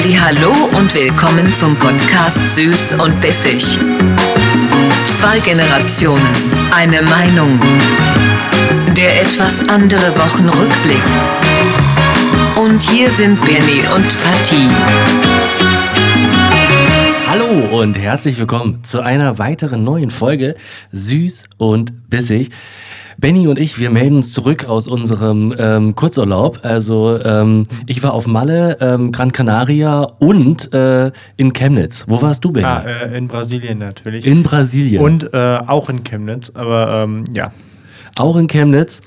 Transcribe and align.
Hallo 0.00 0.52
und 0.78 0.94
willkommen 0.94 1.52
zum 1.52 1.74
Podcast 1.74 2.38
Süß 2.54 2.94
und 3.04 3.20
Bissig. 3.20 3.60
Zwei 5.06 5.40
Generationen, 5.40 6.24
eine 6.72 7.02
Meinung. 7.02 7.58
Der 8.96 9.22
etwas 9.22 9.58
andere 9.68 10.16
Wochenrückblick. 10.16 11.02
Und 12.54 12.80
hier 12.80 13.10
sind 13.10 13.44
Benny 13.44 13.80
und 13.92 14.16
Patty. 14.22 14.68
Hallo 17.26 17.80
und 17.80 17.98
herzlich 17.98 18.38
willkommen 18.38 18.84
zu 18.84 19.00
einer 19.00 19.40
weiteren 19.40 19.82
neuen 19.82 20.12
Folge 20.12 20.54
Süß 20.92 21.42
und 21.56 22.08
Bissig. 22.08 22.50
Benny 23.18 23.48
und 23.48 23.58
ich, 23.58 23.80
wir 23.80 23.90
melden 23.90 24.16
uns 24.16 24.32
zurück 24.32 24.66
aus 24.66 24.86
unserem 24.86 25.52
ähm, 25.58 25.96
Kurzurlaub. 25.96 26.60
Also 26.62 27.20
ähm, 27.20 27.64
ich 27.86 28.00
war 28.04 28.14
auf 28.14 28.28
Malle, 28.28 28.76
ähm, 28.80 29.10
Gran 29.10 29.32
Canaria 29.32 30.02
und 30.20 30.72
äh, 30.72 31.10
in 31.36 31.52
Chemnitz. 31.52 32.04
Wo 32.06 32.22
warst 32.22 32.44
du, 32.44 32.52
Benny? 32.52 32.66
Ah, 32.66 32.84
äh, 32.86 33.18
in 33.18 33.26
Brasilien 33.26 33.78
natürlich. 33.78 34.24
in 34.24 34.44
Brasilien. 34.44 35.02
und 35.02 35.34
äh, 35.34 35.58
auch 35.66 35.88
in 35.88 36.04
Chemnitz, 36.04 36.52
aber 36.54 37.02
ähm, 37.02 37.24
ja. 37.34 37.50
auch 38.18 38.36
in 38.36 38.46
Chemnitz. 38.46 39.02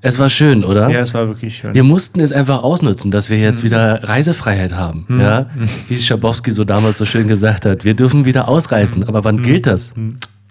Es 0.00 0.18
war 0.18 0.30
schön, 0.30 0.64
oder? 0.64 0.88
Ja, 0.88 1.00
es 1.00 1.12
war 1.12 1.28
wirklich 1.28 1.58
schön. 1.58 1.74
Wir 1.74 1.84
mussten 1.84 2.20
es 2.20 2.32
einfach 2.32 2.62
ausnutzen, 2.62 3.10
dass 3.10 3.28
wir 3.28 3.36
jetzt 3.36 3.62
wieder 3.62 4.04
Reisefreiheit 4.04 4.72
haben. 4.72 5.04
Ja? 5.10 5.50
Wie 5.88 5.94
es 5.96 6.06
Schabowski 6.06 6.50
so 6.50 6.64
damals 6.64 6.96
so 6.96 7.04
schön 7.04 7.28
gesagt 7.28 7.66
hat. 7.66 7.84
Wir 7.84 7.92
dürfen 7.92 8.24
wieder 8.24 8.48
ausreisen. 8.48 9.04
Aber 9.04 9.24
wann 9.24 9.42
gilt 9.42 9.66
das? 9.66 9.92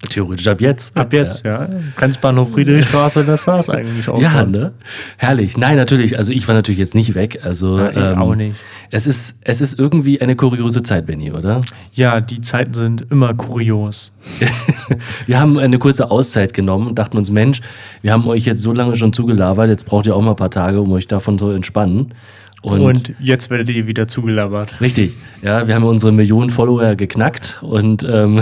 Theoretisch 0.07 0.47
ab 0.47 0.61
jetzt. 0.61 0.95
Ab 0.95 1.11
jetzt, 1.11 1.43
ja. 1.43 1.67
Grenzbahnhof 1.97 2.51
Friedrichstraße, 2.53 3.25
das 3.25 3.45
war 3.47 3.59
es 3.59 3.69
eigentlich 3.69 4.07
auch 4.07 4.21
Ja, 4.21 4.39
schon. 4.39 4.51
ne? 4.51 4.71
Herrlich. 5.17 5.57
Nein, 5.57 5.75
natürlich. 5.75 6.17
Also 6.17 6.31
ich 6.31 6.47
war 6.47 6.55
natürlich 6.55 6.79
jetzt 6.79 6.95
nicht 6.95 7.15
weg. 7.15 7.39
Also 7.43 7.77
Ja, 7.79 8.11
ich 8.13 8.17
auch 8.17 8.33
nicht. 8.35 8.55
Es 8.91 9.05
ist, 9.05 9.39
es 9.41 9.59
ist 9.61 9.77
irgendwie 9.77 10.19
eine 10.21 10.35
kuriose 10.35 10.81
Zeit, 10.83 11.05
Benny, 11.05 11.31
oder? 11.31 11.61
Ja, 11.93 12.21
die 12.21 12.39
Zeiten 12.41 12.73
sind 12.73 13.05
immer 13.11 13.33
kurios. 13.33 14.13
Wir 15.27 15.39
haben 15.39 15.57
eine 15.59 15.77
kurze 15.77 16.09
Auszeit 16.09 16.53
genommen 16.53 16.87
und 16.87 16.97
dachten 16.97 17.17
uns, 17.17 17.29
Mensch, 17.29 17.59
wir 18.01 18.11
haben 18.13 18.25
euch 18.27 18.45
jetzt 18.45 18.61
so 18.61 18.73
lange 18.73 18.95
schon 18.95 19.13
zugelabert, 19.13 19.69
jetzt 19.69 19.85
braucht 19.85 20.07
ihr 20.07 20.15
auch 20.15 20.21
mal 20.21 20.31
ein 20.31 20.35
paar 20.35 20.49
Tage, 20.49 20.81
um 20.81 20.91
euch 20.91 21.07
davon 21.07 21.37
zu 21.37 21.51
entspannen. 21.51 22.09
Und, 22.63 22.81
Und, 22.81 23.13
jetzt 23.19 23.49
werdet 23.51 23.69
ihr 23.69 23.85
wieder 23.85 24.07
zugelabert. 24.07 24.81
richtig, 24.81 25.13
ja, 25.43 25.67
wir 25.67 25.75
haben 25.75 25.83
unsere 25.83 26.11
Millionen 26.11 26.49
Follower 26.49 26.95
geknackt 26.95 27.59
und 27.61 28.03
ähm, 28.03 28.41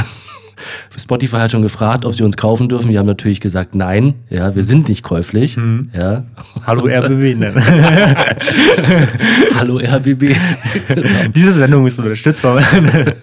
Spotify 0.98 1.38
hat 1.38 1.52
schon 1.52 1.62
gefragt, 1.62 2.06
ob 2.06 2.16
sie 2.16 2.24
uns 2.24 2.38
kaufen 2.38 2.70
dürfen. 2.70 2.90
Wir 2.92 3.00
haben 3.00 3.06
natürlich 3.06 3.42
gesagt, 3.42 3.76
nein, 3.76 4.16
ja, 4.30 4.56
wir 4.56 4.64
sind 4.64 4.90
nicht 4.90 5.04
käuflich. 5.04 5.58
Mhm. 5.58 5.90
Ja. 5.94 6.24
Hallo 6.66 6.88
RBB. 6.88 7.28
Ne? 7.38 7.54
Hallo 9.56 9.78
RBB. 9.78 10.36
Diese 11.36 11.54
Sendung 11.54 11.86
ist 11.86 12.00
unterstützt 12.00 12.42
von. 12.42 12.64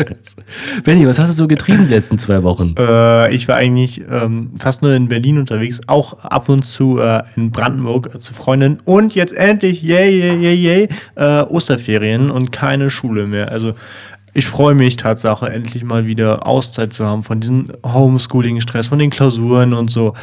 Benny, 0.84 1.06
was 1.06 1.18
hast 1.18 1.30
du 1.30 1.32
so 1.32 1.48
getrieben 1.48 1.88
die 1.88 1.94
letzten 1.94 2.18
zwei 2.18 2.42
Wochen? 2.42 2.74
äh, 2.76 3.34
ich 3.34 3.48
war 3.48 3.56
eigentlich 3.56 4.02
ähm, 4.10 4.50
fast 4.56 4.82
nur 4.82 4.92
in 4.92 5.08
Berlin 5.08 5.38
unterwegs, 5.38 5.80
auch 5.86 6.18
ab 6.20 6.48
und 6.48 6.64
zu 6.64 6.98
äh, 6.98 7.22
in 7.36 7.50
Brandenburg 7.50 8.14
äh, 8.14 8.18
zu 8.18 8.34
Freundinnen. 8.34 8.78
Und 8.84 9.14
jetzt 9.14 9.32
endlich, 9.32 9.82
yay, 9.82 10.10
yay, 10.18 10.36
yay, 10.36 10.54
yay, 10.54 10.88
äh, 11.16 11.42
Osterferien 11.42 12.30
und 12.30 12.52
keine 12.52 12.90
Schule 12.90 13.26
mehr. 13.26 13.50
Also 13.50 13.74
ich 14.34 14.46
freue 14.46 14.74
mich 14.74 14.96
Tatsache, 14.96 15.48
endlich 15.48 15.84
mal 15.84 16.06
wieder 16.06 16.46
Auszeit 16.46 16.92
zu 16.92 17.06
haben 17.06 17.22
von 17.22 17.40
diesem 17.40 17.72
Homeschooling-Stress, 17.86 18.88
von 18.88 18.98
den 18.98 19.10
Klausuren 19.10 19.72
und 19.72 19.90
so. 19.90 20.14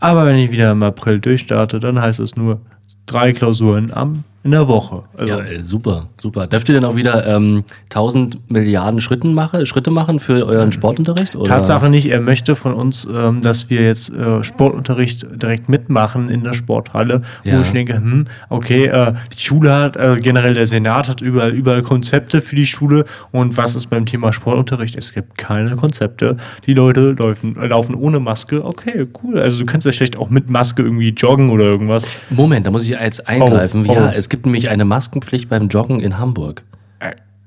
Aber 0.00 0.26
wenn 0.26 0.36
ich 0.36 0.50
wieder 0.50 0.72
im 0.72 0.82
April 0.82 1.20
durchstarte, 1.20 1.78
dann 1.78 2.00
heißt 2.00 2.18
es 2.18 2.36
nur 2.36 2.60
drei 3.06 3.32
Klausuren 3.32 3.92
am, 3.92 4.24
in 4.44 4.50
der 4.50 4.66
Woche. 4.68 5.02
Also, 5.16 5.32
Ja, 5.32 5.38
äh, 5.40 5.62
super, 5.62 6.08
super. 6.20 6.46
Dürft 6.46 6.68
ihr 6.68 6.74
denn 6.74 6.84
auch 6.84 6.96
wieder 6.96 7.26
ähm, 7.26 7.64
1000 7.90 8.50
Milliarden 8.50 9.00
Schritten 9.00 9.34
mache, 9.34 9.66
Schritte 9.66 9.90
machen 9.90 10.18
für 10.20 10.44
euren 10.46 10.72
Sportunterricht? 10.72 11.36
Oder? 11.36 11.48
Tatsache 11.48 11.88
nicht, 11.88 12.06
er 12.10 12.20
möchte 12.20 12.56
von 12.56 12.74
uns, 12.74 13.06
ähm, 13.12 13.42
dass 13.42 13.70
wir 13.70 13.82
jetzt 13.82 14.10
äh, 14.12 14.42
Sportunterricht 14.42 15.26
direkt 15.40 15.68
mitmachen 15.68 16.28
in 16.28 16.42
der 16.42 16.54
Sporthalle, 16.54 17.22
Ja. 17.44 17.56
wo 17.58 17.62
ich 17.62 17.72
denke, 17.72 17.94
hm, 17.94 18.24
okay, 18.48 18.86
äh, 18.86 19.12
die 19.36 19.40
Schule 19.40 19.74
hat, 19.74 19.96
äh, 19.96 20.16
generell 20.20 20.54
der 20.54 20.66
Senat 20.66 21.08
hat 21.08 21.20
überall, 21.20 21.52
überall 21.52 21.82
Konzepte 21.82 22.40
für 22.40 22.56
die 22.56 22.66
Schule 22.66 23.04
und 23.30 23.56
was 23.56 23.74
ist 23.76 23.90
beim 23.90 24.06
Thema 24.06 24.32
Sportunterricht? 24.32 24.96
Es 24.96 25.12
gibt 25.12 25.38
keine 25.38 25.76
Konzepte. 25.76 26.36
Die 26.66 26.74
Leute 26.74 27.14
laufen, 27.18 27.56
äh, 27.60 27.66
laufen 27.68 27.94
ohne 27.94 28.18
Maske, 28.18 28.64
okay, 28.64 29.06
cool. 29.22 29.38
Also 29.38 29.60
du 29.60 29.66
kannst 29.66 29.86
ja 29.86 29.92
schlecht 29.92 30.18
auch 30.18 30.30
mit 30.30 30.50
Maske 30.50 30.82
irgendwie 30.82 31.10
joggen 31.10 31.50
oder 31.50 31.64
irgendwas. 31.64 32.06
Moment, 32.30 32.66
da 32.66 32.70
muss 32.70 32.84
ich 32.84 32.90
jetzt 32.90 33.28
eingreifen. 33.28 33.84
Oh, 33.86 33.92
oh. 33.92 33.94
Ja, 33.94 34.12
es 34.12 34.28
gibt 34.32 34.46
nämlich 34.46 34.68
eine 34.70 34.84
Maskenpflicht 34.84 35.48
beim 35.48 35.68
Joggen 35.68 36.00
in 36.00 36.18
Hamburg. 36.18 36.64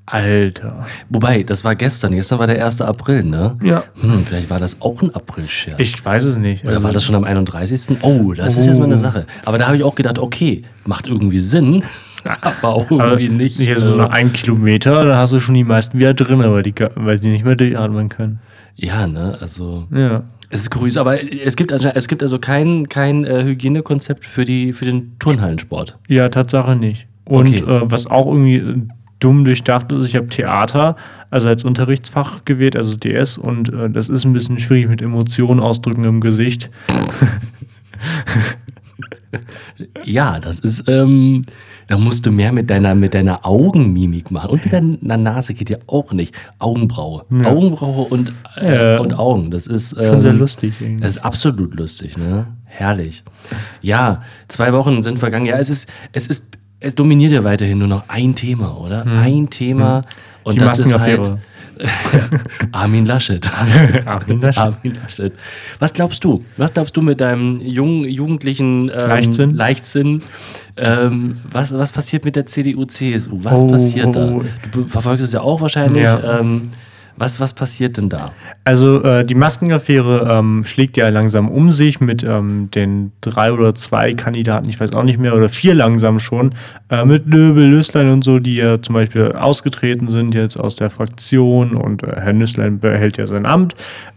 Alter. 0.08 0.86
Wobei, 1.10 1.42
das 1.42 1.64
war 1.64 1.76
gestern. 1.76 2.12
Gestern 2.12 2.38
war 2.38 2.46
der 2.46 2.64
1. 2.64 2.80
April, 2.82 3.24
ne? 3.24 3.58
Ja. 3.64 3.84
Hm, 4.00 4.20
vielleicht 4.24 4.52
war 4.52 4.60
das 4.60 4.80
auch 4.84 5.02
ein 5.02 5.10
April-Scherz. 5.16 5.80
Ich 5.80 6.06
weiß 6.06 6.26
es 6.26 6.36
nicht. 6.38 6.64
Oder 6.64 6.74
Also- 6.76 6.84
war 6.84 6.92
das 6.94 7.04
schon 7.04 7.16
am 7.16 7.24
31.? 7.24 7.98
Oh, 8.04 8.34
das 8.34 8.56
ist 8.56 8.68
jetzt 8.68 8.78
mal 8.78 8.86
eine 8.86 8.94
Oh. 8.94 8.98
Sache. 9.00 9.26
Aber 9.46 9.58
da 9.58 9.66
habe 9.66 9.78
ich 9.78 9.84
auch 9.84 9.96
gedacht, 9.96 10.20
okay, 10.20 10.62
macht 10.86 11.08
irgendwie 11.08 11.40
Sinn, 11.40 11.82
aber 12.42 12.76
auch 12.76 12.92
Aber 12.92 13.20
irgendwie 13.20 13.30
nicht. 13.30 13.58
Hier 13.58 13.80
so 13.80 13.96
äh, 13.96 13.98
nach 13.98 14.12
einem 14.12 14.32
Kilometer, 14.32 15.06
da 15.06 15.18
hast 15.18 15.34
du 15.34 15.40
schon 15.40 15.56
die 15.56 15.64
meisten 15.64 15.98
wieder 15.98 16.14
drin, 16.14 16.38
weil 16.40 16.62
die, 16.62 16.76
weil 16.94 17.18
die 17.18 17.30
nicht 17.30 17.44
mehr 17.44 17.56
durchatmen 17.56 18.10
können. 18.10 18.40
ja, 18.76 19.08
ne, 19.08 19.40
also 19.42 19.88
Ja. 19.92 20.22
Es 20.50 20.62
ist 20.62 20.70
grüß, 20.72 20.98
aber 20.98 21.20
es 21.22 21.56
gibt, 21.56 21.72
es 21.72 22.08
gibt 22.08 22.24
also 22.24 22.40
kein, 22.40 22.88
kein 22.90 23.26
äh, 23.26 23.44
Hygienekonzept 23.44 24.26
für, 24.26 24.46
die, 24.46 24.74
für 24.74 24.86
den 24.86 25.18
Turnhallensport. 25.20 25.98
Ja, 26.08 26.30
Tatsache 26.30 26.76
nicht. 26.76 27.08
Und 27.26 27.48
Okay. 27.48 27.64
äh, 27.64 27.82
was 27.84 28.08
auch 28.08 28.28
irgendwie 28.28 28.58
äh, 28.58 28.76
dumm 29.20 29.46
durchdacht 29.46 29.92
ist, 29.92 30.08
ich 30.08 30.16
habe 30.16 30.28
Theater, 30.28 30.96
also 31.32 31.48
als 31.48 31.64
Unterrichtsfach 31.64 32.46
gewählt, 32.46 32.76
also 32.76 32.96
DS, 32.96 33.38
und 33.38 33.70
äh, 33.74 33.90
das 33.90 34.10
ist 34.10 34.26
ein 34.26 34.34
bisschen 34.34 34.60
schwierig 34.60 34.90
mit 34.90 35.02
Emotionen 35.02 35.60
ausdrücken 35.60 36.04
im 36.04 36.22
Gesicht. 36.22 36.70
Ja, 40.06 40.40
das 40.40 40.60
ist, 40.60 40.88
ähm, 40.88 41.42
da 41.88 41.98
musst 41.98 42.26
du 42.26 42.32
mehr 42.32 42.52
mit 42.52 42.70
deiner, 42.70 42.96
mit 42.96 43.14
deiner 43.14 43.46
Augenmimik 43.46 44.32
machen. 44.32 44.50
Und 44.52 44.64
mit 44.64 44.74
deiner 44.74 45.18
Nase 45.18 45.54
geht 45.54 45.70
ja 45.70 45.78
auch 45.88 46.12
nicht. 46.14 46.36
Augenbraue. 46.60 47.26
Ja. 47.30 47.48
Augenbraue 47.52 48.06
und, 48.06 48.34
äh, 48.58 48.94
Ja. 48.96 49.00
und 49.00 49.18
Augen. 49.18 49.52
Das 49.52 49.68
ist 49.68 49.94
ähm, 49.98 50.06
Schon 50.06 50.22
sehr 50.22 50.34
lustig 50.34 50.74
irgendwie. 50.80 51.02
Das 51.04 51.18
ist 51.18 51.24
absolut 51.24 51.76
lustig, 51.76 52.18
ne? 52.18 52.48
Herrlich. 52.66 53.24
Ja, 53.82 54.22
zwei 54.48 54.74
Wochen 54.74 55.02
sind 55.02 55.20
vergangen. 55.20 55.46
Ja, 55.46 55.58
es 55.58 55.70
ist, 55.70 55.90
es 56.12 56.28
ist, 56.28 56.58
es 56.80 56.96
dominiert 56.96 57.32
ja 57.32 57.44
weiterhin 57.44 57.78
nur 57.78 57.88
noch 57.88 58.04
ein 58.10 58.36
Thema, 58.36 58.78
oder? 58.80 59.06
Ein 59.06 59.50
Thema. 59.50 60.02
Und 60.44 60.54
Hm. 60.54 60.60
Die 60.60 60.66
das 60.66 60.80
ist 60.80 61.00
halt. 61.00 61.32
Armin 62.72 63.06
Laschet. 63.06 63.46
Armin 64.06 64.42
Laschet. 64.42 64.58
Armin 64.62 64.94
Laschet. 65.02 65.34
Was 65.80 65.94
glaubst 65.94 66.24
du? 66.24 66.44
Was 66.58 66.74
glaubst 66.74 66.96
du 66.98 67.02
mit 67.02 67.22
deinem 67.22 67.60
jungen, 67.62 68.04
jugendlichen 68.04 68.90
ähm, 68.90 69.08
Leichtsinn? 69.10 69.54
Leichtsinn? 69.56 70.22
Ähm, 70.78 71.38
was, 71.52 71.74
was 71.74 71.92
passiert 71.92 72.26
mit 72.26 72.36
der 72.36 72.46
CDU, 72.46 72.86
CSU? 72.86 73.40
Was 73.44 73.62
Oh, 73.62 73.68
passiert 73.70 74.16
da? 74.16 74.32
oh. 74.34 74.44
Du 74.72 74.86
verfolgst 74.88 75.26
es 75.26 75.34
ja 75.34 75.42
auch 75.42 75.62
wahrscheinlich. 75.62 76.04
Ja. 76.04 76.40
Ähm, 76.40 76.72
was, 77.18 77.40
was 77.40 77.54
passiert 77.54 77.98
denn 77.98 78.10
da? 78.10 78.32
Also 78.64 79.02
äh, 79.04 79.26
die 79.26 79.36
Maskenaffäre 79.36 80.28
ähm, 80.30 80.64
schlägt 80.66 80.98
ja 80.98 81.08
langsam 81.10 81.50
um 81.50 81.72
sich 81.72 82.00
mit 82.02 82.24
ähm, 82.24 82.70
den 82.72 83.12
drei 83.22 83.52
oder 83.52 83.76
zwei 83.76 84.14
Kandidaten, 84.14 84.70
ich 84.70 84.80
weiß 84.80 84.94
auch 84.94 85.04
nicht 85.04 85.20
mehr, 85.20 85.34
oder 85.34 85.50
vier 85.50 85.76
langsam 85.76 86.20
schon, 86.20 86.54
äh, 86.90 87.06
mit 87.06 87.26
Löbel, 87.28 87.70
Nüsslein 87.70 88.10
und 88.10 88.24
so, 88.24 88.40
die 88.40 88.56
ja 88.56 88.82
zum 88.82 88.96
Beispiel 88.96 89.32
ausgetreten 89.32 90.08
sind 90.08 90.36
jetzt 90.36 90.58
aus 90.58 90.76
der 90.76 90.90
Fraktion 90.90 91.76
und 91.76 92.04
äh, 92.04 92.16
Herr 92.20 92.34
Nüsslein 92.34 92.80
behält 92.80 93.18
ja 93.18 93.28
sein 93.28 93.46
Amt. 93.46 93.76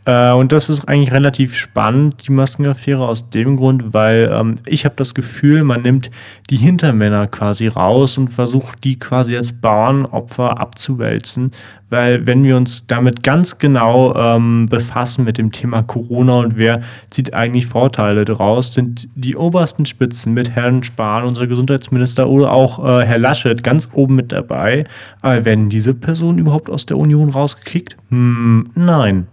Äh, 0.08 0.32
und 0.32 0.52
das 0.52 0.70
ist 0.70 0.88
eigentlich 0.88 1.12
relativ 1.12 1.54
spannend, 1.54 2.26
die 2.26 2.32
Maskenaffäre, 2.32 3.06
aus 3.06 3.28
dem 3.28 3.56
Grund, 3.56 3.92
weil 3.92 4.30
ähm, 4.32 4.54
ich 4.64 4.86
habe 4.86 4.94
das 4.96 5.14
Gefühl, 5.14 5.64
man 5.64 5.82
nimmt 5.82 6.10
die 6.48 6.56
Hintermänner 6.56 7.26
quasi 7.26 7.68
raus 7.68 8.16
und 8.16 8.28
versucht, 8.28 8.84
die 8.84 8.98
quasi 8.98 9.36
als 9.36 9.52
Bauernopfer 9.52 10.58
abzuwälzen. 10.58 11.52
Weil 11.90 12.26
wenn 12.26 12.42
wir 12.42 12.56
uns 12.56 12.86
damit 12.86 13.22
ganz 13.22 13.58
genau 13.58 14.14
ähm, 14.14 14.66
befassen 14.70 15.24
mit 15.24 15.36
dem 15.36 15.52
Thema 15.52 15.82
Corona 15.82 16.38
und 16.40 16.56
wer 16.56 16.80
zieht 17.10 17.34
eigentlich 17.34 17.66
Vorteile 17.66 18.24
daraus, 18.24 18.72
sind 18.72 19.08
die 19.14 19.36
obersten 19.36 19.84
Spitzen 19.84 20.32
mit 20.32 20.50
Herrn 20.50 20.84
Spahn, 20.84 21.24
unser 21.24 21.46
Gesundheitsminister, 21.46 22.30
oder 22.30 22.52
auch 22.52 22.82
äh, 22.82 23.04
Herr 23.04 23.18
Laschet 23.18 23.62
ganz 23.62 23.88
oben 23.92 24.14
mit 24.14 24.32
dabei. 24.32 24.84
Aber 25.20 25.44
werden 25.44 25.68
diese 25.68 25.92
Personen 25.92 26.38
überhaupt 26.38 26.70
aus 26.70 26.86
der 26.86 26.96
Union 26.96 27.28
rausgekickt? 27.28 27.98
Hm, 28.08 28.70
nein. 28.74 29.26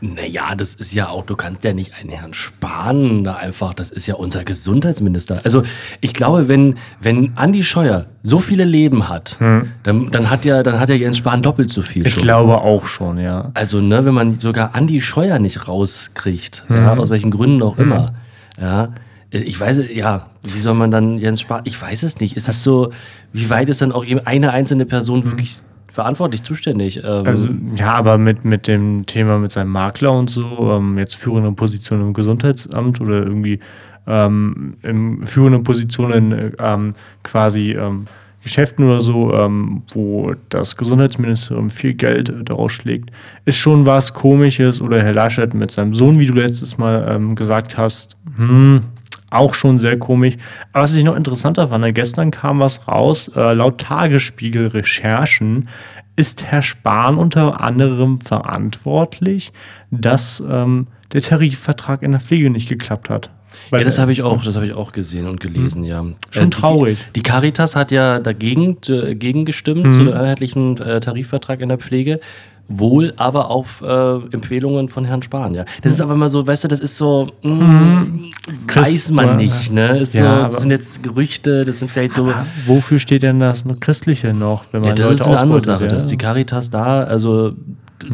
Naja, 0.00 0.54
das 0.54 0.74
ist 0.74 0.92
ja 0.92 1.08
auch, 1.08 1.24
du 1.24 1.36
kannst 1.36 1.64
ja 1.64 1.72
nicht 1.72 1.94
einen 1.94 2.10
Herrn 2.10 2.34
Spahn 2.34 3.24
da 3.24 3.36
einfach, 3.36 3.72
das 3.72 3.90
ist 3.90 4.06
ja 4.06 4.16
unser 4.16 4.44
Gesundheitsminister. 4.44 5.40
Also 5.44 5.62
ich 6.02 6.12
glaube, 6.12 6.48
wenn, 6.48 6.74
wenn 7.00 7.32
Andi 7.36 7.62
Scheuer 7.62 8.06
so 8.22 8.38
viele 8.38 8.64
Leben 8.64 9.08
hat, 9.08 9.38
dann, 9.38 10.10
dann 10.10 10.30
hat 10.30 10.44
ja, 10.44 10.62
dann 10.62 10.78
hat 10.78 10.90
ja 10.90 10.96
Jens 10.96 11.16
Spahn 11.16 11.40
doppelt 11.40 11.72
so 11.72 11.80
viel 11.80 12.06
Ich 12.06 12.12
schon. 12.12 12.22
glaube 12.22 12.58
auch 12.58 12.86
schon, 12.86 13.18
ja. 13.18 13.50
Also, 13.54 13.80
ne, 13.80 14.04
wenn 14.04 14.12
man 14.14 14.38
sogar 14.38 14.74
Andi 14.74 15.00
Scheuer 15.00 15.38
nicht 15.38 15.66
rauskriegt, 15.66 16.64
ja, 16.68 16.94
aus 16.94 17.08
welchen 17.08 17.30
Gründen 17.30 17.62
auch 17.62 17.78
immer, 17.78 18.14
ja, 18.60 18.90
ich 19.30 19.58
weiß, 19.58 19.80
ja, 19.94 20.30
wie 20.42 20.58
soll 20.58 20.74
man 20.74 20.90
dann 20.90 21.18
Jens 21.18 21.40
Spahn, 21.40 21.62
ich 21.64 21.80
weiß 21.80 22.02
es 22.02 22.20
nicht. 22.20 22.36
Ist 22.36 22.48
es 22.48 22.62
so, 22.62 22.92
wie 23.32 23.50
weit 23.50 23.68
ist 23.68 23.82
dann 23.82 23.92
auch 23.92 24.04
eben 24.04 24.20
eine 24.20 24.52
einzelne 24.52 24.86
Person 24.86 25.24
wirklich 25.24 25.56
verantwortlich, 25.96 26.44
zuständig. 26.44 27.02
Ähm, 27.04 27.26
Also, 27.26 27.48
ja, 27.74 27.94
aber 27.94 28.18
mit, 28.18 28.44
mit 28.44 28.68
dem 28.68 29.04
Thema 29.06 29.38
mit 29.38 29.50
seinem 29.50 29.70
Makler 29.70 30.12
und 30.12 30.30
so, 30.30 30.72
ähm, 30.72 30.96
jetzt 30.98 31.16
führende 31.16 31.50
Position 31.52 32.00
im 32.00 32.12
Gesundheitsamt 32.12 33.00
oder 33.00 33.24
irgendwie 33.24 33.58
ähm, 34.06 34.74
in 34.82 35.26
führende 35.26 35.58
Positionen 35.58 36.52
ähm, 36.58 36.94
quasi 37.24 37.72
ähm, 37.72 38.06
Geschäften 38.42 38.84
oder 38.84 39.00
so, 39.00 39.34
ähm, 39.34 39.82
wo 39.92 40.32
das 40.50 40.76
Gesundheitsministerium 40.76 41.68
viel 41.68 41.94
Geld 41.94 42.28
äh, 42.28 42.44
daraus 42.44 42.70
schlägt, 42.70 43.10
ist 43.44 43.56
schon 43.56 43.86
was 43.86 44.14
Komisches. 44.14 44.80
Oder 44.80 45.02
Herr 45.02 45.14
Laschet 45.14 45.52
mit 45.52 45.72
seinem 45.72 45.94
Sohn, 45.94 46.20
wie 46.20 46.26
du 46.26 46.34
letztes 46.34 46.78
Mal 46.78 47.04
ähm, 47.10 47.34
gesagt 47.34 47.76
hast, 47.76 48.16
hm, 48.36 48.82
auch 49.30 49.54
schon 49.54 49.78
sehr 49.78 49.98
komisch. 49.98 50.34
Aber 50.72 50.82
was 50.84 50.94
ich 50.94 51.04
noch 51.04 51.16
interessanter 51.16 51.68
fand, 51.68 51.94
gestern 51.94 52.30
kam 52.30 52.60
was 52.60 52.86
raus, 52.88 53.30
äh, 53.34 53.52
laut 53.52 53.78
Tagesspiegel-Recherchen 53.80 55.68
ist 56.16 56.44
Herr 56.44 56.62
Spahn 56.62 57.18
unter 57.18 57.60
anderem 57.60 58.20
verantwortlich, 58.20 59.52
dass 59.90 60.42
ähm, 60.48 60.86
der 61.12 61.20
Tarifvertrag 61.22 62.02
in 62.02 62.12
der 62.12 62.20
Pflege 62.20 62.50
nicht 62.50 62.68
geklappt 62.68 63.10
hat. 63.10 63.30
Weil 63.70 63.80
ja, 63.80 63.84
das 63.84 63.98
habe 63.98 64.12
ich 64.12 64.22
auch, 64.22 64.42
das 64.42 64.56
habe 64.56 64.66
ich 64.66 64.72
auch 64.74 64.92
gesehen 64.92 65.26
und 65.26 65.40
gelesen, 65.40 65.84
ja. 65.84 66.02
Schon 66.30 66.42
Äh, 66.42 66.44
die- 66.46 66.50
traurig. 66.50 66.98
Die 67.14 67.22
Caritas 67.22 67.76
hat 67.76 67.90
ja 67.90 68.18
dagegen 68.18 68.76
äh, 68.88 69.14
gegen 69.14 69.44
gestimmt 69.44 69.94
zu 69.94 70.04
dem 70.04 70.12
einheitlichen 70.14 70.78
äh, 70.78 71.00
Tarifvertrag 71.00 71.60
in 71.60 71.68
der 71.68 71.78
Pflege. 71.78 72.20
Wohl 72.68 73.12
aber 73.16 73.48
auf 73.50 73.80
äh, 73.86 74.16
Empfehlungen 74.32 74.88
von 74.88 75.04
Herrn 75.04 75.22
Spahn, 75.22 75.54
ja. 75.54 75.64
Das 75.82 75.92
ist 75.92 76.00
aber 76.00 76.14
immer 76.14 76.28
so, 76.28 76.46
weißt 76.46 76.64
du, 76.64 76.68
das 76.68 76.80
ist 76.80 76.96
so, 76.96 77.28
mh, 77.42 78.06
weiß 78.48 78.66
Christ- 78.66 79.10
man 79.12 79.36
nicht, 79.36 79.72
ne? 79.72 79.98
Ist 79.98 80.14
Ja, 80.14 80.38
so, 80.38 80.42
das 80.44 80.62
sind 80.62 80.70
jetzt 80.72 81.02
Gerüchte, 81.02 81.64
das 81.64 81.78
sind 81.78 81.90
vielleicht 81.90 82.14
so. 82.14 82.32
Wofür 82.66 82.98
steht 82.98 83.22
denn 83.22 83.38
das 83.38 83.64
Christliche 83.80 84.32
noch, 84.34 84.64
wenn 84.72 84.80
man 84.80 84.88
Ja, 84.90 84.94
das 84.94 85.04
Leute 85.10 85.20
ist 85.22 85.26
eine 85.28 85.38
andere 85.40 85.60
Sache, 85.60 85.84
ja? 85.84 85.88
dass 85.88 86.08
die 86.08 86.16
Caritas 86.16 86.70
da, 86.70 87.02
also 87.04 87.52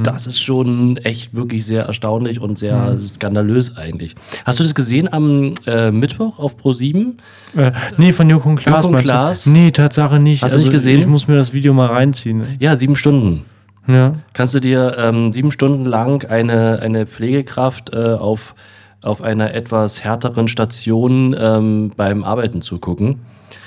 das 0.05 0.27
ist 0.27 0.41
schon 0.41 0.97
echt 0.99 1.35
wirklich 1.35 1.67
sehr 1.67 1.85
erstaunlich 1.85 2.41
und 2.41 2.57
sehr 2.59 2.99
skandalös 3.01 3.77
eigentlich. 3.77 4.15
Hast 4.45 4.61
du 4.61 4.63
das 4.65 4.75
gesehen 4.75 5.13
am 5.13 5.55
äh, 5.67 5.91
Mittwoch 5.91 6.39
auf 6.39 6.57
Pro7? 6.57 7.15
Äh, 7.57 7.73
nee, 7.99 8.13
von 8.13 8.31
und 8.33 8.57
Klaas. 8.57 8.87
Du? 8.87 8.93
Klaas? 8.97 9.47
Nee, 9.47 9.71
Tatsache 9.71 10.21
nicht. 10.21 10.43
Also, 10.43 10.55
Hast 10.57 10.63
du 10.63 10.67
nicht 10.69 10.73
gesehen? 10.73 11.01
Ich 11.01 11.07
muss 11.07 11.27
mir 11.27 11.37
das 11.37 11.53
Video 11.53 11.75
mal 11.75 11.87
reinziehen. 11.87 12.43
Ja, 12.61 12.77
sieben 12.77 12.97
Stunden. 12.97 13.45
Ja. 13.87 14.13
Kannst 14.33 14.55
du 14.55 14.61
dir 14.61 14.97
ähm, 14.99 15.33
sieben 15.33 15.51
Stunden 15.51 15.85
lang 15.85 16.25
eine, 16.29 16.81
eine 16.81 17.07
Pflegekraft 17.07 17.93
äh, 17.93 18.15
auf, 18.15 18.55
auf 19.03 19.23
einer 19.23 19.55
etwas 19.55 20.05
härteren 20.05 20.49
Station 20.49 21.35
ähm, 21.39 21.91
beim 21.97 22.25
Arbeiten 22.25 22.63
zugucken? 22.63 23.21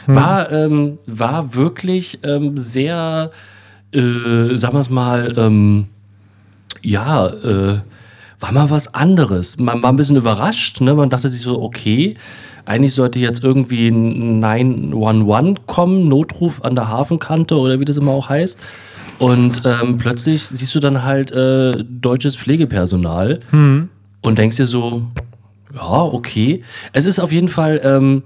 War, 0.08 0.52
ähm, 0.52 1.00
war 1.08 1.56
wirklich 1.56 2.20
ähm, 2.24 2.58
sehr, 2.58 3.32
äh, 3.92 4.56
sagen 4.56 4.74
wir 4.74 4.80
es 4.80 4.90
mal, 4.90 5.34
ähm, 5.38 5.88
ja, 6.82 7.28
äh, 7.28 7.80
war 8.40 8.52
mal 8.52 8.70
was 8.70 8.94
anderes. 8.94 9.58
Man 9.58 9.82
war 9.82 9.92
ein 9.92 9.96
bisschen 9.96 10.18
überrascht, 10.18 10.82
ne? 10.82 10.94
Man 10.94 11.10
dachte 11.10 11.30
sich 11.30 11.42
so, 11.42 11.62
okay, 11.62 12.16
eigentlich 12.66 12.94
sollte 12.94 13.20
jetzt 13.20 13.44
irgendwie 13.44 13.88
ein 13.90 14.40
911 14.40 15.66
kommen, 15.66 16.08
Notruf 16.08 16.64
an 16.64 16.76
der 16.76 16.90
Hafenkante 16.90 17.56
oder 17.56 17.80
wie 17.80 17.86
das 17.86 17.98
immer 17.98 18.12
auch 18.12 18.30
heißt. 18.30 18.60
Und 19.20 19.62
ähm, 19.66 19.98
plötzlich 19.98 20.44
siehst 20.44 20.76
du 20.76 20.80
dann 20.80 21.04
halt 21.04 21.32
äh, 21.32 21.84
deutsches 21.84 22.36
Pflegepersonal 22.36 23.40
und 24.22 24.38
denkst 24.38 24.58
dir 24.58 24.68
so, 24.68 25.04
ja, 25.74 26.04
okay. 26.04 26.64
Es 26.94 27.06
ist 27.06 27.20
auf 27.20 27.32
jeden 27.32 27.50
Fall, 27.50 27.82
ähm, 27.84 28.24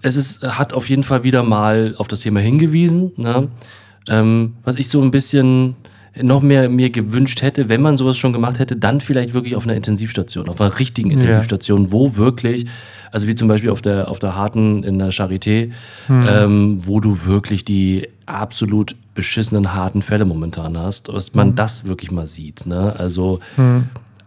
es 0.00 0.16
ist, 0.16 0.42
hat 0.42 0.72
auf 0.72 0.88
jeden 0.88 1.04
Fall 1.04 1.22
wieder 1.24 1.42
mal 1.42 1.94
auf 1.98 2.08
das 2.08 2.20
Thema 2.20 2.40
hingewiesen. 2.40 3.12
Ne? 3.16 3.48
Ähm, 4.08 4.54
was 4.64 4.76
ich 4.76 4.88
so 4.88 5.00
ein 5.00 5.10
bisschen 5.10 5.76
noch 6.20 6.42
mehr 6.42 6.68
mir 6.68 6.90
gewünscht 6.90 7.42
hätte, 7.42 7.68
wenn 7.68 7.80
man 7.80 7.96
sowas 7.96 8.18
schon 8.18 8.32
gemacht 8.32 8.58
hätte, 8.58 8.76
dann 8.76 9.00
vielleicht 9.00 9.32
wirklich 9.32 9.56
auf 9.56 9.64
einer 9.64 9.74
Intensivstation, 9.74 10.48
auf 10.48 10.60
einer 10.60 10.78
richtigen 10.78 11.10
Intensivstation, 11.10 11.90
wo 11.92 12.16
wirklich, 12.16 12.66
also 13.10 13.26
wie 13.28 13.34
zum 13.34 13.48
Beispiel 13.48 13.70
auf 13.70 13.80
der, 13.80 14.08
auf 14.08 14.18
der 14.18 14.36
harten 14.36 14.84
in 14.84 14.98
der 14.98 15.10
Charité, 15.10 15.70
ähm, 16.08 16.80
wo 16.84 17.00
du 17.00 17.24
wirklich 17.24 17.64
die 17.64 18.08
absolut 18.26 18.94
beschissenen 19.14 19.72
harten 19.74 20.02
Fälle 20.02 20.24
momentan 20.24 20.76
hast, 20.76 21.08
dass 21.08 21.34
man 21.34 21.54
das 21.54 21.86
wirklich 21.86 22.10
mal 22.10 22.26
sieht. 22.26 22.66
Ne? 22.66 22.94
Also 22.98 23.40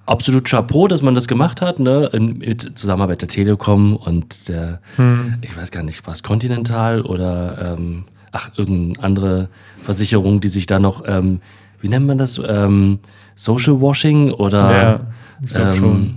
absolut 0.05 0.49
Chapeau, 0.49 0.87
dass 0.87 1.01
man 1.01 1.15
das 1.15 1.27
gemacht 1.27 1.61
hat, 1.61 1.79
ne? 1.79 2.09
In, 2.13 2.39
mit 2.39 2.77
Zusammenarbeit 2.77 3.21
der 3.21 3.27
Telekom 3.27 3.95
und 3.95 4.47
der, 4.47 4.79
ich 5.41 5.55
weiß 5.55 5.71
gar 5.71 5.83
nicht, 5.83 6.05
was 6.07 6.23
Continental 6.23 7.01
oder 7.01 7.75
ähm, 7.77 8.05
ach, 8.31 8.51
irgendeine 8.57 9.03
andere 9.03 9.49
Versicherung, 9.77 10.41
die 10.41 10.49
sich 10.49 10.65
da 10.65 10.79
noch, 10.79 11.03
ähm, 11.07 11.39
wie 11.85 11.89
nennt 11.89 12.07
man 12.07 12.17
das? 12.17 12.41
Ähm, 12.45 12.97
Social 13.35 13.79
Washing 13.79 14.31
oder 14.31 14.71
Ja, 14.71 14.99
ich 15.43 15.53
glaub 15.53 15.73
schon. 15.75 16.11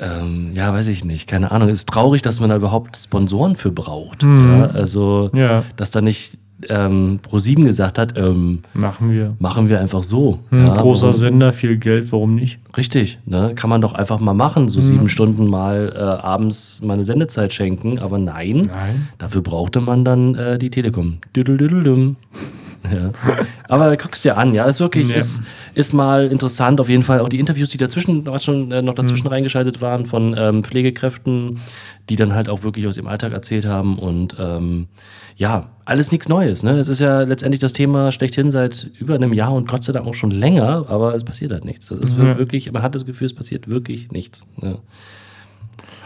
Ähm, 0.00 0.50
ja, 0.52 0.72
weiß 0.72 0.88
ich 0.88 1.04
nicht, 1.04 1.26
keine 1.28 1.50
Ahnung. 1.52 1.68
Es 1.70 1.78
ist 1.78 1.88
traurig, 1.88 2.20
dass 2.20 2.40
man 2.40 2.50
da 2.50 2.56
überhaupt 2.56 2.96
Sponsoren 2.96 3.56
für 3.56 3.70
braucht. 3.70 4.22
Ja? 4.24 4.70
Also, 4.74 5.30
Mhm. 5.32 5.38
Ja. 5.38 5.62
dass 5.76 5.90
da 5.90 6.00
nicht 6.02 6.38
ähm, 6.70 7.20
Pro7 7.22 7.64
gesagt 7.64 7.98
hat, 7.98 8.16
ähm, 8.18 8.60
Machen 8.72 9.10
wir. 9.12 9.36
machen 9.38 9.68
wir 9.68 9.78
einfach 9.78 10.02
so. 10.02 10.38
Ein 10.50 10.66
Ja, 10.66 10.74
großer 10.76 11.08
warum- 11.08 11.16
Sender, 11.20 11.52
viel 11.52 11.76
Geld, 11.76 12.10
warum 12.12 12.34
nicht? 12.34 12.58
Richtig, 12.78 13.18
ne? 13.26 13.52
kann 13.54 13.68
man 13.68 13.82
doch 13.82 13.92
einfach 13.92 14.20
mal 14.20 14.32
machen, 14.32 14.70
so 14.70 14.80
sieben 14.80 15.06
Stunden 15.08 15.46
mal 15.48 15.92
äh, 15.94 15.98
abends 16.00 16.80
meine 16.82 17.04
Sendezeit 17.04 17.52
schenken, 17.52 17.98
aber 17.98 18.16
nein, 18.18 18.62
Nein. 18.62 19.08
dafür 19.18 19.42
brauchte 19.42 19.82
man 19.82 20.02
dann 20.04 20.34
äh, 20.34 20.58
die 20.58 20.70
Telekom. 20.70 21.18
Düdelüdeldüm. 21.36 22.16
Ja. 22.94 23.10
Aber 23.68 23.96
guckst 23.96 24.24
dir 24.24 24.36
an, 24.36 24.54
ja, 24.54 24.64
ist 24.64 24.80
wirklich, 24.80 25.08
Ja. 25.08 25.16
ist, 25.16 25.42
ist 25.74 25.92
mal 25.92 26.26
interessant, 26.26 26.80
auf 26.80 26.88
jeden 26.88 27.02
Fall 27.02 27.20
auch 27.20 27.28
die 27.28 27.38
Interviews, 27.38 27.68
die 27.68 27.76
dazwischen, 27.78 28.26
schon 28.40 28.70
äh, 28.72 28.82
noch 28.82 28.94
dazwischen 28.94 29.26
reingeschaltet 29.26 29.80
waren 29.80 30.06
von 30.06 30.34
ähm, 30.38 30.62
Pflegekräften, 30.64 31.60
die 32.08 32.16
dann 32.16 32.34
halt 32.34 32.48
auch 32.48 32.62
wirklich 32.62 32.86
aus 32.86 32.96
ihrem 32.96 33.06
Alltag 33.08 33.32
erzählt 33.32 33.66
haben 33.66 33.98
und 33.98 34.36
ähm, 34.38 34.86
ja, 35.36 35.70
alles 35.84 36.12
nichts 36.12 36.28
Neues, 36.28 36.62
ne? 36.62 36.78
Es 36.78 36.88
ist 36.88 37.00
ja 37.00 37.22
letztendlich 37.22 37.60
das 37.60 37.72
Thema 37.74 38.10
schlechthin 38.10 38.50
seit 38.50 38.88
über 38.98 39.14
einem 39.16 39.32
Jahr 39.32 39.52
und 39.52 39.68
Gott 39.68 39.84
sei 39.84 39.92
Dank 39.92 40.06
auch 40.06 40.14
schon 40.14 40.30
länger, 40.30 40.86
aber 40.88 41.14
es 41.14 41.24
passiert 41.24 41.52
halt 41.52 41.64
nichts. 41.64 41.86
Das 41.86 41.98
ist 41.98 42.16
Ja. 42.16 42.38
wirklich, 42.38 42.70
man 42.72 42.82
hat 42.82 42.94
das 42.94 43.04
Gefühl, 43.04 43.26
es 43.26 43.34
passiert 43.34 43.68
wirklich 43.68 44.10
nichts. 44.12 44.44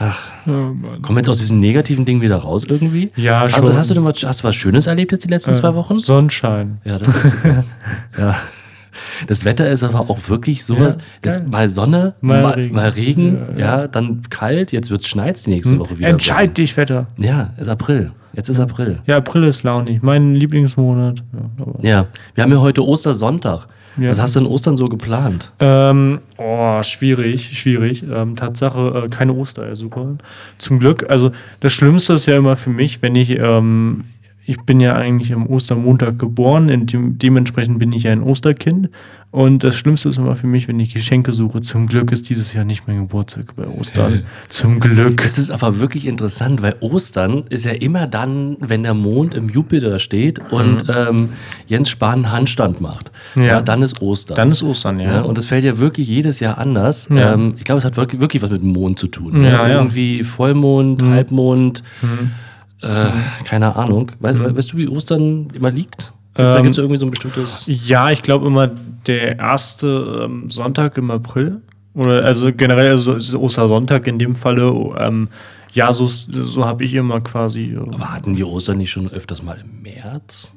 Ja. 0.01 0.15
Ja. 0.47 0.73
Kommen 1.03 1.19
jetzt 1.19 1.29
aus 1.29 1.39
diesem 1.39 1.61
negativen 1.61 2.05
Ding 2.05 2.21
wieder 2.23 2.37
raus 2.37 2.65
irgendwie? 2.69 3.11
Ja, 3.17 3.41
Aber 3.41 3.49
schon. 3.51 3.65
was 3.65 3.77
hast 3.77 3.91
du 3.91 3.95
denn 3.95 4.03
mal, 4.03 4.13
hast 4.15 4.41
du 4.41 4.45
was 4.45 4.57
Schönes 4.57 4.87
erlebt 4.87 5.13
jetzt 5.13 5.25
die 5.25 5.29
letzten 5.29 5.55
zwei 5.55 5.75
Wochen? 5.75 5.99
Sonnenschein. 5.99 6.79
Ja, 6.85 6.99
das 6.99 7.09
ist 7.09 7.31
super. 7.31 7.65
ja. 8.19 8.37
Das 9.29 9.45
Wetter 9.45 9.69
ist 9.71 9.83
aber 9.83 10.11
auch 10.11 10.19
wirklich 10.29 10.65
so, 10.65 10.77
Ja, 10.77 10.95
das, 11.23 11.41
mal 11.47 11.69
Sonne, 11.69 12.15
Mal 12.21 12.43
mal, 12.43 12.55
Regen. 12.55 12.75
mal 12.75 12.89
Regen, 12.89 13.39
Ja, 13.57 13.81
ja, 13.83 13.89
dann 13.89 14.23
kalt, 14.31 14.73
jetzt 14.73 14.91
wird's 14.91 15.07
schneit 15.09 15.45
die 15.47 15.51
nächste 15.51 15.79
Woche 15.79 15.99
wieder. 15.99 16.09
Entscheid 16.09 16.57
dich, 16.57 16.77
Wetter. 16.77 17.07
Ja, 17.19 17.53
ist 17.59 17.69
April. 17.69 18.13
Jetzt 18.33 18.49
ist 18.49 18.59
April. 18.61 18.99
Ja, 19.07 19.17
April 19.19 19.45
ist 19.45 19.63
launig. 19.65 20.03
Mein 20.03 20.35
Lieblingsmonat. 20.35 21.19
Ja, 21.33 21.63
aber 21.65 21.85
Ja, 21.85 22.07
wir 22.35 22.45
haben 22.45 22.53
ja 22.53 22.61
heute 22.61 22.85
Ostersonntag. 22.87 23.67
Ja. 23.97 24.11
Was 24.11 24.21
hast 24.21 24.37
du 24.37 24.41
denn 24.41 24.49
Ostern 24.49 24.77
so 24.77 24.85
geplant? 24.85 25.53
Ähm, 25.59 26.21
oh, 26.37 26.83
schwierig, 26.83 27.59
schwierig. 27.59 28.05
Ähm, 28.11 28.37
Tatsache, 28.37 29.05
äh, 29.05 29.09
keine 29.09 29.33
Ostereier, 29.33 29.77
super. 29.77 30.17
Zum 30.59 30.79
Glück, 30.79 31.09
also 31.11 31.33
das 31.61 31.73
Schlimmste 31.73 32.15
ist 32.15 32.27
ja 32.27 32.37
immer 32.37 32.57
für 32.57 32.71
mich, 32.71 33.03
wenn 33.03 33.15
ich, 33.15 33.31
ähm, 33.31 34.05
ich 34.51 34.61
bin 34.63 34.81
ja 34.81 34.97
eigentlich 34.97 35.33
am 35.33 35.47
Ostermontag 35.47 36.19
geboren, 36.19 36.67
dem, 36.89 37.19
dementsprechend 37.19 37.79
bin 37.79 37.93
ich 37.93 38.03
ja 38.03 38.11
ein 38.11 38.21
Osterkind. 38.21 38.91
Und 39.31 39.63
das 39.63 39.77
Schlimmste 39.77 40.09
ist 40.09 40.19
immer 40.19 40.35
für 40.35 40.49
mich, 40.49 40.67
wenn 40.67 40.81
ich 40.81 40.93
Geschenke 40.93 41.33
suche. 41.33 41.61
Zum 41.61 41.87
Glück 41.87 42.11
ist 42.11 42.29
dieses 42.29 42.53
Jahr 42.53 42.65
nicht 42.65 42.89
mein 42.89 42.99
Geburtstag 42.99 43.55
bei 43.55 43.69
Ostern. 43.69 44.25
Zum 44.49 44.81
Glück. 44.81 45.25
Es 45.25 45.39
ist 45.39 45.53
aber 45.53 45.79
wirklich 45.79 46.05
interessant, 46.05 46.63
weil 46.63 46.75
Ostern 46.81 47.45
ist 47.49 47.65
ja 47.65 47.71
immer 47.71 48.09
dann, 48.09 48.57
wenn 48.59 48.83
der 48.83 48.95
Mond 48.95 49.37
im 49.37 49.49
Jupiter 49.49 50.01
steht 50.01 50.41
und 50.51 50.85
ähm, 50.89 51.29
Jens 51.69 51.89
Spahn 51.89 52.25
einen 52.25 52.33
Handstand 52.33 52.81
macht. 52.81 53.13
Ja. 53.37 53.41
Mhm. 53.41 53.47
Ja. 53.47 53.63
dann 53.63 53.83
ist 53.83 54.03
Ostern. 54.03 54.35
Dann 54.35 54.51
ist 54.51 54.65
Ostern, 54.65 54.99
ja. 54.99 55.13
Ja, 55.13 55.21
und 55.21 55.39
das 55.39 55.47
fällt 55.47 55.65
ja 55.65 55.79
wirklich 55.79 56.09
jedes 56.09 56.41
Jahr 56.41 56.59
anders. 56.59 57.09
Ja. 57.15 57.35
Ähm, 57.35 57.55
ich 57.57 57.63
glaube, 57.63 57.79
es 57.79 57.85
hat 57.85 57.97
wirklich, 57.97 58.21
wirklich 58.21 58.43
was 58.43 58.51
mit 58.51 58.63
dem 58.63 58.73
Mond 58.73 58.99
zu 58.99 59.07
tun. 59.07 59.45
Ja, 59.45 59.69
ja. 59.69 59.77
Irgendwie 59.77 60.25
Vollmond, 60.25 61.05
Halbmond, 61.05 61.85
äh, 62.83 63.11
keine 63.45 63.77
Ahnung. 63.77 64.13
We 64.21 64.57
Weißt 64.57 64.73
du, 64.73 64.77
wie 64.77 64.89
Ostern 64.89 65.49
immer 65.53 65.71
liegt? 65.71 66.13
da 66.35 66.57
Ähm, 66.57 66.63
gibt 66.63 66.75
es 66.75 66.79
irgendwie 66.79 66.97
so 66.99 67.07
ein 67.07 67.11
bestimmtes. 67.11 67.65
Ja, 67.67 68.11
ich 68.11 68.23
glaube 68.23 68.47
immer 68.47 68.71
der 69.07 69.39
erste 69.39 70.25
ähm, 70.27 70.51
Sonntag 70.51 70.97
im 70.97 71.11
April. 71.11 71.61
Oder 71.95 72.25
also 72.25 72.53
generell 72.53 72.91
also 72.93 73.17
Ostersonntag 73.39 74.07
in 74.07 74.19
dem 74.19 74.35
Falle. 74.35 74.73
Ähm, 74.99 75.29
ja, 75.73 75.93
so, 75.93 76.07
so 76.07 76.65
habe 76.65 76.85
ich 76.85 76.95
immer 76.95 77.21
quasi. 77.21 77.73
Äh, 77.75 77.79
Aber 77.79 78.13
hatten 78.15 78.37
wir 78.37 78.49
Ostern 78.49 78.79
nicht 78.79 78.91
schon 78.91 79.11
öfters 79.11 79.43
mal 79.43 79.59
im 79.61 79.83
März? 79.83 80.53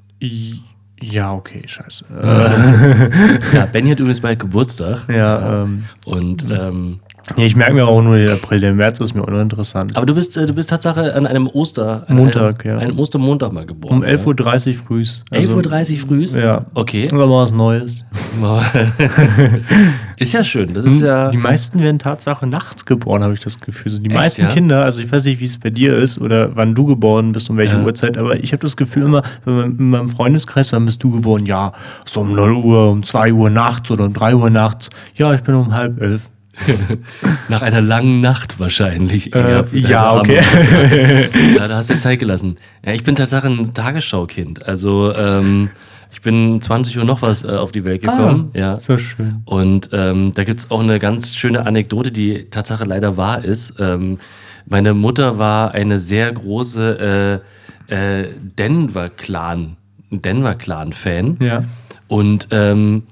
Ja, 1.02 1.34
okay, 1.34 1.64
scheiße. 1.66 2.06
Ja, 3.54 3.66
Benny 3.66 3.90
hat 3.90 4.00
übrigens 4.00 4.22
bald 4.22 4.40
Geburtstag. 4.40 5.08
ja, 5.10 5.64
ähm, 5.64 5.86
Und 6.06 6.46
ähm, 6.50 7.00
nee, 7.38 7.46
ich 7.46 7.56
merke 7.56 7.74
mir 7.74 7.88
auch 7.88 8.02
nur 8.02 8.18
den 8.18 8.30
April, 8.30 8.60
der 8.60 8.74
März 8.74 9.00
ist 9.00 9.14
mir 9.14 9.24
uninteressant. 9.24 9.96
aber 9.96 10.06
du 10.06 10.14
bist, 10.16 10.38
äh, 10.38 10.46
du 10.46 10.54
bist 10.54 10.70
Tatsache 10.70 11.16
an 11.16 11.26
einem 11.26 11.48
Oster, 11.48 12.04
an 12.08 12.16
Montag, 12.16 12.66
einem, 12.66 12.78
ja. 12.78 12.82
einem 12.82 13.00
Ostermontag 13.00 13.54
mal 13.54 13.66
geboren. 13.66 13.98
Um 13.98 14.04
11.30 14.04 14.68
Uhr 14.70 14.74
frühs. 14.76 15.24
11.30 15.32 15.94
Uhr 15.94 16.00
frühs? 16.08 16.36
Ja. 16.36 16.66
Okay. 16.74 17.08
Oder 17.12 17.28
mal 17.28 17.44
was 17.44 17.52
Neues. 17.52 18.06
ist 20.18 20.34
ja 20.34 20.44
schön. 20.44 20.74
Das 20.74 20.86
ist 20.86 21.02
ja. 21.02 21.30
Die 21.30 21.38
meisten 21.38 21.80
werden 21.80 22.00
Tatsache 22.00 22.48
nachts 22.48 22.86
geboren, 22.86 23.24
habe 23.24 23.34
ich 23.34 23.40
das 23.40 23.60
Gefühl. 23.60 23.92
So 23.92 24.00
die 24.00 24.10
Echt, 24.10 24.16
meisten 24.16 24.42
ja? 24.44 24.50
Kinder, 24.50 24.84
also 24.84 25.02
ich 25.02 25.12
weiß 25.12 25.26
nicht, 25.26 25.40
wie 25.40 25.46
es 25.46 25.58
bei 25.60 25.70
dir 25.70 25.96
ist 25.98 26.20
oder 26.20 26.56
wann 26.56 26.76
du 26.76 26.86
geboren 26.86 27.32
bist 27.32 27.50
und 27.50 27.58
welche 27.58 27.76
Ja. 27.76 27.84
Uhrzeit, 27.84 28.18
aber 28.18 28.42
ich 28.42 28.52
habe 28.52 28.62
das 28.62 28.76
Gefühl 28.78 29.04
immer, 29.04 29.24
wenn 29.46 29.56
man 29.56 29.78
in 29.78 29.90
meinem 29.90 30.10
Freundeskreis, 30.10 30.72
wann 30.74 30.86
bist 30.86 31.04
du 31.04 31.12
geboren? 31.12 31.46
Ja, 31.46 31.74
so 32.06 32.22
um 32.22 32.34
0 32.34 32.54
Uhr, 32.54 32.90
um 32.92 33.04
2 33.04 33.34
Uhr 33.34 33.50
nachts 33.50 33.92
oder 33.92 34.06
um 34.06 34.14
3 34.14 34.36
Uhr 34.36 34.50
nachts. 34.50 34.90
Ja, 35.16 35.34
ich 35.34 35.42
bin 35.42 35.56
um 35.56 35.74
halb 35.74 36.02
elf. 36.02 36.30
Nach 37.50 37.62
einer 37.62 37.82
langen 37.82 38.22
Nacht 38.22 38.60
wahrscheinlich. 38.60 39.34
Äh, 39.34 39.64
ja, 39.74 40.16
okay. 40.16 40.42
Ja, 41.58 41.68
da 41.68 41.78
hast 41.78 41.90
du 41.90 42.00
Zeit 42.00 42.20
gelassen. 42.20 42.58
Ja, 42.86 42.94
ich 42.94 43.04
bin 43.04 43.16
tatsächlich 43.16 43.60
ein 43.60 43.74
Tagesschaukind. 43.74 44.66
Also 44.66 45.14
ähm, 45.16 45.70
ich 46.12 46.22
bin 46.22 46.62
20 46.62 46.98
Uhr 47.00 47.06
noch 47.06 47.22
was 47.22 47.44
äh, 47.44 47.50
auf 47.50 47.72
die 47.72 47.86
Welt 47.86 48.02
gekommen. 48.02 48.52
ja. 48.54 48.80
So 48.80 48.98
schön. 48.98 49.42
Und 49.46 49.90
ähm, 49.94 50.32
da 50.36 50.44
gibt's 50.44 50.70
auch 50.70 50.82
eine 50.82 51.00
ganz 51.00 51.36
schöne 51.36 51.66
Anekdote, 51.66 52.12
die 52.12 52.50
Tatsache 52.50 52.86
leider 52.86 53.18
wahr 53.18 53.44
ist. 53.44 53.74
Ähm, 53.80 54.20
meine 54.66 54.94
Mutter 54.94 55.38
war 55.38 55.72
eine 55.72 56.00
sehr 56.00 56.32
große 56.32 57.42
äh, 57.90 58.22
äh, 58.22 58.28
Denver-Clan, 58.58 59.76
Denver-Clan-Fan. 60.12 61.38
Ja. 61.40 61.64
Und 62.08 62.48
ähm, 62.52 63.04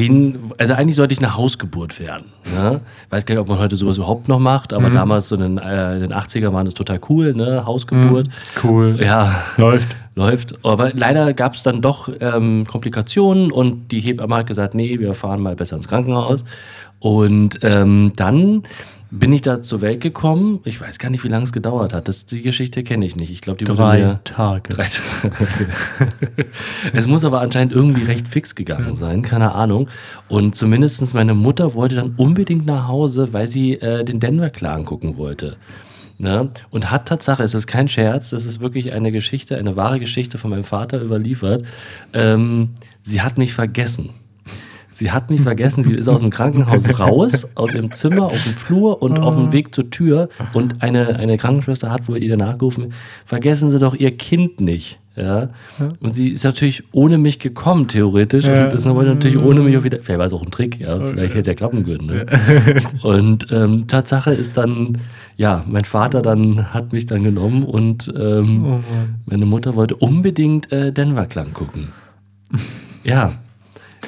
den, 0.00 0.52
also 0.58 0.74
eigentlich 0.74 0.96
sollte 0.96 1.12
ich 1.12 1.18
eine 1.20 1.36
Hausgeburt 1.36 2.00
werden. 2.00 2.26
Ne? 2.54 2.80
Weiß 3.10 3.26
gar 3.26 3.34
nicht, 3.34 3.40
ob 3.42 3.48
man 3.48 3.58
heute 3.58 3.76
sowas 3.76 3.96
überhaupt 3.96 4.28
noch 4.28 4.38
macht, 4.38 4.72
aber 4.72 4.90
damals 4.90 5.28
so 5.28 5.36
in 5.36 5.40
den, 5.42 5.58
äh, 5.58 5.94
in 5.96 6.00
den 6.00 6.12
80er 6.14 6.52
waren 6.52 6.64
das 6.64 6.74
total 6.74 7.00
cool, 7.08 7.34
ne? 7.34 7.64
Hausgeburt. 7.66 8.28
Cool. 8.62 8.98
Ja, 9.00 9.42
Läuft. 9.56 9.96
läuft. 10.14 10.54
Aber 10.64 10.92
leider 10.94 11.32
gab 11.34 11.54
es 11.54 11.62
dann 11.62 11.80
doch 11.82 12.08
ähm, 12.20 12.66
Komplikationen 12.66 13.52
und 13.52 13.92
die 13.92 14.00
Hebamme 14.00 14.36
hat 14.36 14.46
gesagt, 14.46 14.74
nee, 14.74 14.98
wir 14.98 15.14
fahren 15.14 15.40
mal 15.40 15.56
besser 15.56 15.76
ins 15.76 15.88
Krankenhaus. 15.88 16.44
Und 16.98 17.60
ähm, 17.62 18.12
dann 18.16 18.62
bin 19.10 19.32
ich 19.32 19.42
da 19.42 19.60
zur 19.60 19.80
Welt 19.80 20.00
gekommen. 20.00 20.60
Ich 20.64 20.80
weiß 20.80 20.98
gar 20.98 21.10
nicht, 21.10 21.24
wie 21.24 21.28
lange 21.28 21.44
es 21.44 21.52
gedauert 21.52 21.92
hat. 21.92 22.06
Das, 22.06 22.26
die 22.26 22.42
Geschichte 22.42 22.84
kenne 22.84 23.04
ich 23.04 23.16
nicht. 23.16 23.30
Ich 23.30 23.40
glaube, 23.40 23.58
die 23.58 23.66
wurde 23.66 23.76
Drei 23.76 23.98
mir 23.98 24.20
Tage. 24.24 24.72
Drei 24.72 24.84
es 26.92 27.06
muss 27.06 27.24
aber 27.24 27.40
anscheinend 27.40 27.72
irgendwie 27.72 28.04
recht 28.04 28.28
fix 28.28 28.54
gegangen 28.54 28.94
sein, 28.94 29.22
keine 29.22 29.54
Ahnung. 29.54 29.88
Und 30.28 30.54
zumindest 30.54 31.12
meine 31.12 31.34
Mutter 31.34 31.74
wollte 31.74 31.96
dann 31.96 32.14
unbedingt 32.16 32.66
nach 32.66 32.86
Hause, 32.86 33.32
weil 33.32 33.48
sie 33.48 33.74
äh, 33.74 34.04
den 34.04 34.20
Denver 34.20 34.50
Clan 34.50 34.84
gucken 34.84 35.16
wollte. 35.16 35.56
Ne? 36.18 36.50
Und 36.68 36.90
hat 36.90 37.08
Tatsache, 37.08 37.42
es 37.42 37.54
ist 37.54 37.66
kein 37.66 37.88
Scherz, 37.88 38.32
es 38.32 38.44
ist 38.44 38.60
wirklich 38.60 38.92
eine 38.92 39.10
Geschichte, 39.10 39.56
eine 39.56 39.74
wahre 39.74 39.98
Geschichte 39.98 40.36
von 40.36 40.50
meinem 40.50 40.64
Vater 40.64 41.02
überliefert. 41.02 41.64
Ähm, 42.12 42.70
sie 43.02 43.22
hat 43.22 43.38
mich 43.38 43.54
vergessen. 43.54 44.10
Sie 44.92 45.10
hat 45.10 45.30
mich 45.30 45.40
vergessen, 45.40 45.82
sie 45.82 45.94
ist 45.94 46.08
aus 46.08 46.20
dem 46.20 46.30
Krankenhaus 46.30 47.00
raus, 47.00 47.46
aus 47.54 47.74
ihrem 47.74 47.92
Zimmer, 47.92 48.26
auf 48.26 48.42
dem 48.42 48.54
Flur 48.54 49.02
und 49.02 49.18
auf 49.18 49.36
dem 49.36 49.52
Weg 49.52 49.74
zur 49.74 49.90
Tür. 49.90 50.28
Und 50.52 50.82
eine, 50.82 51.16
eine 51.16 51.38
Krankenschwester 51.38 51.90
hat 51.90 52.08
wohl 52.08 52.18
ihr 52.18 52.36
nachgerufen, 52.36 52.92
vergessen 53.24 53.70
Sie 53.70 53.78
doch 53.78 53.94
Ihr 53.94 54.16
Kind 54.16 54.60
nicht. 54.60 55.00
Ja? 55.16 55.50
Und 56.00 56.14
sie 56.14 56.28
ist 56.28 56.44
natürlich 56.44 56.84
ohne 56.92 57.18
mich 57.18 57.38
gekommen, 57.38 57.88
theoretisch. 57.88 58.44
Ja. 58.44 58.66
Und 58.66 58.74
ist 58.74 58.86
natürlich 58.86 59.38
ohne 59.38 59.60
mich 59.60 59.76
auch 59.76 59.84
wieder. 59.84 59.98
Vielleicht 60.02 60.18
war 60.18 60.26
es 60.26 60.32
auch 60.32 60.42
ein 60.42 60.50
Trick, 60.50 60.80
ja. 60.80 61.00
Vielleicht 61.00 61.34
hätte 61.34 61.50
er 61.50 61.56
klappen 61.56 61.84
können. 61.84 62.06
Ne? 62.06 62.26
Und 63.02 63.46
ähm, 63.50 63.86
Tatsache 63.86 64.32
ist 64.32 64.56
dann, 64.56 64.98
ja, 65.36 65.64
mein 65.66 65.84
Vater 65.84 66.22
dann 66.22 66.72
hat 66.72 66.92
mich 66.92 67.06
dann 67.06 67.24
genommen 67.24 67.64
und 67.64 68.12
ähm, 68.16 68.74
Oh 68.74 68.78
meine 69.26 69.46
Mutter 69.46 69.74
wollte 69.74 69.96
unbedingt 69.96 70.72
äh, 70.72 70.92
Denver 70.92 71.26
Klang 71.26 71.52
gucken. 71.52 71.88
Ja. 73.04 73.32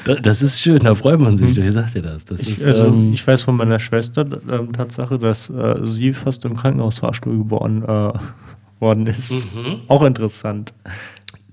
Da- 0.05 0.15
Das 0.17 0.43
ist 0.43 0.61
schön, 0.61 0.79
da 0.79 0.95
freut 0.95 1.21
man 1.21 1.37
sich. 1.37 1.57
Ich 1.59 1.73
sag 1.73 1.93
dir 1.93 2.03
das. 2.03 2.25
das 2.25 2.41
ist, 2.43 2.61
Ich, 2.61 2.67
also, 2.67 2.87
ähm, 2.87 3.13
ich 3.13 3.27
weiß 3.27 3.43
von 3.43 3.57
meiner 3.57 3.79
Schwester 3.79 4.27
ähm, 4.51 4.73
Tatsache, 4.73 5.19
dass 5.19 5.49
äh, 5.51 5.77
sie 5.85 6.13
fast 6.13 6.45
im 6.45 6.57
Krankenhausfahrstuhl 6.57 7.39
geboren 7.39 7.83
äh, 7.85 8.13
worden 8.81 9.07
ist. 9.07 9.47
Auch 9.89 10.03
interessant. 10.03 10.73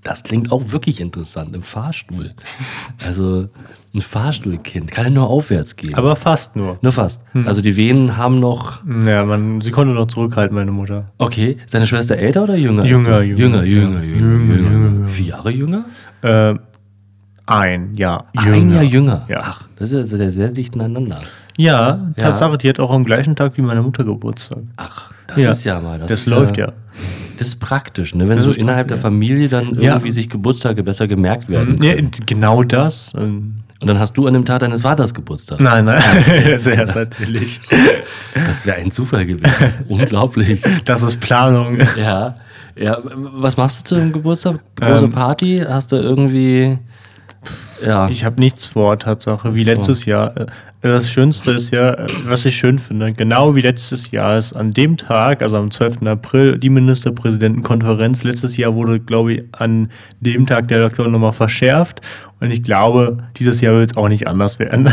das 0.02 0.24
klingt 0.24 0.50
auch 0.50 0.72
wirklich 0.72 1.00
interessant 1.00 1.54
im 1.54 1.62
Fahrstuhl. 1.62 2.32
Also 3.06 3.48
ein 3.94 4.00
Fahrstuhlkind 4.00 4.90
kann 4.92 5.04
ja 5.06 5.10
nur 5.10 5.28
aufwärts 5.28 5.74
gehen. 5.76 5.94
Aber 5.94 6.14
fast 6.16 6.54
nur. 6.56 6.78
nur 6.80 6.92
fast. 6.92 7.22
Also 7.44 7.60
die 7.60 7.76
Venen 7.76 8.16
haben 8.16 8.38
noch. 8.40 8.80
Ja, 9.04 9.24
man, 9.24 9.60
sie 9.60 9.70
konnte 9.72 9.92
noch 9.94 10.06
zurückhalten, 10.06 10.54
meine 10.56 10.70
Mutter. 10.72 11.06
Okay, 11.18 11.56
ist 11.64 11.74
deine 11.74 11.86
Schwester 11.86 12.16
älter 12.16 12.44
oder 12.44 12.56
jünger? 12.56 12.82
als 12.82 12.90
Jünger, 12.90 13.18
du? 13.18 13.24
jünger, 13.26 13.62
jünger, 13.64 14.02
jünger, 14.02 14.02
jünger, 14.02 14.54
jünger. 14.56 15.08
Vier 15.08 15.26
Jahre 15.26 15.50
jünger? 15.50 15.84
Äh, 16.22 16.54
ein 17.50 17.94
Jahr. 17.94 18.26
Ein 18.36 18.72
Jahr 18.72 18.82
jünger. 18.82 19.24
Ja. 19.28 19.40
Ach, 19.42 19.64
das 19.76 19.92
ist 19.92 19.98
also 19.98 20.18
der 20.18 20.30
sehr 20.32 20.48
dicht 20.48 20.74
aneinander. 20.74 21.20
Ja, 21.56 21.98
Tatsache, 22.16 22.56
die 22.56 22.68
hat 22.68 22.80
auch 22.80 22.90
am 22.90 23.04
gleichen 23.04 23.36
Tag 23.36 23.52
wie 23.56 23.62
meine 23.62 23.82
Mutter 23.82 24.04
Geburtstag. 24.04 24.60
Ach, 24.76 25.10
das 25.26 25.42
ist 25.44 25.64
ja 25.64 25.78
mal. 25.80 25.98
Das, 25.98 26.08
Das, 26.08 26.26
läuft 26.26 26.56
ja. 26.56 26.72
Das 27.38 27.48
ist 27.48 27.60
praktisch, 27.60 28.14
ne? 28.14 28.28
wenn 28.28 28.36
Das 28.36 28.44
so 28.46 28.52
innerhalb 28.52 28.88
der 28.88 28.96
Familie 28.96 29.48
dann 29.48 29.74
Ja. 29.74 29.92
irgendwie 29.94 30.10
sich 30.10 30.28
Geburtstage 30.30 30.82
besser 30.82 31.06
gemerkt 31.06 31.48
werden. 31.48 31.76
ja. 31.82 31.94
Genau 32.26 32.62
das. 32.62 33.12
ähm, 33.18 33.56
Und 33.80 33.88
dann 33.88 33.98
hast 33.98 34.14
du 34.14 34.26
an 34.26 34.32
dem 34.34 34.44
Tag 34.44 34.60
deines 34.60 34.82
Vaters 34.82 35.12
Geburtstag. 35.14 35.60
Nein, 35.60 35.84
nein, 35.86 36.02
sehr 36.58 36.86
natürlich. 36.86 37.60
Das 38.34 38.64
wäre 38.66 38.76
ein 38.78 38.90
Zufall 38.90 39.26
gewesen. 39.26 39.72
Unglaublich. 39.88 40.62
Das 40.84 41.02
ist 41.02 41.18
Planung. 41.20 41.78
Ja. 41.96 42.36
ja. 42.76 42.98
Was 43.04 43.56
machst 43.56 43.80
du 43.80 43.84
zu 43.84 43.94
dem 43.96 44.12
Geburtstag? 44.12 44.60
Große 44.80 45.06
Ähm. 45.06 45.10
Party? 45.10 45.62
Hast 45.66 45.92
du 45.92 45.96
irgendwie. 45.96 46.78
Ja. 47.84 48.08
Ich 48.08 48.24
habe 48.24 48.40
nichts 48.40 48.66
vor, 48.66 48.98
Tatsache, 48.98 49.54
wie 49.54 49.64
letztes 49.64 50.04
Jahr. 50.04 50.36
Äh, 50.36 50.46
Das 50.82 51.10
Schönste 51.10 51.50
ist 51.52 51.70
ja, 51.72 51.92
äh, 51.94 52.06
was 52.24 52.44
ich 52.46 52.56
schön 52.56 52.78
finde, 52.78 53.12
genau 53.12 53.54
wie 53.54 53.60
letztes 53.60 54.10
Jahr 54.10 54.38
ist 54.38 54.54
an 54.54 54.70
dem 54.70 54.96
Tag, 54.96 55.42
also 55.42 55.56
am 55.56 55.70
12. 55.70 56.02
April, 56.06 56.58
die 56.58 56.70
Ministerpräsidentenkonferenz. 56.70 58.24
Letztes 58.24 58.56
Jahr 58.56 58.74
wurde, 58.74 59.00
glaube 59.00 59.34
ich, 59.34 59.44
an 59.52 59.88
dem 60.20 60.46
Tag 60.46 60.68
der 60.68 60.78
Lockdown 60.80 61.12
nochmal 61.12 61.32
verschärft. 61.32 62.00
Und 62.40 62.50
ich 62.50 62.62
glaube, 62.62 63.18
dieses 63.36 63.60
Jahr 63.60 63.74
wird 63.74 63.90
es 63.92 63.96
auch 63.96 64.08
nicht 64.08 64.26
anders 64.26 64.58
werden. 64.58 64.88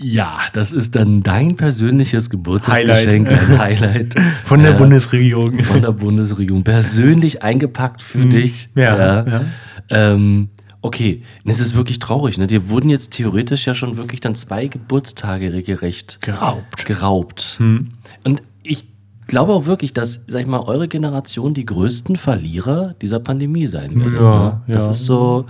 ja, 0.00 0.36
das 0.52 0.72
ist 0.72 0.94
dann 0.94 1.22
dein 1.22 1.56
persönliches 1.56 2.30
Geburtstagsgeschenk, 2.30 3.28
Highlight. 3.30 3.48
dein 3.50 3.58
Highlight. 3.58 4.14
Von 4.44 4.62
der 4.62 4.74
Äh, 4.74 4.78
Bundesregierung. 4.78 5.58
Von 5.58 5.80
der 5.80 5.92
Bundesregierung. 5.92 6.62
Persönlich 6.62 7.42
eingepackt 7.42 8.00
für 8.02 8.26
dich. 8.26 8.68
Mhm. 8.74 8.82
Ja, 8.82 9.24
ja. 9.26 9.40
Ähm, 9.90 10.48
okay, 10.82 11.22
es 11.44 11.60
ist 11.60 11.74
wirklich 11.74 11.98
traurig. 11.98 12.38
Ne? 12.38 12.46
Dir 12.46 12.68
wurden 12.68 12.90
jetzt 12.90 13.12
theoretisch 13.12 13.66
ja 13.66 13.74
schon 13.74 13.96
wirklich 13.96 14.20
dann 14.20 14.34
zwei 14.34 14.66
Geburtstage 14.66 15.52
regelrecht 15.52 16.20
Geraubt. 16.20 16.86
geraubt. 16.86 17.56
Hm. 17.58 17.88
Und 18.24 18.42
ich 18.62 18.84
glaube 19.26 19.52
auch 19.52 19.66
wirklich, 19.66 19.92
dass, 19.92 20.24
sag 20.26 20.42
ich 20.42 20.46
mal, 20.46 20.60
eure 20.60 20.88
Generation 20.88 21.54
die 21.54 21.66
größten 21.66 22.16
Verlierer 22.16 22.94
dieser 23.00 23.20
Pandemie 23.20 23.66
sein 23.66 24.02
wird. 24.02 24.14
Ja, 24.14 24.62
ne? 24.66 24.74
Das 24.74 24.84
ja. 24.84 24.90
ist 24.92 25.04
so, 25.04 25.46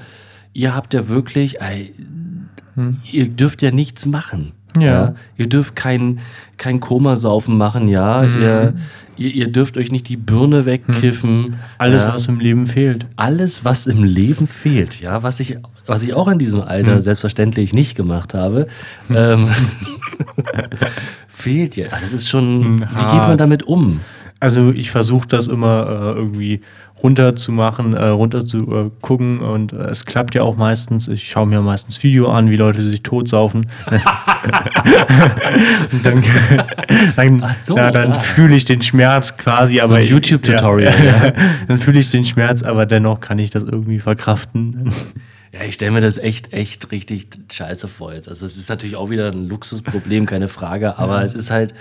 ihr 0.53 0.75
habt 0.75 0.95
ja 0.95 1.09
wirklich, 1.09 1.61
ey, 1.61 1.95
ihr 3.13 3.29
dürft 3.29 3.63
ja 3.63 3.71
nichts 3.71 4.07
machen. 4.07 4.53
Hm. 4.75 4.83
Ja. 4.83 5.15
Ihr 5.37 5.49
dürft 5.49 5.77
kein, 5.77 6.21
kein 6.57 6.81
Komasaufen 6.81 7.57
machen, 7.57 7.89
ja. 7.89 8.23
Mhm. 8.23 8.43
Ihr, 8.43 8.75
ihr, 9.17 9.35
ihr 9.35 9.53
dürft 9.53 9.77
euch 9.77 9.91
nicht 9.91 10.09
die 10.09 10.17
Birne 10.17 10.67
wegkiffen. 10.67 11.57
Alles, 11.79 12.03
ja? 12.03 12.15
was 12.15 12.27
im 12.27 12.39
Leben 12.41 12.67
fehlt. 12.67 13.07
alles, 13.17 13.65
was 13.65 13.87
im 13.87 14.05
Leben 14.05 14.47
fehlt, 14.47 15.01
ja, 15.01 15.23
was 15.23 15.41
ich, 15.41 15.57
was 15.87 16.03
ich 16.05 16.15
auch 16.15 16.29
in 16.29 16.39
diesem 16.39 16.61
Alter 16.61 16.97
Hm. 16.97 17.03
selbstverständlich 17.03 17.75
nicht 17.75 17.97
gemacht 17.97 18.35
habe, 18.35 18.67
ähm, 19.15 19.49
fehlt 21.29 21.77
ja. 21.77 21.89
Das 21.89 22.13
ist 22.13 22.29
schon, 22.29 22.81
wie 22.81 22.85
geht 23.13 23.23
man 23.23 23.39
damit 23.39 23.63
um? 23.65 24.01
Also 24.41 24.71
ich 24.71 24.91
versuche 24.93 25.27
das 25.27 25.49
immer 25.49 25.87
äh, 25.89 26.19
irgendwie 26.19 26.61
runter 27.03 27.37
zu 27.37 27.53
machen, 27.53 27.95
äh, 27.95 28.07
runter 28.07 28.45
zu 28.45 28.59
äh, 28.75 28.91
gucken 29.01 29.41
und 29.41 29.73
äh, 29.73 29.89
es 29.89 30.05
klappt 30.05 30.35
ja 30.35 30.43
auch 30.43 30.57
meistens. 30.57 31.09
Ich 31.09 31.29
schaue 31.29 31.47
mir 31.47 31.61
meistens 31.61 32.03
Video 32.03 32.31
an, 32.31 32.51
wie 32.51 32.57
Leute 32.57 32.83
sich 32.83 33.03
totsaufen. 33.03 33.69
Dann 36.03 36.23
dann, 37.17 37.53
so, 37.55 37.77
ja, 37.77 37.91
dann 37.91 38.13
ah. 38.13 38.19
fühle 38.19 38.55
ich 38.55 38.65
den 38.65 38.83
Schmerz 38.83 39.37
quasi, 39.37 39.79
So 39.81 39.87
aber 39.87 40.01
YouTube-Tutorial, 40.01 41.05
Ja, 41.05 41.27
ja. 41.27 41.33
dann 41.69 41.79
fühle 41.79 41.99
ich 41.99 42.11
den 42.11 42.25
Schmerz, 42.25 42.63
aber 42.63 42.87
dennoch 42.87 43.21
kann 43.21 43.39
ich 43.39 43.51
das 43.51 43.63
irgendwie 43.63 43.99
verkraften. 43.99 44.93
Ja, 45.53 45.61
ich 45.67 45.75
stelle 45.75 45.93
mir 45.93 46.01
das 46.01 46.19
echt, 46.19 46.53
echt 46.53 46.91
richtig 46.91 47.29
scheiße 47.53 47.89
vor 47.89 48.13
jetzt. 48.13 48.29
Also 48.29 48.47
es 48.47 48.57
ist 48.57 48.69
natürlich 48.69 48.97
auch 48.97 49.11
wieder 49.11 49.31
ein 49.31 49.49
Luxusproblem, 49.49 50.27
keine 50.27 50.49
Frage, 50.49 50.99
aber 50.99 51.25
es 51.25 51.35
ist 51.35 51.51
halt 51.51 51.75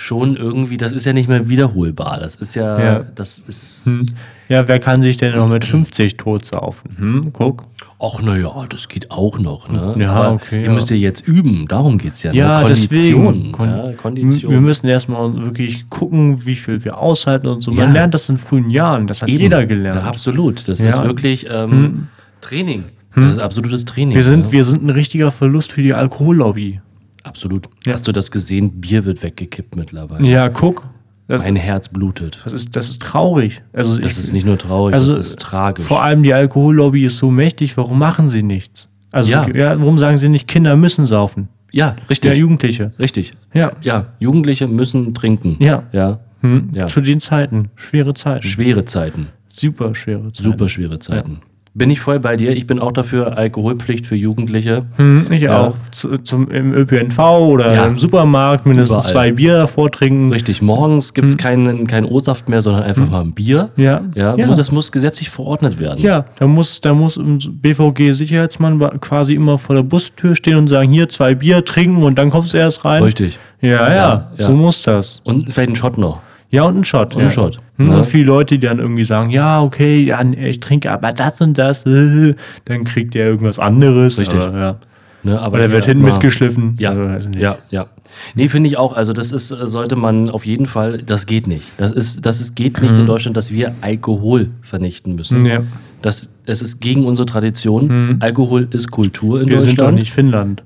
schon 0.00 0.36
irgendwie, 0.36 0.76
das 0.76 0.92
ist 0.92 1.06
ja 1.06 1.12
nicht 1.12 1.28
mehr 1.28 1.48
wiederholbar. 1.48 2.20
Das 2.20 2.36
ist 2.36 2.54
ja, 2.54 2.78
Ja. 2.80 3.04
das 3.16 3.38
ist, 3.38 3.86
Hm. 3.86 4.06
Ja, 4.48 4.68
wer 4.68 4.78
kann 4.78 5.02
sich 5.02 5.16
denn 5.16 5.34
noch 5.34 5.48
mit 5.48 5.64
50 5.64 6.16
totsaufen? 6.16 6.90
Hm, 6.96 7.32
guck. 7.32 7.64
ach 8.00 8.22
naja, 8.22 8.64
das 8.68 8.86
geht 8.86 9.10
auch 9.10 9.40
noch. 9.40 9.68
Ne? 9.68 9.96
Ja, 9.98 10.12
Aber 10.12 10.32
okay, 10.36 10.60
ihr 10.60 10.66
ja. 10.68 10.72
müsst 10.72 10.88
ja 10.90 10.96
jetzt 10.96 11.26
üben, 11.26 11.66
darum 11.66 11.98
geht's 11.98 12.22
ja. 12.22 12.32
Ja, 12.32 12.62
ne? 12.62 12.68
Kondition. 12.68 13.50
Kon 13.50 13.68
ja, 13.68 13.92
Kondition. 13.94 14.52
Wir 14.52 14.60
müssen 14.60 14.86
erstmal 14.86 15.34
wirklich 15.44 15.90
gucken, 15.90 16.46
wie 16.46 16.54
viel 16.54 16.84
wir 16.84 16.98
aushalten 16.98 17.48
und 17.48 17.62
so. 17.64 17.72
Man 17.72 17.92
lernt 17.92 18.14
das 18.14 18.28
in 18.28 18.38
frühen 18.38 18.70
Jahren. 18.70 19.08
Das 19.08 19.20
hat 19.22 19.28
Eben. 19.28 19.40
jeder 19.40 19.66
gelernt. 19.66 20.00
Ja, 20.00 20.06
absolut. 20.06 20.68
Das. 20.68 20.78
Hm. 20.78 20.86
ist 20.86 21.02
wirklich 21.02 21.48
ähm, 21.50 22.06
Training. 22.40 22.84
Das 23.16 23.32
ist 23.32 23.38
absolutes 23.40 23.84
Training. 23.84 24.14
wir, 24.14 24.22
sind, 24.22 24.52
wir 24.52 24.64
sind 24.64 24.84
ein 24.84 24.90
richtiger 24.90 25.32
Verlust 25.32 25.72
für 25.72 25.82
die 25.82 25.92
Alkohollobby. 25.92 26.80
Absolut. 27.24 27.68
Ja. 27.86 27.92
Hast 27.94 28.06
du 28.08 28.12
das 28.12 28.30
gesehen? 28.30 28.80
Bier 28.80 29.04
wird 29.04 29.22
weggekippt 29.22 29.76
mittlerweile. 29.76 30.26
Ja, 30.26 30.48
guck. 30.48 30.86
Das, 31.26 31.42
Mein 31.42 31.56
Herz 31.56 31.90
blutet. 31.90 32.40
das, 32.44 32.54
ist, 32.54 32.74
das 32.74 32.88
ist 32.88 33.02
traurig. 33.02 33.60
Also 33.74 33.98
Das 33.98 34.12
ich, 34.12 34.18
ist 34.24 34.32
nicht 34.32 34.46
nur 34.46 34.56
traurig, 34.56 34.94
also 34.94 35.14
das 35.14 35.26
ist 35.26 35.40
tragisch. 35.40 35.84
Vor 35.84 36.02
allem 36.02 36.22
die 36.22 36.32
Alkohollobby 36.32 37.04
ist 37.04 37.18
so 37.18 37.30
mächtig. 37.30 37.76
Warum 37.76 37.98
machen 37.98 38.30
sie 38.30 38.42
nichts? 38.42 38.88
Also, 39.10 39.30
Ja. 39.30 39.46
ja. 39.54 39.78
warum 39.78 39.98
sagen 39.98 40.16
sie 40.16 40.30
nicht, 40.30 40.48
Kinder 40.48 40.74
müssen 40.76 41.04
saufen? 41.04 41.48
ja, 41.70 41.96
richtig. 42.08 42.30
Ja, 42.30 42.36
Jugendliche. 42.38 42.92
richtig. 42.98 43.32
Ja. 43.52 43.72
Ja, 43.82 44.06
Jugendliche 44.18 44.66
müssen 44.68 45.12
trinken. 45.12 45.56
Ja. 45.60 45.82
Ja. 45.92 46.20
Hm? 46.40 46.70
Ja. 46.72 46.86
Zu 46.86 47.02
den 47.02 47.20
Zeiten. 47.20 47.68
Schwere 47.74 48.14
Zeiten. 48.14 48.42
Schwere 48.48 48.86
Zeiten. 48.86 49.26
Super 49.50 49.94
schwere 49.94 50.32
Zeiten. 50.32 50.50
Super 50.50 50.68
schwere 50.70 50.98
Zeiten. 50.98 51.40
Bin 51.78 51.90
ich 51.90 52.00
voll 52.00 52.18
bei 52.18 52.36
dir. 52.36 52.50
Ich 52.56 52.66
bin 52.66 52.80
auch 52.80 52.90
dafür 52.92 53.38
Alkoholpflicht 53.38 54.06
für 54.06 54.16
Jugendliche. 54.16 54.84
Hm, 54.96 55.26
ich 55.30 55.42
Ja. 55.42 55.58
auch. 55.68 55.74
Zu, 55.92 56.18
zum, 56.18 56.50
Im 56.50 56.74
ÖPNV 56.74 57.18
oder 57.38 57.72
Ja. 57.72 57.86
im 57.86 57.98
Supermarkt 57.98 58.66
mindestens 58.66 59.10
Überall. 59.10 59.28
zwei 59.28 59.32
Bier 59.32 59.52
davor 59.58 59.90
trinken. 59.90 60.32
Richtig, 60.32 60.60
morgens 60.60 61.14
gibt's 61.14 61.36
keinen, 61.36 61.86
keinen 61.86 62.06
O-Saft 62.06 62.48
mehr, 62.48 62.60
sondern 62.62 62.82
einfach 62.82 63.08
mal 63.08 63.20
ein 63.22 63.32
Bier. 63.32 63.70
Hm. 63.76 63.84
Ja. 63.84 64.00
Ja, 64.14 64.36
Ja. 64.36 64.46
Muss, 64.46 64.56
das 64.56 64.72
muss 64.72 64.90
gesetzlich 64.92 65.30
verordnet 65.30 65.78
werden. 65.78 66.00
Ja, 66.00 66.24
da 66.38 66.46
muss, 66.46 66.80
da 66.80 66.92
muss 66.94 67.16
ein 67.16 67.38
BVG-Sicherheitsmann 67.62 68.78
quasi 69.00 69.34
immer 69.34 69.58
vor 69.58 69.76
der 69.76 69.82
Bustür 69.82 70.34
stehen 70.34 70.56
und 70.56 70.68
sagen, 70.68 70.92
hier 70.92 71.08
zwei 71.08 71.34
Bier 71.34 71.64
trinken 71.64 72.02
und 72.02 72.16
dann 72.18 72.30
kommst 72.30 72.54
du 72.54 72.58
erst 72.58 72.84
rein. 72.84 73.02
Richtig. 73.02 73.38
Ja, 73.60 73.92
ja, 73.92 74.30
Ja, 74.36 74.44
so 74.44 74.52
muss 74.52 74.82
das. 74.82 75.20
Und 75.24 75.52
vielleicht 75.52 75.70
ein 75.70 75.76
Shot 75.76 75.98
noch. 75.98 76.20
Ja, 76.50 76.62
und 76.64 76.78
ein 76.78 76.84
Shot. 76.84 77.14
Und 77.14 77.20
ja. 77.20 77.26
ein 77.28 77.30
Shot, 77.32 77.58
Hm, 77.76 77.88
ne? 77.88 77.96
Und 77.98 78.04
viele 78.06 78.24
Leute, 78.24 78.58
die 78.58 78.66
dann 78.66 78.78
irgendwie 78.78 79.04
sagen, 79.04 79.30
ja, 79.30 79.60
okay, 79.62 80.02
ja, 80.02 80.22
ich 80.22 80.60
trinke 80.60 80.90
aber 80.90 81.12
das 81.12 81.40
und 81.40 81.58
das, 81.58 81.84
äh, 81.86 82.34
dann 82.64 82.84
kriegt 82.84 83.14
der 83.14 83.26
irgendwas 83.26 83.58
anderes. 83.58 84.18
Richtig. 84.18 84.40
Aber, 84.40 84.58
ja. 84.58 84.76
Ne, 85.24 85.38
aber 85.38 85.58
Oder 85.58 85.70
wird 85.70 85.84
hinten 85.84 86.04
mitgeschliffen. 86.04 86.76
Ja, 86.78 86.92
Also, 86.92 87.28
ja, 87.36 87.58
ja. 87.70 87.86
Nee, 88.34 88.48
finde 88.48 88.70
ich 88.70 88.78
auch. 88.78 88.96
Also 88.96 89.12
das 89.12 89.32
ist, 89.32 89.48
sollte 89.48 89.96
man 89.96 90.30
auf 90.30 90.46
jeden 90.46 90.66
Fall, 90.66 90.98
das 90.98 91.26
geht 91.26 91.46
nicht. 91.48 91.66
Das 91.76 91.92
ist, 91.92 92.24
das 92.24 92.40
ist, 92.40 92.54
geht 92.54 92.80
nicht 92.80 92.96
in 92.96 93.06
Deutschland, 93.06 93.36
dass 93.36 93.52
wir 93.52 93.74
Alkohol 93.80 94.50
vernichten 94.62 95.16
müssen. 95.16 95.40
Mhm. 95.40 95.46
Ja. 95.46 95.60
Das, 96.02 96.30
es 96.46 96.62
ist 96.62 96.80
gegen 96.80 97.04
unsere 97.04 97.26
Tradition. 97.26 98.16
Alkohol 98.20 98.68
ist 98.70 98.90
Kultur 98.90 99.40
in 99.40 99.46
Mhm. 99.46 99.50
Wir 99.50 99.60
sind 99.60 99.70
doch 99.72 99.76
Deutschland. 99.86 99.98
nicht 99.98 100.12
Finnland. 100.12 100.62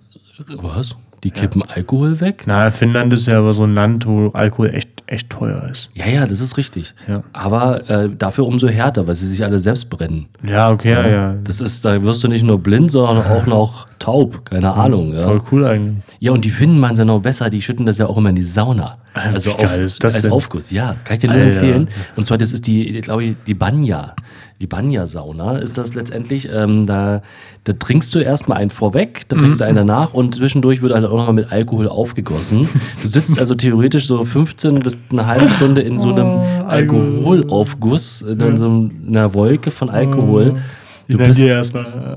Was? 0.60 0.94
Die 1.24 1.30
kippen 1.30 1.62
Alkohol 1.62 2.20
weg? 2.20 2.44
Na, 2.46 2.68
Finnland 2.70 3.12
ist 3.12 3.26
ja 3.28 3.38
aber 3.38 3.52
so 3.52 3.62
ein 3.62 3.74
Land, 3.74 4.06
wo 4.06 4.28
Alkohol 4.30 4.74
echt, 4.74 4.90
echt 5.06 5.30
teuer 5.30 5.62
ist. 5.70 5.88
Ja, 5.94 6.08
ja, 6.08 6.26
das 6.26 6.40
ist 6.40 6.56
richtig. 6.56 6.94
Ja. 7.06 7.22
Aber 7.32 7.88
äh, 7.88 8.08
dafür 8.10 8.44
umso 8.44 8.66
härter, 8.66 9.06
weil 9.06 9.14
sie 9.14 9.28
sich 9.28 9.44
alle 9.44 9.60
selbst 9.60 9.88
brennen. 9.88 10.26
Ja, 10.42 10.70
okay, 10.70 10.90
ja, 10.90 11.08
ja. 11.08 11.34
Das 11.44 11.60
ist, 11.60 11.84
da 11.84 12.02
wirst 12.02 12.24
du 12.24 12.28
nicht 12.28 12.42
nur 12.42 12.58
blind, 12.58 12.90
sondern 12.90 13.24
auch 13.24 13.46
noch 13.46 13.86
taub. 14.00 14.44
Keine 14.46 14.72
Ahnung. 14.74 15.12
Ja. 15.14 15.20
Voll 15.20 15.40
cool 15.52 15.64
eigentlich. 15.64 16.02
Ja, 16.18 16.32
und 16.32 16.44
die 16.44 16.50
Finnen 16.50 16.80
machen 16.80 16.94
es 16.94 16.98
ja 16.98 17.04
noch 17.04 17.20
besser, 17.20 17.50
die 17.50 17.62
schütten 17.62 17.86
das 17.86 17.98
ja 17.98 18.06
auch 18.06 18.16
immer 18.16 18.30
in 18.30 18.34
die 18.34 18.42
Sauna. 18.42 18.98
Also 19.14 19.50
wie 19.50 19.62
geil 19.62 19.82
ist 19.82 20.02
das 20.02 20.14
als 20.14 20.22
denn? 20.22 20.32
Aufguss, 20.32 20.72
ja. 20.72 20.96
Kann 21.04 21.14
ich 21.14 21.20
dir 21.20 21.28
nur 21.28 21.36
Alter. 21.36 21.50
empfehlen. 21.50 21.88
Und 22.16 22.26
zwar, 22.26 22.38
das 22.38 22.52
ist 22.52 22.66
die, 22.66 23.00
glaube 23.00 23.24
ich, 23.24 23.36
die 23.46 23.54
Banya. 23.54 24.16
Die 24.62 24.68
Banya-Sauna 24.68 25.58
ist 25.58 25.76
das 25.76 25.94
letztendlich. 25.94 26.48
Ähm, 26.48 26.86
da, 26.86 27.22
da 27.64 27.72
trinkst 27.72 28.14
du 28.14 28.20
erstmal 28.20 28.58
einen 28.58 28.70
vorweg, 28.70 29.28
dann 29.28 29.40
trinkst 29.40 29.60
du 29.60 29.64
einen 29.64 29.74
danach 29.74 30.14
und 30.14 30.36
zwischendurch 30.36 30.82
wird 30.82 30.94
halt 30.94 31.04
auch 31.04 31.16
nochmal 31.16 31.32
mit 31.32 31.50
Alkohol 31.50 31.88
aufgegossen. 31.88 32.68
Du 33.02 33.08
sitzt 33.08 33.40
also 33.40 33.54
theoretisch 33.54 34.06
so 34.06 34.24
15 34.24 34.78
bis 34.78 34.98
eine 35.10 35.26
halbe 35.26 35.48
Stunde 35.48 35.80
in 35.80 35.98
so 35.98 36.14
einem 36.14 36.38
Alkoholaufguss, 36.68 38.22
in 38.22 38.56
so 38.56 38.88
einer 39.08 39.34
Wolke 39.34 39.72
von 39.72 39.90
Alkohol. 39.90 40.54
Du 41.08 41.16
dann 41.16 41.26
bist, 41.26 41.42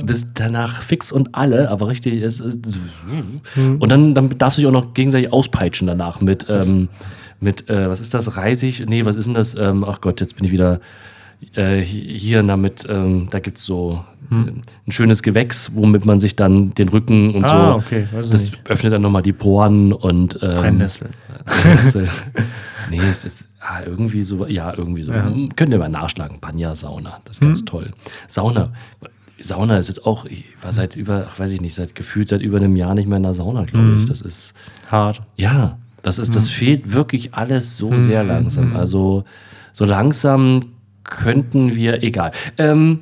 bist 0.04 0.28
danach 0.36 0.84
fix 0.84 1.12
und 1.12 1.34
alle, 1.34 1.72
aber 1.72 1.88
richtig 1.88 2.22
es 2.22 2.40
ist. 2.40 2.60
Und 3.80 3.92
dann, 3.92 4.14
dann 4.14 4.30
darfst 4.38 4.60
du 4.60 4.62
dich 4.62 4.68
auch 4.68 4.72
noch 4.72 4.94
gegenseitig 4.94 5.34
auspeitschen 5.34 5.88
danach 5.88 6.22
mit, 6.22 6.46
ähm, 6.50 6.90
mit 7.40 7.68
äh, 7.72 7.90
was 7.90 8.00
ist 8.00 8.14
das, 8.14 8.38
Reisig? 8.38 8.86
Nee, 8.88 9.04
was 9.04 9.16
ist 9.16 9.26
denn 9.26 9.34
das? 9.34 9.56
Ähm, 9.56 9.84
ach 9.84 10.00
Gott, 10.00 10.22
jetzt 10.22 10.36
bin 10.36 10.46
ich 10.46 10.52
wieder 10.52 10.80
äh, 11.56 11.82
hier 11.82 12.42
damit, 12.44 12.86
ähm, 12.90 13.28
da 13.32 13.40
gibt 13.40 13.58
es 13.58 13.66
so 13.66 14.04
äh, 14.32 14.36
ein 14.36 14.62
schönes 14.92 15.22
Gewächs, 15.24 15.72
womit 15.76 16.06
man 16.06 16.20
sich 16.20 16.36
dann 16.36 16.74
den 16.74 16.90
Rücken 16.90 17.32
und 17.36 17.44
Ah, 17.46 17.72
so. 17.74 17.78
okay, 17.78 18.08
das 18.12 18.30
nicht. 18.32 18.70
öffnet 18.70 18.94
dann 18.94 19.02
nochmal 19.02 19.22
die 19.22 19.34
Poren 19.34 19.94
und 19.94 20.40
ähm, 20.42 20.54
Brennnessel. 20.56 21.10
Nee, 22.90 23.00
das 23.00 23.26
ist 23.26 23.48
ah, 23.62 23.82
irgendwie 23.84 24.22
so, 24.22 24.46
ja, 24.46 24.72
irgendwie 24.78 25.02
so. 25.04 25.12
Könnt 25.56 25.72
ihr 25.74 25.80
mal 25.80 25.90
nachschlagen. 25.90 26.40
Banya-Sauna, 26.40 27.20
das 27.26 27.38
ist 27.38 27.42
ganz 27.42 27.60
Hm. 27.60 27.66
toll. 27.66 27.92
Sauna. 28.28 28.74
Sauna 29.40 29.78
ist 29.80 29.88
jetzt 29.88 30.06
auch, 30.06 30.26
ich 30.26 30.46
war 30.62 30.72
seit 30.72 30.96
über, 30.96 31.26
ach, 31.28 31.40
weiß 31.40 31.52
ich 31.52 31.62
nicht, 31.62 31.74
seit 31.74 31.96
gefühlt 31.96 32.28
seit 32.30 32.42
über 32.44 32.58
einem 32.58 32.76
Jahr 32.76 32.94
nicht 32.94 33.08
mehr 33.08 33.18
in 33.18 33.24
der 33.24 33.34
Sauna, 33.34 33.64
glaube 33.66 33.88
Hm. 33.88 33.98
ich. 33.98 34.06
Das 34.06 34.22
ist, 34.22 34.54
Hart. 34.92 35.22
ja, 35.36 35.80
das 36.04 36.20
ist, 36.20 36.28
Hm. 36.28 36.34
das 36.36 36.48
fehlt 36.50 36.94
wirklich 36.94 37.34
alles 37.34 37.76
so 37.76 37.98
sehr 37.98 38.24
langsam. 38.24 38.76
Also, 38.76 39.24
so 39.74 39.84
langsam 39.86 40.60
könnten 41.06 41.76
wir, 41.76 42.04
egal. 42.04 42.32
Ähm, 42.58 43.00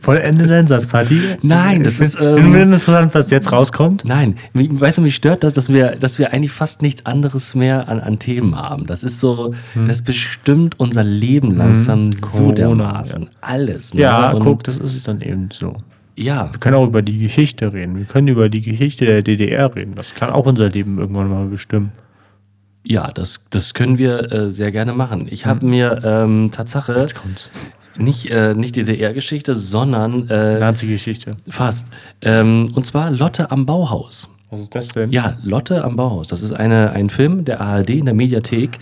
Vollende 0.00 0.46
deinen 0.48 0.66
Satz, 0.66 0.86
Party. 0.86 1.20
Nein, 1.42 1.84
das 1.84 1.98
ist, 2.00 2.18
Ähm, 2.20 2.52
bin 2.52 2.62
interessant, 2.72 3.14
was 3.14 3.30
jetzt 3.30 3.52
rauskommt. 3.52 4.04
Nein, 4.04 4.34
weißt 4.52 4.98
du, 4.98 5.02
mich 5.02 5.14
stört 5.14 5.44
das, 5.44 5.54
dass 5.54 5.68
wir, 5.72 5.96
dass 5.96 6.18
wir 6.18 6.32
eigentlich 6.32 6.50
fast 6.50 6.82
nichts 6.82 7.06
anderes 7.06 7.54
mehr 7.54 7.88
an, 7.88 8.00
an 8.00 8.18
Themen 8.18 8.56
haben. 8.56 8.86
Das 8.86 9.04
ist 9.04 9.20
so, 9.20 9.54
das 9.86 10.02
bestimmt 10.02 10.78
unser 10.80 11.04
Leben 11.04 11.56
langsam 11.56 12.10
so 12.12 12.18
Hm. 12.18 12.20
Corona, 12.30 12.54
dermaßen. 12.54 13.30
Alles. 13.40 13.94
Ne? 13.94 14.00
Ja, 14.02 14.30
Und- 14.32 14.42
guck, 14.42 14.64
das 14.64 14.76
ist 14.76 14.94
es 14.96 15.02
dann 15.04 15.20
eben 15.20 15.48
so. 15.52 15.76
Ja, 16.16 16.50
Wir 16.52 16.58
können 16.60 16.76
auch 16.76 16.86
über 16.86 17.02
die 17.02 17.18
Geschichte 17.18 17.72
reden. 17.72 17.96
Wir 17.98 18.06
können 18.06 18.28
über 18.28 18.48
die 18.48 18.62
Geschichte 18.62 19.04
der 19.04 19.22
DDR 19.22 19.74
reden. 19.76 19.92
Das 19.94 20.14
kann 20.14 20.30
auch 20.30 20.46
unser 20.46 20.68
Leben 20.70 20.98
irgendwann 20.98 21.28
mal 21.28 21.46
bestimmen. 21.46 21.92
Ja, 22.86 23.10
das, 23.10 23.40
das 23.50 23.74
können 23.74 23.98
wir 23.98 24.32
äh, 24.32 24.50
sehr 24.50 24.70
gerne 24.70 24.92
machen. 24.92 25.26
Ich 25.30 25.44
habe 25.46 25.66
mir 25.66 26.00
ähm, 26.04 26.50
Tatsache 26.52 27.06
nicht, 27.98 28.30
äh, 28.30 28.54
nicht 28.54 28.76
DDR-Geschichte, 28.76 29.54
sondern 29.54 30.28
äh, 30.28 30.58
Nazi-Geschichte. 30.58 31.36
fast. 31.48 31.88
Ähm, 32.22 32.72
und 32.74 32.86
zwar 32.86 33.10
Lotte 33.10 33.50
am 33.50 33.66
Bauhaus. 33.66 34.28
Was 34.56 34.62
ist 34.62 34.74
das 34.74 34.88
denn? 34.88 35.10
Ja, 35.12 35.36
Lotte 35.42 35.84
am 35.84 35.96
Bauhaus. 35.96 36.28
Das 36.28 36.40
ist 36.42 36.52
eine, 36.52 36.92
ein 36.92 37.10
Film 37.10 37.44
der 37.44 37.60
ARD 37.60 37.90
in 37.90 38.06
der 38.06 38.14
Mediathek. 38.14 38.78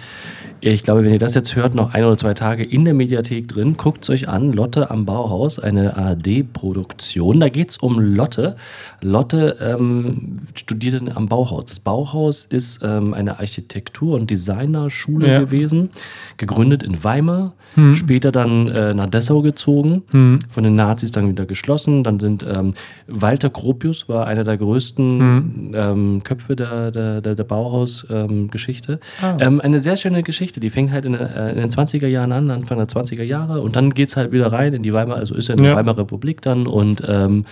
Ich 0.60 0.82
glaube, 0.82 1.04
wenn 1.04 1.12
ihr 1.12 1.18
das 1.18 1.34
jetzt 1.34 1.56
hört, 1.56 1.74
noch 1.74 1.92
ein 1.92 2.04
oder 2.04 2.16
zwei 2.16 2.32
Tage 2.32 2.64
in 2.64 2.86
der 2.86 2.94
Mediathek 2.94 3.48
drin, 3.48 3.76
guckt 3.76 4.02
es 4.04 4.08
euch 4.10 4.28
an. 4.30 4.50
Lotte 4.52 4.90
am 4.90 5.04
Bauhaus, 5.04 5.58
eine 5.58 5.94
ARD-Produktion. 5.98 7.40
Da 7.40 7.48
geht 7.50 7.70
es 7.70 7.76
um 7.76 7.98
Lotte. 8.00 8.56
Lotte 9.02 9.56
ähm, 9.60 10.36
studierte 10.54 11.14
am 11.14 11.28
Bauhaus. 11.28 11.66
Das 11.66 11.80
Bauhaus 11.80 12.44
ist 12.46 12.82
ähm, 12.82 13.12
eine 13.12 13.40
Architektur- 13.40 14.14
und 14.16 14.30
Designerschule 14.30 15.28
Ja. 15.32 15.40
gewesen, 15.40 15.90
gegründet 16.38 16.82
in 16.82 17.02
Weimar, 17.04 17.52
später 17.92 18.30
dann 18.30 18.68
äh, 18.68 18.94
nach 18.94 19.10
Dessau 19.10 19.42
gezogen, 19.42 20.02
von 20.48 20.62
den 20.64 20.76
Nazis 20.76 21.10
dann 21.10 21.28
wieder 21.28 21.44
geschlossen. 21.44 22.04
Dann 22.04 22.20
sind 22.20 22.44
ähm, 22.48 22.74
Walter 23.08 23.50
Gropius 23.50 24.08
war 24.08 24.26
einer 24.28 24.44
der 24.44 24.56
größten 24.56 25.63
ähm, 25.72 26.22
Köpfe 26.24 26.56
der, 26.56 26.90
der, 26.90 27.20
der, 27.20 27.44
Bauhaus-Geschichte. 27.44 29.00
Ähm, 29.40 29.60
eine 29.60 29.80
sehr 29.80 29.96
schöne 29.96 30.22
Geschichte, 30.22 30.60
die 30.60 30.70
fängt 30.70 30.92
halt 30.92 31.04
in, 31.04 31.14
äh, 31.14 31.50
in 31.50 31.56
den 31.56 31.70
20er 31.70 32.06
Jahren 32.06 32.32
an, 32.32 32.50
Anfang 32.50 32.78
der 32.78 32.88
20er 32.88 33.22
Jahre 33.22 33.60
und 33.60 33.76
dann 33.76 33.94
geht 33.94 34.08
es 34.08 34.16
halt 34.16 34.32
wieder 34.32 34.52
rein 34.52 34.74
in 34.74 34.82
die 34.82 34.92
Weimar, 34.92 35.16
also 35.16 35.34
ist 35.34 35.48
ja 35.48 35.54
in 35.54 35.62
der 35.62 35.72
Ja. 35.72 35.76
Weimarer 35.76 35.98
Republik 35.98 36.42
dann 36.42 36.66
und 36.66 37.02
ähm, 37.06 37.44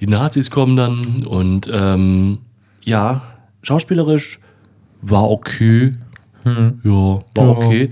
die 0.00 0.06
Nazis 0.06 0.50
kommen 0.50 0.76
dann 0.76 1.24
und 1.26 1.68
ähm, 1.72 2.38
ja, 2.82 3.22
schauspielerisch 3.62 4.40
war 5.02 5.30
okay. 5.30 5.94
Ja, 6.44 6.52
war 6.84 7.22
Ja. 7.36 7.48
okay. 7.50 7.90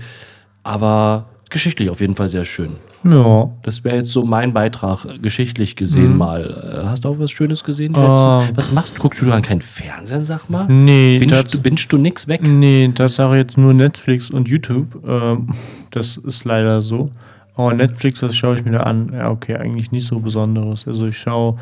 Aber 0.63 1.29
geschichtlich 1.49 1.89
auf 1.89 2.01
jeden 2.01 2.15
Fall 2.15 2.29
sehr 2.29 2.45
schön. 2.45 2.77
Ja. 3.03 3.49
Das 3.63 3.83
wäre 3.83 3.97
jetzt 3.97 4.11
so 4.11 4.23
mein 4.25 4.53
Beitrag, 4.53 5.05
äh, 5.05 5.17
geschichtlich 5.19 5.75
gesehen 5.75 6.17
mal. 6.17 6.81
Äh, 6.83 6.87
Hast 6.87 7.05
du 7.05 7.09
auch 7.09 7.19
was 7.19 7.31
Schönes 7.31 7.63
gesehen 7.63 7.93
letztens? 7.93 8.51
Was 8.57 8.71
machst 8.71 8.97
du? 8.97 9.01
Guckst 9.01 9.21
du 9.21 9.25
dann 9.25 9.41
kein 9.41 9.61
Fernsehen, 9.61 10.25
sag 10.25 10.49
mal? 10.49 10.65
Nee, 10.67 11.19
Bingst 11.19 11.45
das- 11.45 11.51
du, 11.51 11.59
du 11.59 11.97
nix 11.97 12.27
weg? 12.27 12.41
Nee, 12.45 12.91
das 12.93 13.15
sage 13.15 13.37
jetzt 13.37 13.57
nur 13.57 13.73
Netflix 13.73 14.29
und 14.29 14.47
YouTube. 14.49 15.01
Ähm, 15.07 15.49
das 15.91 16.17
ist 16.17 16.45
leider 16.45 16.81
so. 16.81 17.09
Aber 17.55 17.73
Netflix, 17.73 18.21
was 18.21 18.35
schaue 18.35 18.55
ich 18.55 18.63
mir 18.65 18.71
da 18.71 18.79
an? 18.81 19.11
Ja, 19.13 19.29
okay, 19.31 19.55
eigentlich 19.55 19.91
nicht 19.91 20.05
so 20.07 20.19
Besonderes. 20.19 20.87
Also 20.87 21.07
ich 21.07 21.17
schaue 21.17 21.57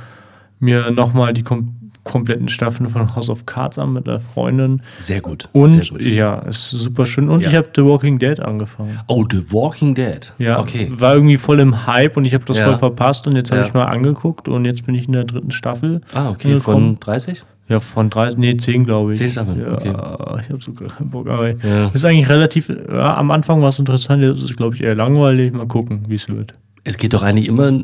mir 0.59 0.91
nochmal 0.91 1.33
die 1.33 1.43
kom 1.43 1.75
kompletten 2.07 2.47
Staffeln 2.47 2.89
von 2.89 3.15
House 3.15 3.29
of 3.29 3.45
Cards 3.45 3.77
an 3.77 3.93
mit 3.93 4.07
der 4.07 4.19
Freundin. 4.19 4.81
Sehr 4.97 5.21
gut. 5.21 5.49
Und 5.53 5.83
sehr 5.83 5.91
gut. 5.91 6.03
ja, 6.03 6.39
ist 6.39 6.69
super 6.71 7.05
schön. 7.05 7.29
Und 7.29 7.41
Ja. 7.41 7.49
ich 7.49 7.55
habe 7.55 7.67
The 7.75 7.83
Walking 7.83 8.19
Dead 8.19 8.39
angefangen. 8.39 8.99
Oh, 9.07 9.25
The 9.29 9.51
Walking 9.51 9.93
Dead. 9.95 10.33
Ja, 10.37 10.59
Okay. 10.59 10.89
war 10.91 11.13
irgendwie 11.15 11.37
voll 11.37 11.59
im 11.59 11.85
Hype 11.87 12.17
und 12.17 12.25
ich 12.25 12.33
habe 12.33 12.45
das 12.45 12.57
Ja. 12.57 12.65
voll 12.65 12.77
verpasst 12.77 13.27
und 13.27 13.35
jetzt 13.35 13.51
habe 13.51 13.61
Ja. 13.61 13.67
ich 13.67 13.73
mal 13.73 13.85
angeguckt 13.85 14.47
und 14.47 14.65
jetzt 14.65 14.85
bin 14.85 14.95
ich 14.95 15.07
in 15.07 15.13
der 15.13 15.23
dritten 15.25 15.51
Staffel. 15.51 16.01
Ah, 16.13 16.29
okay. 16.29 16.53
angekommen. 16.53 16.85
Von 16.95 16.99
30? 16.99 17.43
Ja, 17.69 17.81
von 17.81 18.09
30, 18.09 18.39
nee, 18.39 18.55
10 18.55 18.85
glaube 18.85 19.11
ich. 19.11 19.17
Zehn 19.17 19.29
Staffeln, 19.29 19.59
ja, 19.59 19.73
okay. 19.73 19.89
Ich 19.89 20.49
habe 20.49 20.59
so 20.61 20.71
keinen 20.71 21.09
Bock, 21.09 21.27
aber 21.27 21.49
ist 21.93 22.05
eigentlich 22.05 22.29
relativ, 22.29 22.71
am 22.89 23.29
Anfang 23.29 23.61
war 23.61 23.69
es 23.69 23.79
interessant, 23.79 24.23
jetzt 24.23 24.37
ist 24.43 24.51
es 24.51 24.55
glaube 24.55 24.75
ich 24.75 24.83
eher 24.83 24.95
langweilig. 24.95 25.51
Mal 25.51 25.67
gucken, 25.67 26.03
wie 26.07 26.15
es 26.15 26.29
wird. 26.29 26.53
Es 26.85 26.97
geht 26.97 27.13
doch 27.13 27.23
eigentlich 27.23 27.47
immer 27.49 27.81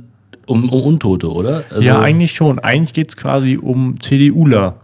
um, 0.48 0.70
um 0.70 0.82
Untote, 0.82 1.32
oder? 1.32 1.64
Also, 1.70 1.82
ja, 1.82 2.00
eigentlich 2.00 2.32
schon. 2.34 2.60
Eigentlich 2.60 2.94
geht 2.94 3.10
es 3.10 3.18
quasi 3.18 3.58
um 3.58 4.00
CDUler. 4.00 4.76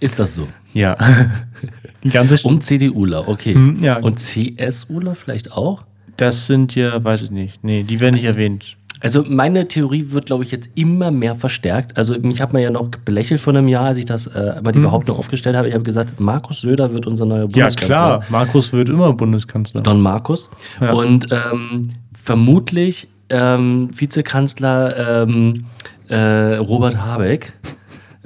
Ist 0.00 0.18
das 0.18 0.34
so? 0.34 0.46
Ja. 0.74 0.96
Die 2.04 2.10
ganze 2.10 2.36
Um 2.46 2.60
CDUler, 2.60 3.28
okay. 3.28 3.54
Hm, 3.54 3.78
ja. 3.82 3.98
Und 3.98 4.18
CSUler 4.20 5.14
vielleicht 5.14 5.52
auch? 5.52 5.84
Das 6.16 6.46
sind 6.46 6.74
ja, 6.74 7.02
weiß 7.02 7.22
ich 7.22 7.30
nicht. 7.30 7.64
Nee, 7.64 7.82
die 7.82 7.98
werden 8.00 8.14
nicht 8.14 8.24
erwähnt. 8.24 8.76
Also 9.00 9.24
meine 9.28 9.68
Theorie 9.68 10.06
wird, 10.12 10.26
glaube 10.26 10.42
ich, 10.44 10.50
jetzt 10.50 10.70
immer 10.74 11.10
mehr 11.10 11.34
verstärkt. 11.34 11.98
Also 11.98 12.18
mich 12.18 12.40
hat 12.40 12.52
man 12.54 12.62
ja 12.62 12.70
noch 12.70 12.88
belächelt 12.88 13.40
vor 13.40 13.54
einem 13.54 13.68
Jahr, 13.68 13.84
als 13.86 13.98
ich 13.98 14.06
das 14.06 14.26
äh, 14.28 14.60
mal 14.62 14.72
die 14.72 14.78
Behauptung 14.78 15.18
aufgestellt 15.18 15.54
habe. 15.56 15.68
Ich 15.68 15.74
habe 15.74 15.82
gesagt, 15.82 16.18
Markus 16.18 16.62
Söder 16.62 16.92
wird 16.92 17.06
unser 17.06 17.26
neuer 17.26 17.40
Ja, 17.40 17.46
Bundeskanzler. 17.46 17.86
klar. 17.86 18.24
Markus 18.30 18.72
wird 18.72 18.88
immer 18.88 19.12
Bundeskanzler. 19.12 19.82
Don 19.82 20.00
Markus. 20.00 20.48
Ja. 20.80 20.92
Und 20.92 21.26
ähm, 21.30 21.82
vermutlich 22.14 23.08
ähm, 23.30 23.88
Vizekanzler 23.92 25.22
ähm, 25.24 25.64
äh, 26.08 26.56
Robert 26.56 26.96
Habeck. 26.98 27.52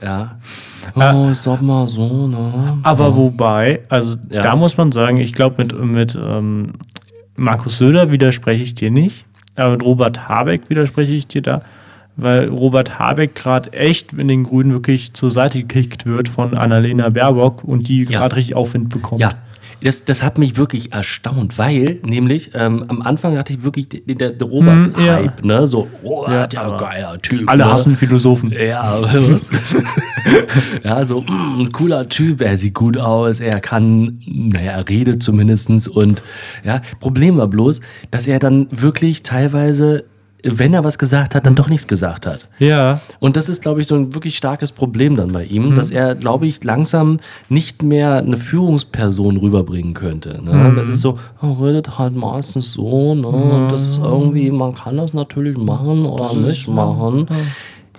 Ja. 0.02 0.38
Oh, 0.94 1.32
sag 1.34 1.60
mal 1.62 1.86
so, 1.86 2.26
ne? 2.26 2.78
Aber 2.82 3.14
wobei, 3.16 3.80
also 3.90 4.16
Ja. 4.30 4.40
da 4.42 4.56
muss 4.56 4.76
man 4.76 4.92
sagen, 4.92 5.18
ich 5.18 5.32
glaube, 5.34 5.56
mit, 5.62 5.78
mit 5.78 6.14
ähm, 6.20 6.72
Markus 7.36 7.78
Söder 7.78 8.10
widerspreche 8.10 8.62
ich 8.62 8.74
dir 8.74 8.90
nicht, 8.90 9.26
aber 9.56 9.72
mit 9.72 9.82
Robert 9.84 10.28
Habeck 10.28 10.70
widerspreche 10.70 11.12
ich 11.12 11.26
dir 11.26 11.42
da, 11.42 11.62
weil 12.16 12.48
Robert 12.48 12.98
Habeck 12.98 13.34
gerade 13.34 13.72
echt 13.74 14.14
in 14.14 14.28
den 14.28 14.44
Grünen 14.44 14.72
wirklich 14.72 15.12
zur 15.12 15.30
Seite 15.30 15.58
gekickt 15.62 16.06
wird 16.06 16.28
von 16.30 16.56
Annalena 16.56 17.10
Baerbock 17.10 17.62
und 17.64 17.86
die 17.88 18.04
Ja. 18.04 18.20
gerade 18.20 18.36
richtig 18.36 18.56
Aufwind 18.56 18.88
bekommt. 18.88 19.20
Ja, 19.20 19.32
das, 19.82 20.04
das 20.04 20.22
hat 20.22 20.38
mich 20.38 20.56
wirklich 20.56 20.92
erstaunt, 20.92 21.58
weil 21.58 22.00
nämlich 22.02 22.50
ähm, 22.54 22.84
am 22.88 23.02
Anfang 23.02 23.38
hatte 23.38 23.52
ich 23.52 23.62
wirklich 23.62 23.88
den, 23.88 24.18
der, 24.18 24.30
der 24.30 24.46
Robert-Hype, 24.46 25.44
ne? 25.44 25.66
So, 25.66 25.88
Robert, 26.02 26.52
ja, 26.54 26.62
aber 26.62 26.78
geiler 26.78 27.18
Typ. 27.18 27.48
Alle 27.48 27.64
ne? 27.64 27.72
hassen 27.72 27.96
Philosophen. 27.96 28.52
Ja, 28.52 29.00
was? 29.02 29.50
ja, 30.84 31.04
so 31.04 31.22
mm, 31.22 31.60
ein 31.60 31.72
cooler 31.72 32.08
Typ, 32.08 32.40
er 32.40 32.58
sieht 32.58 32.74
gut 32.74 32.98
aus, 32.98 33.40
er 33.40 33.60
kann, 33.60 34.20
naja, 34.26 34.72
er 34.72 34.88
redet 34.88 35.22
zumindestens 35.22 35.88
und 35.88 36.22
ja, 36.64 36.82
Problem 37.00 37.36
war 37.36 37.48
bloß, 37.48 37.80
dass 38.10 38.26
er 38.26 38.38
dann 38.38 38.68
wirklich 38.70 39.22
teilweise, 39.22 40.04
wenn 40.44 40.74
er 40.74 40.84
was 40.84 40.98
gesagt 40.98 41.34
hat, 41.34 41.46
dann 41.46 41.54
doch 41.54 41.68
nichts 41.68 41.86
gesagt 41.86 42.26
hat. 42.26 42.48
Ja. 42.58 43.00
Und 43.18 43.36
das 43.36 43.48
ist, 43.48 43.62
glaube 43.62 43.80
ich, 43.80 43.86
so 43.86 43.94
ein 43.94 44.14
wirklich 44.14 44.36
starkes 44.36 44.72
Problem 44.72 45.16
dann 45.16 45.32
bei 45.32 45.44
ihm, 45.44 45.70
Mhm. 45.70 45.74
dass 45.74 45.90
er, 45.90 46.14
glaube 46.14 46.46
ich, 46.46 46.62
langsam 46.64 47.18
nicht 47.48 47.82
mehr 47.82 48.16
eine 48.16 48.36
Führungsperson 48.36 49.36
rüberbringen 49.36 49.94
könnte. 49.94 50.40
Ne? 50.42 50.52
Mhm. 50.70 50.76
Das 50.76 50.88
ist 50.88 51.00
so, 51.00 51.18
er 51.42 51.56
redet 51.60 51.98
halt 51.98 52.16
meistens 52.16 52.72
so, 52.72 53.14
ne? 53.14 53.26
und 53.26 53.68
das 53.72 53.86
ist 53.86 53.98
irgendwie, 53.98 54.50
man 54.50 54.74
kann 54.74 54.96
das 54.96 55.12
natürlich 55.14 55.56
machen 55.58 56.06
oder 56.06 56.34
nicht 56.34 56.68
machen. 56.68 57.26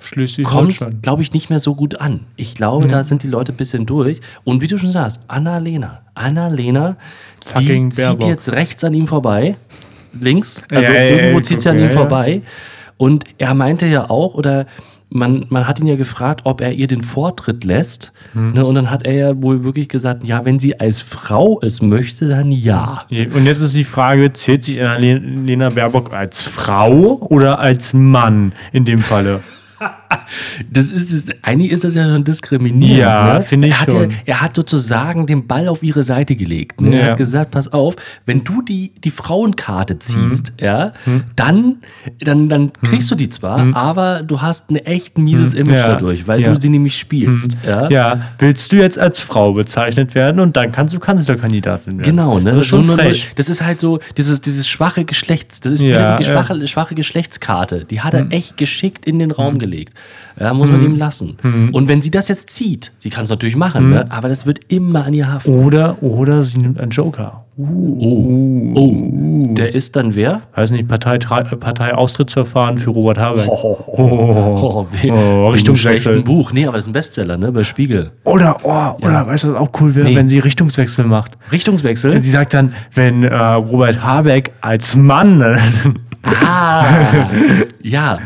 Schließlich 0.04 0.48
Kommt, 0.48 0.80
glaube 1.04 1.22
ich, 1.22 1.32
nicht 1.32 1.52
mehr 1.52 1.60
so 1.60 1.76
gut 1.76 2.02
an. 2.02 2.22
Ich 2.36 2.56
glaube, 2.56 2.88
da 2.88 3.04
sind 3.04 3.22
die 3.22 3.28
Leute 3.28 3.54
ein 3.54 3.56
bisschen 3.58 3.86
durch. 3.86 4.20
Und 4.44 4.60
wie 4.62 4.66
du 4.68 4.80
schon 4.80 4.90
sagst, 4.90 5.20
Anna-Lena, 5.28 6.00
Anna-Lena, 6.16 6.96
die 7.44 7.48
Fucking 7.50 7.92
zieht 7.92 8.06
Baerbock. 8.06 8.28
jetzt 8.28 8.52
rechts 8.52 8.84
an 8.84 8.96
ihm 8.96 9.06
vorbei, 9.06 9.58
links, 10.20 10.64
also 10.70 10.92
Ja, 10.92 11.04
irgendwo 11.04 11.38
ja, 11.38 11.44
zieht 11.44 11.62
sie 11.62 11.70
an 11.70 11.78
ja, 11.78 11.86
ihm 11.86 11.92
ja. 11.92 11.96
vorbei. 11.96 12.42
Und 12.98 13.24
er 13.38 13.54
meinte 13.54 13.88
ja 13.88 14.10
auch, 14.10 14.36
oder 14.36 14.68
man, 15.10 15.46
man 15.50 15.68
hat 15.68 15.80
ihn 15.80 15.88
ja 15.88 15.96
gefragt, 15.96 16.42
ob 16.46 16.62
er 16.62 16.72
ihr 16.72 16.88
den 16.88 17.02
Vortritt 17.02 17.64
lässt. 17.64 18.14
Hm. 18.34 18.54
Ne, 18.54 18.66
und 18.66 18.76
dann 18.76 18.90
hat 18.90 19.06
er 19.06 19.14
ja 19.14 19.44
wohl 19.44 19.64
wirklich 19.64 19.90
gesagt, 19.90 20.26
ja, 20.26 20.46
wenn 20.46 20.60
sie 20.60 20.80
als 20.80 21.02
Frau 21.02 21.60
es 21.62 21.82
möchte, 21.82 22.30
dann 22.30 22.52
ja. 22.52 23.06
Und 23.10 23.46
jetzt 23.46 23.62
ist 23.62 23.76
die 23.76 23.84
Frage, 23.84 24.32
zählt 24.34 24.64
sich 24.64 24.82
Annalena 24.82 25.70
Baerbock 25.70 26.14
als 26.14 26.44
Frau 26.44 27.18
oder 27.30 27.60
als 27.60 27.94
Mann 27.94 28.54
in 28.72 28.86
dem 28.86 29.00
Falle? 29.00 29.42
Das 30.72 30.92
ist 30.92 31.12
es, 31.12 31.26
eigentlich 31.42 31.72
ist 31.72 31.84
das 31.84 31.96
ja 31.96 32.06
schon 32.06 32.24
diskriminierend. 32.24 32.98
Ja, 33.00 33.34
ne? 33.36 33.42
finde 33.42 33.68
ich 33.68 33.74
er 33.74 33.80
hat 33.82 33.92
schon. 33.92 34.02
Ja, 34.10 34.16
er 34.26 34.42
hat 34.42 34.56
sozusagen 34.56 35.26
den 35.26 35.48
Ball 35.48 35.68
auf 35.68 35.84
ihre 35.84 36.04
Seite 36.04 36.36
gelegt. 36.36 36.82
Ne? 36.82 36.96
Er 36.96 37.00
Ja. 37.06 37.12
hat 37.12 37.18
gesagt, 37.18 37.52
pass 37.52 37.72
auf, 37.72 37.96
wenn 38.26 38.44
du 38.44 38.62
die, 38.62 38.92
die 39.04 39.12
Frauenkarte 39.12 40.00
ziehst, 40.00 40.54
Mhm. 40.60 40.66
ja, 40.66 40.94
dann, 41.36 41.78
dann, 42.20 42.50
dann 42.50 42.72
kriegst 42.84 43.10
du 43.12 43.16
die 43.16 43.30
zwar, 43.30 43.76
aber 43.76 44.24
du 44.24 44.42
hast 44.42 44.70
ein 44.70 44.76
echt 44.78 45.18
mieses 45.18 45.54
Image 45.54 45.72
Mhm. 45.72 45.76
Ja. 45.78 45.88
dadurch, 45.88 46.28
weil. 46.28 46.40
Mhm. 46.42 46.44
du 46.46 46.56
sie 46.56 46.70
nämlich 46.70 46.98
spielst. 46.98 47.58
Ja? 47.66 48.20
Willst 48.40 48.72
du 48.72 48.76
jetzt 48.78 48.98
als 49.00 49.20
Frau 49.20 49.54
bezeichnet 49.54 50.16
werden 50.16 50.40
und 50.40 50.58
dann 50.58 50.72
kannst 50.72 50.94
du 50.94 51.00
Kanzlerkandidatin 51.00 51.94
werden. 51.94 52.04
Genau, 52.04 52.40
ne? 52.40 52.52
Das 52.52 52.62
ist 52.62 52.68
schon 52.68 52.86
frech. 52.86 53.32
Das 53.36 53.48
ist 53.50 53.62
halt 53.64 53.80
so, 53.80 54.00
dieses, 54.18 54.42
dieses 54.42 54.68
schwache 54.68 55.06
Geschlechts, 55.06 55.60
das 55.62 55.74
ist 55.74 55.82
wieder 55.82 56.16
die 56.18 56.26
schwache, 56.26 56.68
schwache 56.68 56.96
Geschlechtskarte. 56.96 57.86
Die 57.86 58.02
hat 58.02 58.14
er 58.14 58.26
Mhm. 58.26 58.32
echt 58.32 58.58
geschickt 58.58 59.06
in 59.06 59.20
den 59.20 59.32
Raum 59.32 59.58
gelegt. 59.60 59.94
Ja, 60.40 60.54
muss 60.54 60.70
man 60.70 60.82
ihm 60.82 60.96
lassen. 60.96 61.36
Mhm. 61.44 61.70
Und 61.74 61.90
wenn 61.90 62.02
sie 62.02 62.10
das 62.10 62.30
jetzt 62.30 62.50
zieht, 62.52 62.94
sie 62.98 63.10
kann 63.10 63.26
es 63.26 63.30
natürlich 63.30 63.58
machen, 63.58 63.90
ne? 63.90 64.06
aber 64.10 64.30
das 64.30 64.46
wird 64.46 64.60
immer 64.70 65.04
an 65.06 65.14
ihr 65.14 65.32
haften. 65.32 65.52
Oder, 65.66 66.02
oder 66.02 66.44
sie 66.46 66.60
nimmt 66.60 66.80
einen 66.80 66.90
Joker. 66.92 67.44
Oh, 67.58 68.72
oh, 68.76 68.96
der 69.54 69.76
ist 69.76 69.96
dann 69.98 70.16
wer? 70.16 70.42
Weiß 70.56 70.72
nicht, 70.72 70.88
Partei, 70.88 71.18
Partei 71.20 71.94
Austrittsverfahren 71.94 72.78
für 72.78 72.92
Robert 72.92 73.18
Habeck. 73.20 73.46
Oh, 73.50 73.78
Oh, 73.88 74.88
in 75.04 75.12
einem 75.12 75.46
Richtungswechsel. 75.48 76.02
schlechten 76.14 76.24
Buch. 76.24 76.54
Nee, 76.54 76.66
aber 76.66 76.78
das 76.78 76.86
ist 76.86 76.90
ein 76.90 76.94
Bestseller, 76.94 77.38
ne? 77.38 77.52
Bei 77.52 77.64
Spiegel. 77.66 78.12
Oder, 78.24 78.56
oh, 78.64 79.06
oder 79.06 79.28
weißt 79.28 79.44
du, 79.44 79.50
was 79.54 79.58
auch 79.58 79.70
cool 79.82 79.94
wäre, 79.96 80.08
Nee. 80.08 80.16
wenn 80.16 80.30
sie 80.30 80.40
Richtungswechsel 80.40 81.06
macht. 81.06 81.34
Richtungswechsel? 81.52 82.18
Sie 82.20 82.30
sagt 82.32 82.54
dann, 82.54 82.74
wenn 82.96 83.24
äh, 83.24 83.36
Robert 83.36 84.02
Habeck 84.02 84.52
als 84.62 84.96
Mann 84.96 85.58
Ah, 86.24 86.86
ja. 87.82 88.18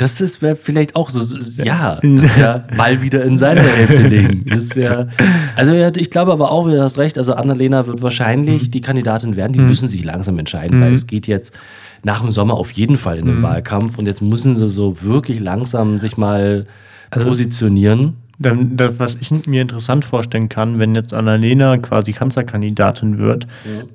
Das 0.00 0.22
ist 0.22 0.40
wäre 0.40 0.56
vielleicht 0.56 0.96
auch 0.96 1.10
so, 1.10 1.20
ja, 1.62 1.96
das 2.02 2.38
wäre 2.38 2.64
Ball 2.74 3.02
wieder 3.02 3.22
in 3.22 3.36
seine 3.36 3.60
Hälfte 3.60 4.08
legen. 4.08 4.46
Das 4.48 4.74
wäre, 4.74 5.08
also 5.56 5.74
ich 5.74 6.08
glaube 6.08 6.32
aber 6.32 6.50
auch, 6.50 6.66
du 6.66 6.82
hast 6.82 6.96
recht, 6.96 7.18
also 7.18 7.34
Annalena 7.34 7.86
wird 7.86 8.00
wahrscheinlich 8.00 8.70
die 8.70 8.80
Kandidatin 8.80 9.36
werden, 9.36 9.52
die 9.52 9.60
müssen 9.60 9.88
sich 9.88 10.02
langsam 10.02 10.38
entscheiden, 10.38 10.80
weil 10.80 10.94
es 10.94 11.06
geht 11.06 11.26
jetzt 11.26 11.54
nach 12.02 12.22
dem 12.22 12.30
Sommer 12.30 12.54
auf 12.54 12.70
jeden 12.70 12.96
Fall 12.96 13.18
in 13.18 13.26
den 13.26 13.42
Wahlkampf 13.42 13.98
und 13.98 14.06
jetzt 14.06 14.22
müssen 14.22 14.54
sie 14.54 14.70
so 14.70 15.02
wirklich 15.02 15.38
langsam 15.38 15.98
sich 15.98 16.16
mal 16.16 16.64
positionieren. 17.10 18.16
Dann, 18.38 18.78
das, 18.78 18.98
was 18.98 19.18
ich 19.20 19.30
mir 19.46 19.60
interessant 19.60 20.06
vorstellen 20.06 20.48
kann, 20.48 20.80
wenn 20.80 20.94
jetzt 20.94 21.12
Annalena 21.12 21.76
quasi 21.76 22.14
Kanzlerkandidatin 22.14 23.18
wird, 23.18 23.46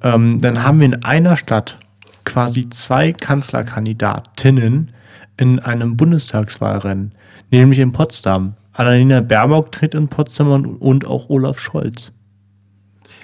ähm, 0.03 0.39
dann 0.39 0.61
haben 0.61 0.81
wir 0.81 0.85
in 0.85 1.03
einer 1.03 1.35
Stadt 1.35 1.79
quasi 2.25 2.69
zwei 2.69 3.11
Kanzlerkandidatinnen 3.11 4.91
in 5.37 5.59
einem 5.59 5.97
Bundestagswahlrennen, 5.97 7.13
nämlich 7.51 7.79
in 7.79 7.91
Potsdam. 7.91 8.53
Annalena 8.73 9.21
Baerbock 9.21 9.71
tritt 9.71 9.93
in 9.93 10.07
Potsdam 10.09 10.49
und, 10.49 10.65
und 10.65 11.05
auch 11.05 11.29
Olaf 11.29 11.59
Scholz. 11.59 12.11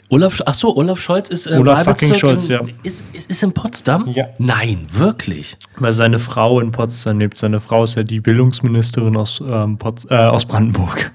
Olaf, 0.10 0.42
ach 0.46 0.54
so, 0.54 0.76
Olaf 0.76 1.00
Scholz 1.00 1.30
ist 1.30 1.48
äh, 1.48 1.56
Olaf 1.58 1.86
fucking 1.86 2.14
Scholz, 2.16 2.50
in, 2.50 2.52
ja. 2.52 2.62
Ist, 2.84 3.06
ist, 3.14 3.30
ist 3.30 3.44
in 3.44 3.54
Potsdam? 3.54 4.10
Ja. 4.10 4.26
Nein, 4.40 4.86
wirklich. 4.92 5.58
Weil 5.78 5.94
seine 5.94 6.20
Frau 6.20 6.60
in 6.60 6.74
Potsdam 6.74 7.20
lebt. 7.20 7.38
Seine 7.38 7.62
Frau 7.62 7.86
ist 7.86 7.96
ja 7.96 8.04
die 8.04 8.20
Bildungsministerin 8.20 9.16
aus, 9.16 9.42
ähm, 9.46 9.78
Potz, 9.78 10.06
äh, 10.10 10.16
aus 10.16 10.44
Brandenburg. 10.46 11.12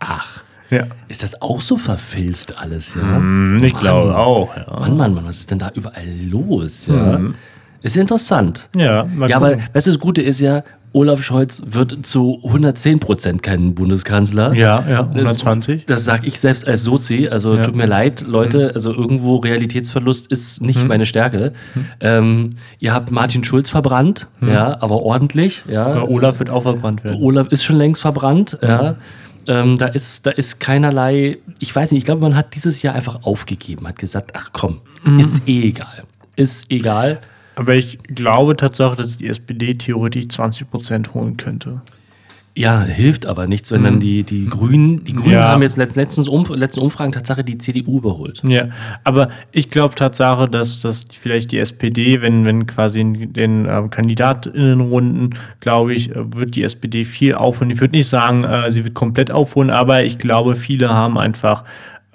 Ach, 0.00 0.42
Ja. 0.68 0.84
ist 1.08 1.22
das 1.22 1.40
auch 1.40 1.62
so 1.62 1.76
verfilzt 1.78 2.58
alles, 2.58 2.94
ja? 2.94 3.22
Ich 3.62 3.74
glaube 3.74 4.14
auch, 4.16 4.54
ja. 4.54 4.66
Mann, 4.80 4.96
Mann, 4.98 5.14
Mann, 5.14 5.24
was 5.24 5.38
ist 5.38 5.50
denn 5.50 5.58
da 5.58 5.70
überall 5.74 6.06
los? 6.28 6.88
Ja? 6.88 7.18
Ist 7.82 7.96
interessant. 7.96 8.68
Ja, 8.76 9.06
Ja, 9.28 9.36
aber 9.36 9.56
weißt 9.72 9.86
du, 9.86 9.90
das 9.92 9.98
Gute 10.00 10.22
ist 10.22 10.40
ja, 10.40 10.64
Olaf 10.92 11.22
Scholz 11.22 11.62
wird 11.66 12.06
zu 12.06 12.40
110 12.44 12.98
Prozent 12.98 13.42
kein 13.42 13.74
Bundeskanzler. 13.74 14.54
Ja, 14.54 14.82
ja, 14.88 15.02
Das- 15.02 15.12
120. 15.14 15.84
Das 15.84 16.04
sage 16.04 16.26
ich 16.26 16.40
selbst 16.40 16.66
als 16.66 16.82
Sozi. 16.82 17.28
Also 17.28 17.56
Ja. 17.56 17.62
tut 17.62 17.76
mir 17.76 17.86
leid, 17.86 18.24
Leute. 18.26 18.72
Also 18.74 18.92
irgendwo 18.94 19.36
Realitätsverlust 19.36 20.32
ist 20.32 20.62
nicht 20.62 20.88
meine 20.88 21.04
Stärke. 21.04 21.52
Ähm, 22.00 22.50
ihr 22.78 22.94
habt 22.94 23.10
Martin 23.10 23.44
Schulz 23.44 23.68
verbrannt, 23.68 24.26
ja, 24.44 24.78
aber 24.80 25.02
ordentlich. 25.02 25.62
Ja. 25.68 25.86
Aber 25.86 26.08
Olaf 26.10 26.38
wird 26.38 26.50
auch 26.50 26.62
verbrannt 26.62 27.04
werden. 27.04 27.20
Olaf 27.22 27.48
ist 27.48 27.64
schon 27.64 27.76
längst 27.76 28.00
verbrannt, 28.00 28.58
ja. 28.62 28.96
Ähm, 29.46 29.78
da, 29.78 29.86
ist, 29.86 30.26
da 30.26 30.30
ist 30.30 30.58
keinerlei, 30.60 31.38
ich 31.58 31.74
weiß 31.74 31.92
nicht, 31.92 32.00
ich 32.00 32.04
glaube, 32.04 32.20
man 32.22 32.34
hat 32.36 32.54
dieses 32.54 32.82
Jahr 32.82 32.94
einfach 32.94 33.22
aufgegeben, 33.24 33.86
hat 33.88 33.98
gesagt, 33.98 34.32
ach 34.34 34.50
komm, 34.52 34.80
ist 35.18 35.46
eh 35.48 35.68
egal. 35.68 36.02
Ist 36.36 36.70
egal. 36.70 37.18
Aber 37.58 37.74
ich 37.74 37.98
glaube 38.14 38.54
tatsächlich, 38.56 38.98
dass 38.98 39.16
die 39.18 39.26
SPD 39.26 39.74
theoretisch 39.74 40.28
20 40.28 40.70
Prozent 40.70 41.12
holen 41.14 41.36
könnte. 41.36 41.80
Ja, 42.56 42.82
hilft 42.82 43.26
aber 43.26 43.46
nichts, 43.46 43.70
wenn 43.70 43.84
dann 43.84 44.00
die, 44.00 44.24
die 44.24 44.46
Grünen, 44.46 45.04
die 45.04 45.12
Grünen 45.12 45.32
Ja. 45.34 45.48
haben 45.48 45.62
jetzt 45.62 45.76
let- 45.76 45.94
letztens 45.94 46.26
Umf 46.26 46.50
letzten 46.50 46.80
Umfragen 46.80 47.12
Tatsache 47.12 47.44
die 47.44 47.56
CDU 47.58 47.98
überholt. 47.98 48.42
Ja, 48.48 48.68
aber 49.04 49.28
ich 49.52 49.70
glaube 49.70 49.94
Tatsache, 49.94 50.48
dass, 50.48 50.80
dass 50.80 51.06
vielleicht 51.20 51.52
die 51.52 51.58
SPD, 51.58 52.20
wenn, 52.20 52.44
wenn 52.44 52.66
quasi 52.66 53.00
in 53.00 53.32
den 53.32 53.66
ähm, 53.66 53.90
KandidatInnenrunden, 53.90 55.36
glaube 55.60 55.94
ich, 55.94 56.10
äh, 56.10 56.34
wird 56.34 56.56
die 56.56 56.62
SPD 56.64 57.04
viel 57.04 57.34
aufholen. 57.34 57.70
Ich 57.70 57.80
würde 57.80 57.96
nicht 57.96 58.08
sagen, 58.08 58.44
äh, 58.44 58.70
sie 58.70 58.82
wird 58.84 58.94
komplett 58.94 59.30
aufholen, 59.30 59.70
aber 59.70 60.02
ich 60.04 60.18
glaube, 60.18 60.56
viele 60.56 60.88
haben 60.88 61.16
einfach 61.18 61.62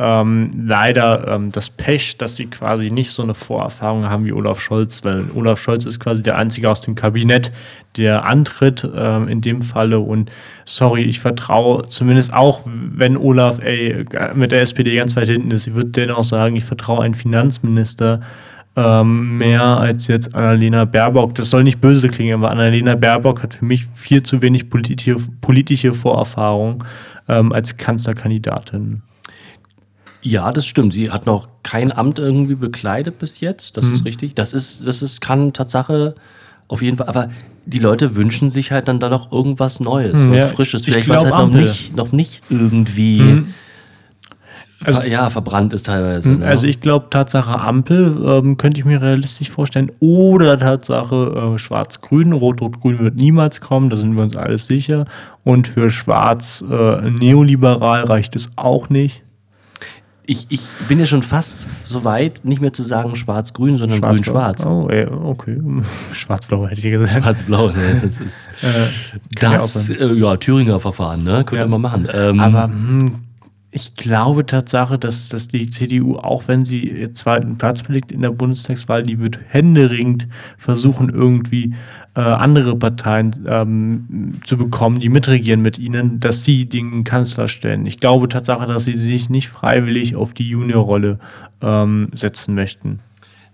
ähm, 0.04 0.52
leider 0.68 1.30
ähm, 1.30 1.52
das 1.54 1.70
Pech, 1.70 2.18
dass 2.18 2.36
sie 2.36 2.48
quasi 2.48 2.92
nicht 2.92 3.12
so 3.12 3.24
eine 3.24 3.34
Vorerfahrung 3.34 4.10
haben 4.10 4.26
wie 4.26 4.34
Olaf 4.34 4.60
Scholz, 4.60 5.06
weil 5.06 5.24
Olaf 5.34 5.62
Scholz 5.62 5.86
ist 5.86 6.02
quasi 6.02 6.22
der 6.22 6.38
Einzige 6.38 6.70
aus 6.70 6.82
dem 6.82 6.96
Kabinett, 6.96 7.54
der 7.96 8.26
antritt 8.26 8.86
ähm, 8.94 9.30
in 9.30 9.40
dem 9.40 9.62
Falle. 9.62 10.00
Und 10.00 10.30
sorry, 10.66 11.04
ich 11.04 11.22
vertraue 11.22 11.88
zumindest 11.88 12.34
auch, 12.34 12.64
wenn 12.66 13.16
Olaf 13.16 13.60
ey, 13.60 14.04
mit 14.36 14.52
der 14.52 14.62
SPD 14.62 14.94
ganz 14.98 15.16
weit 15.16 15.30
hinten 15.30 15.52
ist, 15.52 15.68
ich 15.68 15.74
würde 15.74 15.92
dennoch 15.92 16.26
sagen, 16.26 16.58
ich 16.58 16.66
vertraue 16.66 17.06
einen 17.06 17.16
Finanzminister 17.16 18.20
ähm, 18.76 19.38
mehr 19.38 19.64
als 19.64 20.08
jetzt 20.08 20.36
Annalena 20.36 20.84
Baerbock. 20.84 21.34
Das 21.36 21.50
soll 21.50 21.64
nicht 21.64 21.80
böse 21.80 22.10
klingen, 22.10 22.34
aber 22.34 22.52
Annalena 22.52 22.96
Baerbock 22.96 23.42
hat 23.42 23.54
für 23.54 23.64
mich 23.64 23.88
viel 23.94 24.22
zu 24.22 24.42
wenig 24.42 24.70
politische, 24.70 25.16
politische 25.40 25.94
Vorerfahrung 25.94 26.84
ähm, 27.30 27.54
als 27.54 27.78
Kanzlerkandidatin. 27.78 29.02
Ja, 30.24 30.52
das 30.54 30.66
stimmt. 30.66 30.94
Sie 30.94 31.12
hat 31.12 31.26
noch 31.26 31.48
kein 31.64 31.92
Amt 31.92 32.18
irgendwie 32.18 32.56
bekleidet 32.56 33.20
bis 33.20 33.40
jetzt. 33.42 33.76
Das 33.78 33.88
ist 33.88 34.06
richtig. 34.06 34.36
Das 34.36 34.54
ist, 34.54 34.88
das 34.88 35.02
ist, 35.02 35.20
kann 35.22 35.52
Tatsache 35.54 36.16
auf 36.70 36.82
jeden 36.82 36.96
Fall. 36.98 37.08
Aber 37.08 37.28
die 37.66 37.80
Leute 37.80 38.16
wünschen 38.16 38.50
sich 38.50 38.72
halt 38.72 38.88
dann 38.88 39.00
da 39.02 39.10
noch 39.10 39.32
irgendwas 39.34 39.80
Neues, 39.82 40.24
Hm, 40.24 40.32
was 40.32 40.42
ja, 40.42 40.48
Frisches. 40.48 40.82
ich 40.84 40.88
Vielleicht 40.90 41.10
was 41.10 41.22
glaub 41.24 41.34
halt 41.34 41.44
noch 41.46 41.50
Ampel. 41.54 41.62
nicht, 41.64 41.96
noch 41.98 42.12
nicht 42.14 42.42
irgendwie 42.50 43.44
Also- 44.84 45.00
ver, 45.02 45.08
ja, 45.10 45.30
verbrannt 45.30 45.74
ist 45.74 45.86
teilweise. 45.86 46.32
Ne? 46.32 46.46
Also 46.46 46.68
ich 46.68 46.80
glaube 46.82 47.08
Tatsache 47.10 47.60
Ampel 47.60 48.18
ähm, 48.26 48.58
könnte 48.58 48.80
ich 48.80 48.86
mir 48.86 49.02
realistisch 49.02 49.50
vorstellen. 49.50 49.92
Oder 50.00 50.58
Tatsache 50.60 51.54
äh, 51.56 51.60
Schwarz-Grün. 51.60 52.32
Rot-Rot-Grün 52.34 53.00
wird 53.00 53.16
niemals 53.16 53.60
kommen, 53.62 53.90
da 53.90 53.96
sind 53.98 54.16
wir 54.16 54.24
uns 54.24 54.36
alles 54.38 54.66
sicher. 54.68 55.06
Und 55.44 55.68
für 55.68 55.90
Schwarz 55.90 56.64
äh, 56.70 57.02
neoliberal 57.12 58.04
reicht 58.06 58.36
es 58.38 58.52
auch 58.58 58.90
nicht. 58.90 59.22
Ich, 60.26 60.46
ich 60.50 60.62
bin 60.88 61.00
ja 61.00 61.06
schon 61.06 61.22
fast 61.22 61.68
so 61.86 62.04
weit, 62.06 62.46
nicht 62.46 62.62
mehr 62.62 62.72
zu 62.72 62.82
sagen 62.84 63.16
schwarz-grün, 63.16 63.76
sondern 63.78 64.00
grün-schwarz. 64.02 64.66
Oh, 64.66 64.88
ey, 64.90 65.06
okay. 65.08 65.60
Schwarz-blau 66.14 66.66
hätte 66.68 66.80
ich 66.80 66.92
gesagt. 66.94 67.12
Schwarz-blau, 67.24 67.70
ne? 67.72 68.00
Das 68.02 68.20
ist 68.20 68.50
ja 68.62 69.50
auch 69.50 69.54
das, 69.54 69.88
sein. 69.88 69.98
äh, 70.00 70.14
ja, 70.14 70.38
Thüringer 70.38 70.80
Verfahren, 70.80 71.24
ne? 71.24 71.44
Könnte 71.44 71.64
Ja. 71.66 71.68
man 71.68 71.82
machen. 71.82 72.08
Ähm, 72.12 72.40
Aber 72.40 72.64
hm, 72.66 73.23
ich 73.76 73.96
glaube 73.96 74.46
Tatsache, 74.46 75.00
dass, 75.00 75.30
dass 75.30 75.48
die 75.48 75.68
CDU, 75.68 76.18
auch 76.18 76.48
wenn 76.48 76.64
sie 76.64 76.88
ihr 76.88 77.12
zweiten 77.12 77.58
Platz 77.58 77.82
belegt 77.82 78.12
in 78.12 78.22
der 78.22 78.30
Bundestagswahl, 78.30 79.02
die 79.02 79.20
wird 79.20 79.40
händeringend 79.48 80.28
versuchen, 80.58 81.10
irgendwie 81.10 81.74
äh, 82.16 82.22
andere 82.22 82.76
Parteien 82.76 83.32
ähm, 83.48 84.34
zu 84.46 84.58
bekommen, 84.58 85.00
die 85.00 85.10
mitregieren 85.10 85.64
mit 85.64 85.80
ihnen, 85.80 86.20
dass 86.20 86.46
sie 86.46 86.66
den 86.66 87.04
Kanzler 87.04 87.48
stellen. 87.48 87.88
Ich 87.88 88.00
glaube 88.00 88.30
Tatsache, 88.30 88.68
dass 88.68 88.86
sie 88.86 88.96
sich 88.96 89.32
nicht 89.32 89.48
freiwillig 89.50 90.16
auf 90.16 90.34
die 90.34 90.48
Juniorrolle 90.48 91.18
ähm, 91.62 92.10
setzen 92.14 92.54
möchten. 92.54 93.00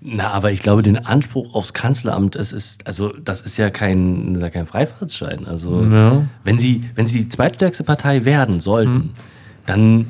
Na, 0.02 0.32
aber 0.32 0.52
ich 0.52 0.62
glaube, 0.62 0.82
den 0.82 0.98
Anspruch 0.98 1.56
aufs 1.56 1.74
Kanzleramt, 1.74 2.36
es 2.36 2.52
ist, 2.52 2.88
also 2.88 3.14
das 3.24 3.40
ist 3.42 3.56
ja 3.58 3.70
kein, 3.70 4.38
kein 4.52 4.66
Freifahrtsschein. 4.66 5.46
Also 5.46 5.84
Ja. 5.86 6.26
wenn 6.44 6.60
sie, 6.60 6.84
wenn 6.96 7.08
sie 7.08 7.24
die 7.24 7.30
zweitstärkste 7.30 7.84
Partei 7.86 8.26
werden 8.26 8.60
sollten, 8.60 9.12
dann 9.70 10.08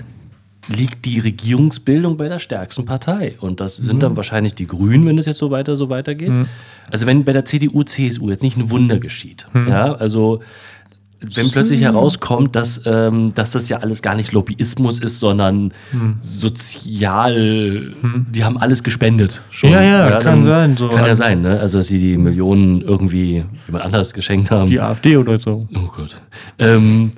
liegt 0.67 1.05
die 1.05 1.19
Regierungsbildung 1.19 2.15
bei 2.17 2.29
der 2.29 2.39
stärksten 2.39 2.85
Partei. 2.85 3.35
Und 3.39 3.59
das 3.59 3.75
sind 3.75 4.03
dann 4.03 4.15
wahrscheinlich 4.15 4.53
die 4.55 4.67
Grünen, 4.67 5.05
wenn 5.05 5.17
es 5.17 5.25
jetzt 5.25 5.39
so 5.39 5.51
weiter 5.51 5.75
so 5.75 5.89
weitergeht. 5.89 6.31
Also 6.91 7.05
wenn 7.07 7.25
bei 7.25 7.33
der 7.33 7.43
CDU, 7.45 7.83
CSU 7.83 8.29
jetzt 8.29 8.43
nicht 8.43 8.57
ein 8.57 8.69
Wunder 8.69 8.99
geschieht, 8.99 9.47
ja, 9.53 9.93
also 9.93 10.41
wenn 11.21 11.51
plötzlich 11.51 11.81
herauskommt, 11.81 12.55
dass, 12.55 12.81
ähm, 12.85 13.33
dass 13.35 13.51
das 13.51 13.67
ja 13.67 13.79
alles 13.79 14.01
gar 14.01 14.15
nicht 14.15 14.31
Lobbyismus 14.31 14.99
ist, 14.99 15.19
sondern 15.19 15.73
sozial, 16.19 17.93
die 18.29 18.45
haben 18.45 18.57
alles 18.57 18.83
gespendet. 18.83 19.41
Schon. 19.49 19.71
Ja, 19.71 19.81
ja, 19.81 20.11
kann 20.11 20.23
dann 20.23 20.43
sein, 20.43 20.77
so. 20.77 20.87
Kann 20.87 21.05
ja 21.05 21.15
sein, 21.15 21.41
ne? 21.41 21.59
Also, 21.59 21.79
dass 21.79 21.87
sie 21.87 21.99
die 21.99 22.17
Millionen 22.17 22.81
irgendwie 22.81 23.43
jemand 23.67 23.83
anders 23.83 24.13
geschenkt 24.13 24.49
haben. 24.49 24.69
Die 24.69 24.79
AfD 24.79 25.17
oder 25.17 25.37
so. 25.39 25.59
Oh 25.75 25.91
Gott. 25.93 26.15
Ähm, 26.57 27.11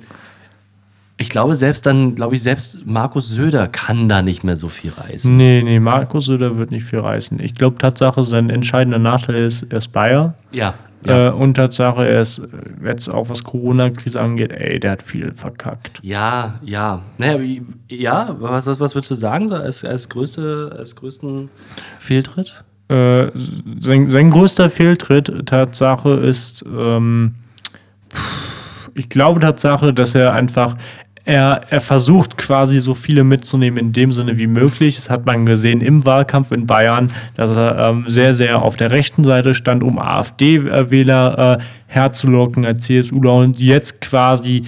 ich 1.22 1.28
glaube, 1.28 1.54
selbst 1.54 1.86
dann, 1.86 2.16
glaube 2.16 2.34
ich, 2.34 2.42
selbst 2.42 2.84
Markus 2.84 3.28
Söder 3.28 3.68
kann 3.68 4.08
da 4.08 4.22
nicht 4.22 4.42
mehr 4.42 4.56
so 4.56 4.68
viel 4.68 4.90
reißen. 4.90 5.36
Nee, 5.36 5.62
nee, 5.62 5.78
Markus 5.78 6.26
Söder 6.26 6.56
wird 6.56 6.72
nicht 6.72 6.84
viel 6.84 6.98
reißen. 6.98 7.38
Ich 7.38 7.54
glaube 7.54 7.78
Tatsache, 7.78 8.24
sein 8.24 8.50
entscheidender 8.50 8.98
Nachteil 8.98 9.44
ist, 9.44 9.62
er 9.70 9.78
ist 9.78 9.92
Bayer. 9.92 10.34
Ja. 10.50 10.74
ja. 11.06 11.28
Äh, 11.28 11.30
und 11.30 11.54
Tatsache, 11.54 12.04
er 12.08 12.22
ist 12.22 12.42
jetzt 12.84 13.08
auch 13.08 13.28
was 13.28 13.44
Corona-Krise 13.44 14.20
angeht, 14.20 14.50
ey, 14.50 14.80
der 14.80 14.90
hat 14.90 15.02
viel 15.04 15.32
verkackt. 15.32 16.00
Ja, 16.02 16.58
ja. 16.64 17.02
Naja, 17.18 17.38
ja, 17.88 18.34
was, 18.40 18.66
was, 18.66 18.80
was 18.80 18.96
würdest 18.96 19.12
du 19.12 19.14
sagen, 19.14 19.48
so 19.48 19.54
als, 19.54 19.84
als, 19.84 20.08
größte, 20.08 20.74
als 20.76 20.96
größten 20.96 21.50
Fehltritt? 22.00 22.64
Äh, 22.88 23.30
sein, 23.78 24.10
sein 24.10 24.32
größter 24.32 24.70
Fehltritt, 24.70 25.46
Tatsache, 25.46 26.14
ist, 26.14 26.64
ähm, 26.66 27.34
ich 28.94 29.08
glaube 29.08 29.40
Tatsache, 29.40 29.92
dass 29.92 30.14
er 30.14 30.32
einfach, 30.32 30.76
er, 31.24 31.62
er 31.70 31.80
versucht 31.80 32.36
quasi 32.36 32.80
so 32.80 32.94
viele 32.94 33.22
mitzunehmen 33.22 33.78
in 33.78 33.92
dem 33.92 34.12
Sinne 34.12 34.38
wie 34.38 34.48
möglich. 34.48 34.96
Das 34.96 35.08
hat 35.08 35.24
man 35.24 35.46
gesehen 35.46 35.80
im 35.80 36.04
Wahlkampf 36.04 36.50
in 36.50 36.66
Bayern, 36.66 37.12
dass 37.36 37.50
er 37.50 37.90
ähm, 37.90 38.04
sehr, 38.08 38.32
sehr 38.32 38.62
auf 38.62 38.76
der 38.76 38.90
rechten 38.90 39.22
Seite 39.22 39.54
stand, 39.54 39.84
um 39.84 39.98
AfD-Wähler 39.98 41.58
äh, 41.58 41.62
herzulocken. 41.86 42.66
Als 42.66 42.86
CSUler 42.86 43.34
und 43.34 43.60
jetzt 43.60 44.00
quasi 44.00 44.64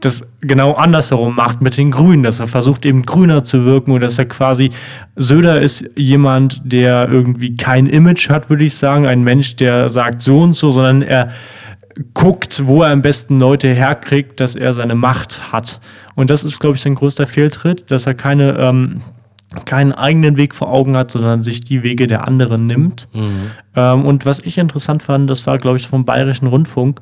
das 0.00 0.26
genau 0.40 0.74
andersherum 0.74 1.34
macht 1.34 1.60
mit 1.60 1.76
den 1.76 1.90
Grünen, 1.90 2.22
dass 2.22 2.38
er 2.38 2.46
versucht 2.46 2.86
eben 2.86 3.02
grüner 3.02 3.42
zu 3.42 3.64
wirken 3.64 3.90
und 3.90 4.00
dass 4.00 4.18
er 4.18 4.26
quasi, 4.26 4.70
Söder 5.16 5.60
ist 5.60 5.90
jemand, 5.96 6.60
der 6.64 7.08
irgendwie 7.10 7.56
kein 7.56 7.86
Image 7.86 8.30
hat, 8.30 8.48
würde 8.48 8.64
ich 8.64 8.76
sagen, 8.76 9.06
ein 9.06 9.24
Mensch, 9.24 9.56
der 9.56 9.88
sagt 9.88 10.22
so 10.22 10.40
und 10.40 10.54
so, 10.54 10.70
sondern 10.70 11.02
er 11.02 11.30
guckt, 12.14 12.66
wo 12.66 12.82
er 12.82 12.92
am 12.92 13.02
besten 13.02 13.38
Leute 13.38 13.68
herkriegt, 13.68 14.40
dass 14.40 14.54
er 14.54 14.72
seine 14.72 14.94
Macht 14.94 15.52
hat. 15.52 15.80
Und 16.14 16.30
das 16.30 16.44
ist, 16.44 16.58
glaube 16.58 16.76
ich, 16.76 16.82
sein 16.82 16.94
größter 16.94 17.26
Fehltritt, 17.26 17.90
dass 17.90 18.06
er 18.06 18.14
keine, 18.14 18.58
ähm, 18.58 19.00
keinen 19.64 19.92
eigenen 19.92 20.36
Weg 20.36 20.54
vor 20.54 20.70
Augen 20.70 20.96
hat, 20.96 21.10
sondern 21.10 21.42
sich 21.42 21.62
die 21.62 21.82
Wege 21.82 22.06
der 22.06 22.28
anderen 22.28 22.66
nimmt. 22.66 23.08
Ähm, 23.74 24.04
und 24.04 24.26
was 24.26 24.40
ich 24.40 24.58
interessant 24.58 25.02
fand, 25.02 25.30
das 25.30 25.46
war, 25.46 25.58
glaube 25.58 25.78
ich, 25.78 25.86
vom 25.88 26.04
Bayerischen 26.04 26.48
Rundfunk. 26.48 27.00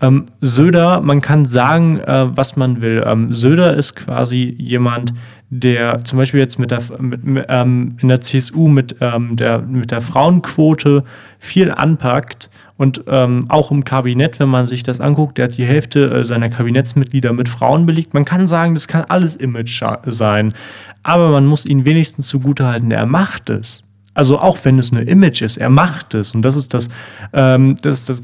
Ähm, 0.00 0.26
Söder, 0.40 1.00
man 1.00 1.20
kann 1.20 1.44
sagen, 1.44 2.00
äh, 2.00 2.36
was 2.36 2.56
man 2.56 2.80
will. 2.80 3.04
Ähm, 3.06 3.34
Söder 3.34 3.76
ist 3.76 3.94
quasi 3.94 4.54
jemand, 4.58 5.12
der 5.50 6.02
zum 6.02 6.18
Beispiel 6.18 6.40
jetzt 6.40 6.58
mit 6.58 6.70
der, 6.70 6.80
mit, 6.98 7.24
mit, 7.24 7.44
ähm, 7.48 7.96
in 8.00 8.08
der 8.08 8.22
CSU 8.22 8.68
mit, 8.68 8.96
ähm, 9.02 9.36
der, 9.36 9.60
mit 9.60 9.90
der 9.90 10.00
Frauenquote 10.00 11.04
viel 11.38 11.70
anpackt. 11.70 12.48
Und 12.78 13.04
ähm, 13.06 13.44
auch 13.48 13.70
im 13.70 13.84
Kabinett, 13.84 14.40
wenn 14.40 14.48
man 14.48 14.66
sich 14.66 14.82
das 14.82 14.98
anguckt, 15.00 15.38
der 15.38 15.44
hat 15.44 15.58
die 15.58 15.64
Hälfte 15.64 16.10
äh, 16.10 16.24
seiner 16.24 16.48
Kabinettsmitglieder 16.48 17.32
mit 17.32 17.48
Frauen 17.48 17.84
belegt. 17.84 18.14
Man 18.14 18.24
kann 18.24 18.46
sagen, 18.46 18.74
das 18.74 18.88
kann 18.88 19.04
alles 19.08 19.36
Image 19.36 19.84
sein. 20.06 20.54
Aber 21.02 21.30
man 21.30 21.46
muss 21.46 21.66
ihn 21.66 21.84
wenigstens 21.84 22.28
zugutehalten, 22.28 22.90
er 22.90 23.06
macht 23.06 23.50
es. 23.50 23.82
Also 24.14 24.38
auch 24.38 24.58
wenn 24.64 24.78
es 24.78 24.92
nur 24.92 25.06
Image 25.06 25.42
ist, 25.42 25.56
er 25.56 25.70
macht 25.70 26.14
es. 26.14 26.34
Und 26.34 26.42
das 26.42 26.54
ist 26.54 26.74
das, 26.74 26.88
ähm, 27.32 27.76
das, 27.80 28.00
ist 28.00 28.08
das 28.08 28.22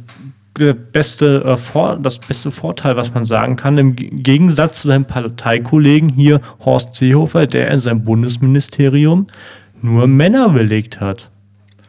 beste, 0.92 1.44
äh, 1.44 1.56
Vor 1.56 1.96
das 1.96 2.18
beste 2.18 2.50
Vorteil, 2.50 2.96
was 2.96 3.14
man 3.14 3.24
sagen 3.24 3.56
kann, 3.56 3.78
im 3.78 3.96
Gegensatz 3.96 4.82
zu 4.82 4.88
seinem 4.88 5.06
Parteikollegen 5.06 6.10
hier, 6.10 6.40
Horst 6.64 6.94
Seehofer, 6.94 7.46
der 7.46 7.70
in 7.70 7.78
seinem 7.78 8.04
Bundesministerium 8.04 9.26
nur 9.80 10.06
Männer 10.06 10.50
belegt 10.50 11.00
hat. 11.00 11.30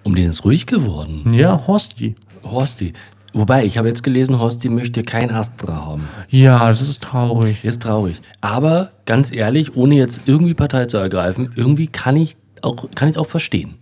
Um 0.04 0.16
den 0.16 0.30
ist 0.30 0.46
ruhig 0.46 0.66
geworden. 0.66 1.34
Ja, 1.34 1.68
Horsti. 1.68 2.16
Horsti. 2.44 2.94
Wobei, 3.34 3.66
ich 3.66 3.78
habe 3.78 3.88
jetzt 3.88 4.04
gelesen, 4.04 4.40
Horsti 4.40 4.70
möchte 4.70 5.04
kein 5.04 5.30
Astra 5.30 5.86
haben. 5.86 6.10
Ja, 6.30 6.68
das 6.70 6.82
ist 6.82 7.04
traurig. 7.04 7.64
Ist 7.64 7.84
traurig. 7.84 8.18
Aber 8.42 8.92
ganz 9.06 9.32
ehrlich, 9.32 9.76
ohne 9.76 9.96
jetzt 9.96 10.22
irgendwie 10.26 10.56
Partei 10.56 10.86
zu 10.86 10.98
ergreifen, 10.98 11.52
irgendwie 11.56 11.88
kann 11.88 12.16
ich 12.16 12.38
auch, 12.62 12.90
kann 12.96 13.08
ich 13.08 13.16
es 13.16 13.18
auch 13.18 13.28
verstehen. 13.28 13.76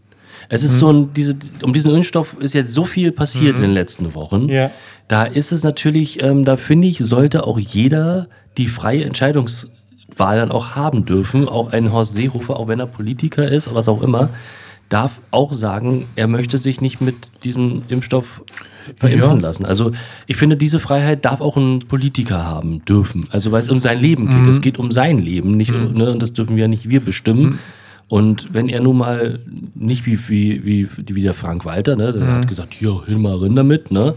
Es 0.49 0.63
ist 0.63 0.79
so 0.79 0.91
ein, 0.91 1.13
diese, 1.13 1.36
um 1.63 1.73
diesen 1.73 1.93
Impfstoff 1.93 2.38
ist 2.39 2.53
jetzt 2.53 2.73
so 2.73 2.86
viel 2.86 3.12
passiert 3.12 3.57
in 3.57 3.63
den 3.63 3.73
letzten 3.73 4.15
Wochen. 4.15 4.47
Ja. 4.47 4.71
Da 5.07 5.25
ist 5.25 5.51
es 5.51 5.63
natürlich, 5.63 6.23
ähm, 6.23 6.45
da 6.45 6.55
finde 6.55 6.88
ich, 6.88 6.99
sollte 6.99 7.45
auch 7.45 7.60
jeder 7.60 8.27
die 8.57 8.67
freie 8.67 9.03
Entscheidungswahl 9.03 10.38
dann 10.38 10.51
auch 10.51 10.71
haben 10.71 11.05
dürfen. 11.05 11.49
Auch 11.49 11.73
ein 11.73 11.91
Horst 11.91 12.13
Seehofer, 12.13 12.57
auch 12.57 12.67
wenn 12.67 12.79
er 12.79 12.88
Politiker 12.88 13.49
ist, 13.49 13.73
was 13.73 13.89
auch 13.89 14.01
immer, 14.01 14.29
darf 14.89 15.21
auch 15.31 15.51
sagen, 15.51 16.05
er 16.15 16.27
möchte 16.27 16.57
sich 16.57 16.79
nicht 16.79 17.01
mit 17.01 17.43
diesem 17.43 17.83
Impfstoff 17.89 18.41
verimpfen 18.95 19.36
Ja. 19.38 19.41
lassen. 19.41 19.65
Also 19.65 19.91
ich 20.28 20.38
finde, 20.38 20.56
diese 20.58 20.80
Freiheit 20.80 21.26
darf 21.26 21.41
auch 21.41 21.58
ein 21.58 21.80
Politiker 21.80 22.45
haben 22.45 22.84
dürfen. 22.86 23.26
Also 23.32 23.52
weil 23.52 23.62
es 23.62 23.69
um 23.69 23.82
sein 23.82 24.00
Leben 24.00 24.30
geht. 24.30 24.39
Mhm. 24.39 24.47
Es 24.47 24.62
geht 24.62 24.78
um 24.80 24.91
sein 24.91 25.19
Leben, 25.19 25.58
nicht, 25.58 25.71
ne, 25.71 26.12
und 26.12 26.21
das 26.21 26.34
dürfen 26.34 26.58
ja 26.58 26.67
nicht 26.67 26.89
wir 26.89 27.00
bestimmen. 27.02 27.43
Mhm. 27.43 27.60
Und 28.10 28.54
wenn 28.54 28.69
er 28.69 28.80
nun 28.80 28.97
mal 29.00 29.39
nicht 29.76 30.06
wie, 30.06 30.17
wie, 30.30 30.63
wie, 30.65 30.88
wie 31.13 31.21
der 31.21 31.34
Frank 31.34 31.65
Walter, 31.65 31.95
ne, 31.97 32.13
der 32.13 32.23
Mhm. 32.23 32.32
hat 32.36 32.47
gesagt, 32.47 32.73
hier, 32.73 33.04
hin 33.06 33.21
mal 33.21 33.36
rein 33.38 33.56
damit, 33.56 33.91
ne? 33.91 34.13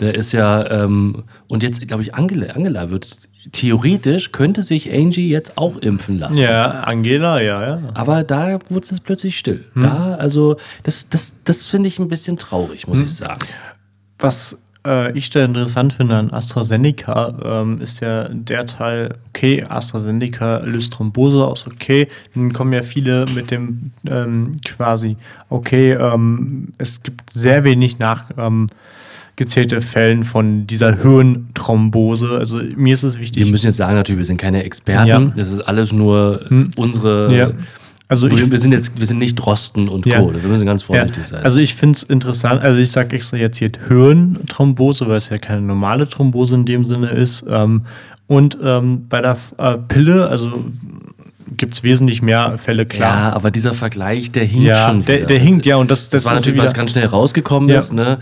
Der 0.00 0.14
ist 0.14 0.32
ja, 0.32 0.68
ähm, 0.70 1.22
und 1.46 1.62
jetzt, 1.62 1.86
glaube 1.86 2.02
ich, 2.02 2.14
Angela, 2.16 2.52
Angela 2.54 2.90
wird, 2.90 3.16
theoretisch 3.52 4.32
könnte 4.32 4.62
sich 4.62 4.92
Angie 4.92 5.28
jetzt 5.28 5.56
auch 5.56 5.78
impfen 5.78 6.18
lassen. 6.18 6.42
Ja, 6.42 6.80
Angela, 6.80 7.40
ja, 7.40 7.62
ja. 7.66 7.80
Aber 7.94 8.24
da 8.24 8.58
wurde 8.70 8.88
es 8.90 9.00
plötzlich 9.00 9.38
still. 9.38 9.64
Hm. 9.74 9.82
Da, 9.82 10.14
also, 10.16 10.56
das, 10.82 11.08
das, 11.08 11.34
das 11.44 11.64
finde 11.64 11.88
ich 11.88 11.98
ein 12.00 12.08
bisschen 12.08 12.36
traurig, 12.36 12.82
Hm. 12.84 12.90
muss 12.90 13.00
ich 13.00 13.14
sagen. 13.14 13.38
Was 14.24 14.58
äh, 14.86 15.16
ich 15.16 15.30
da 15.30 15.44
interessant 15.44 15.92
finde 15.92 16.16
an 16.16 16.32
AstraZeneca, 16.32 17.62
ähm, 17.62 17.80
ist 17.80 18.00
ja 18.00 18.28
der 18.28 18.66
Teil, 18.66 19.14
okay, 19.28 19.64
AstraZeneca 19.68 20.58
löst 20.58 20.92
Thrombose 20.92 21.44
aus, 21.44 21.66
okay, 21.66 22.08
dann 22.34 22.52
kommen 22.52 22.72
ja 22.72 22.82
viele 22.82 23.26
mit 23.26 23.50
dem 23.50 23.92
ähm, 24.06 24.52
quasi, 24.64 25.16
okay, 25.48 25.92
ähm, 25.92 26.68
es 26.78 27.02
gibt 27.02 27.30
sehr 27.30 27.64
wenig 27.64 27.98
nach. 27.98 28.30
Ähm, 28.36 28.66
gezählte 29.36 29.80
Fällen 29.80 30.22
von 30.22 30.64
dieser 30.68 31.02
Hirnthrombose. 31.02 32.38
Also 32.38 32.60
mir 32.76 32.94
ist 32.94 33.02
es 33.02 33.18
wichtig. 33.18 33.44
Wir 33.44 33.50
müssen 33.50 33.66
jetzt 33.66 33.78
sagen, 33.78 33.96
natürlich, 33.96 34.18
wir 34.18 34.26
sind 34.26 34.40
keine 34.40 34.62
Experten. 34.62 35.08
Ja. 35.08 35.16
Hm. 35.16 35.32
Das 35.36 35.50
ist 35.50 35.60
alles 35.60 35.92
nur 35.92 36.46
unsere. 36.76 37.34
ja. 37.34 37.50
Also 38.06 38.26
ich, 38.26 38.36
wir, 38.38 38.50
wir 38.50 38.58
sind 38.58 38.72
jetzt, 38.72 38.98
wir 39.00 39.06
sind 39.06 39.18
nicht 39.18 39.34
Drosten 39.36 39.88
und 39.88 40.04
Ja. 40.06 40.20
Co. 40.20 40.32
Wir 40.34 40.48
müssen 40.48 40.66
ganz 40.66 40.82
Ja, 40.82 40.86
vorsichtig 40.88 41.24
sein. 41.26 41.42
also 41.42 41.58
ich 41.60 41.74
finde 41.74 41.96
es 41.96 42.02
interessant, 42.02 42.60
also 42.62 42.78
ich 42.78 42.90
sage 42.90 43.16
extra 43.16 43.36
jetzt 43.38 43.58
hier 43.58 43.70
Hirnthrombose, 43.88 45.08
weil 45.08 45.16
es 45.16 45.28
ja 45.30 45.38
keine 45.38 45.62
normale 45.62 46.08
Thrombose 46.08 46.54
in 46.54 46.64
dem 46.64 46.84
Sinne 46.84 47.08
ist. 47.08 47.44
Ähm, 47.48 47.82
und 48.26 48.58
ähm, 48.62 49.06
bei 49.08 49.20
der 49.20 49.36
äh, 49.58 49.76
Pille, 49.88 50.28
also 50.28 50.64
gibt 51.56 51.74
es 51.74 51.82
wesentlich 51.82 52.20
mehr 52.22 52.58
Fälle, 52.58 52.82
ja, 52.82 52.88
klar. 52.88 53.32
aber 53.34 53.50
dieser 53.50 53.74
Vergleich, 53.74 54.32
der 54.32 54.44
hinkt 54.44 54.66
Ja, 54.66 54.86
schon 54.86 55.04
der, 55.04 55.26
der 55.26 55.38
hinkt, 55.38 55.66
ja, 55.66 55.76
und 55.76 55.90
das, 55.90 56.08
Das, 56.08 56.22
das, 56.22 56.30
war 56.30 56.34
natürlich, 56.38 56.58
was 56.58 56.74
ganz 56.74 56.90
schnell 56.92 57.06
rausgekommen 57.06 57.68
Ja. 57.68 57.78
ist, 57.78 57.92
ne? 57.92 58.18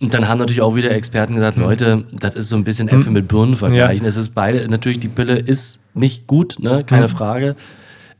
Und 0.00 0.14
dann 0.14 0.28
haben 0.28 0.38
natürlich 0.38 0.60
auch 0.62 0.76
wieder 0.76 0.92
Experten 0.92 1.34
gesagt, 1.34 1.56
Hm. 1.56 1.64
Leute, 1.64 2.04
das 2.12 2.34
ist 2.36 2.50
so 2.50 2.56
ein 2.56 2.62
bisschen 2.64 2.88
Äpfel 2.88 3.10
mit 3.12 3.26
Birnen 3.26 3.56
vergleichen. 3.56 4.06
Es 4.06 4.16
ist 4.16 4.32
beide, 4.34 4.68
natürlich 4.68 5.00
die 5.00 5.08
Pille 5.08 5.36
ist 5.38 5.80
nicht 5.94 6.26
gut, 6.28 6.56
ne? 6.60 6.84
Keine 6.84 7.08
Hm. 7.08 7.16
Frage. 7.16 7.56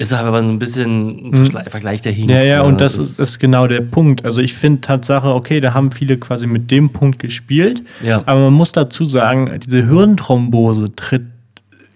Ist 0.00 0.12
aber 0.12 0.42
so 0.44 0.48
ein 0.48 0.60
bisschen 0.60 1.30
ein 1.30 1.34
Verschle- 1.34 1.68
Vergleich, 1.68 2.00
der 2.00 2.12
hinkt. 2.12 2.30
Ja, 2.30 2.40
ja, 2.42 2.62
und 2.62 2.80
das 2.80 2.96
ist, 2.96 3.18
ist 3.18 3.40
genau 3.40 3.66
der 3.66 3.80
Punkt. 3.80 4.24
Also 4.24 4.40
ich 4.40 4.54
finde 4.54 4.80
Tatsache, 4.80 5.26
okay, 5.34 5.60
da 5.60 5.74
haben 5.74 5.90
viele 5.90 6.16
quasi 6.18 6.46
mit 6.46 6.70
dem 6.70 6.90
Punkt 6.90 7.18
gespielt. 7.18 7.82
Ja. 8.02 8.22
Aber 8.24 8.42
man 8.42 8.52
muss 8.52 8.70
dazu 8.70 9.04
sagen, 9.04 9.50
diese 9.66 9.84
Hirnthrombose 9.88 10.94
tritt 10.94 11.22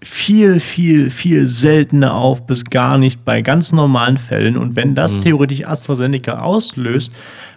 viel, 0.01 0.59
viel, 0.59 1.11
viel 1.11 1.47
seltener 1.47 2.15
auf, 2.17 2.45
bis 2.49 2.65
gar 2.65 2.99
nicht 2.99 3.25
bei 3.25 3.41
ganz 3.41 3.71
normalen 3.73 4.17
Fällen. 4.17 4.57
Und 4.57 4.75
wenn 4.75 4.97
das 4.97 5.17
Mhm. 5.19 5.21
theoretisch 5.21 5.65
AstraZeneca 5.65 6.41
auslöst, 6.41 7.13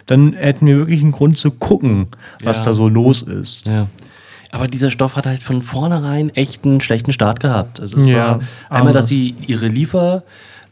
dann 0.06 0.34
hätten 0.34 0.66
wir 0.66 0.78
wirklich 0.78 1.02
einen 1.02 1.10
Grund 1.10 1.38
zu 1.38 1.50
gucken, 1.50 2.06
was 2.44 2.58
Ja. 2.58 2.66
da 2.66 2.72
so 2.72 2.88
los 2.88 3.22
ist. 3.22 3.66
Ja. 3.66 3.88
Aber 4.56 4.66
dieser 4.68 4.90
Stoff 4.90 5.16
hat 5.16 5.26
halt 5.26 5.42
von 5.42 5.60
vornherein 5.62 6.30
echt 6.30 6.64
einen 6.64 6.80
schlechten 6.80 7.12
Start 7.12 7.40
gehabt. 7.40 7.78
Also 7.80 7.98
es 7.98 8.06
Ja, 8.06 8.16
war 8.16 8.40
einmal, 8.70 8.92
dass 8.94 9.06
sie 9.08 9.34
ihre 9.46 9.68
Liefer, 9.68 10.22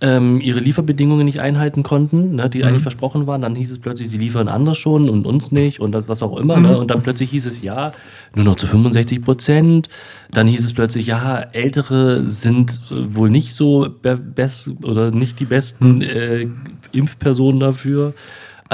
ähm, 0.00 0.40
ihre 0.40 0.58
Lieferbedingungen 0.60 1.24
nicht 1.26 1.40
einhalten 1.40 1.82
konnten, 1.82 2.34
ne, 2.36 2.48
die 2.50 2.58
Mhm. 2.58 2.64
eigentlich 2.64 2.82
versprochen 2.82 3.26
waren. 3.26 3.42
Dann 3.42 3.54
hieß 3.54 3.70
es 3.72 3.78
plötzlich, 3.78 4.08
sie 4.08 4.18
liefern 4.18 4.48
andere 4.48 4.74
schon 4.74 5.08
und 5.10 5.26
uns 5.26 5.52
nicht 5.52 5.80
und 5.80 5.92
das, 5.92 6.08
was 6.08 6.22
auch 6.22 6.36
immer. 6.38 6.56
Mhm. 6.56 6.62
Ne? 6.62 6.78
Und 6.78 6.90
dann 6.90 7.02
plötzlich 7.02 7.30
hieß 7.30 7.46
es 7.46 7.62
ja, 7.62 7.92
nur 8.34 8.44
noch 8.44 8.56
zu 8.56 8.66
65 8.66 9.22
Prozent. 9.22 9.88
Dann 10.30 10.46
hieß 10.46 10.64
es 10.64 10.72
plötzlich, 10.72 11.06
ja, 11.06 11.38
Ältere 11.52 12.26
sind 12.26 12.80
äh, 12.90 13.14
wohl 13.14 13.28
nicht 13.30 13.54
so 13.54 13.88
be 14.02 14.16
best 14.16 14.72
oder 14.82 15.10
nicht 15.10 15.40
die 15.40 15.44
Mhm. 15.44 15.48
besten 15.48 16.02
äh, 16.02 16.46
Impfpersonen 16.92 17.60
dafür. 17.60 18.14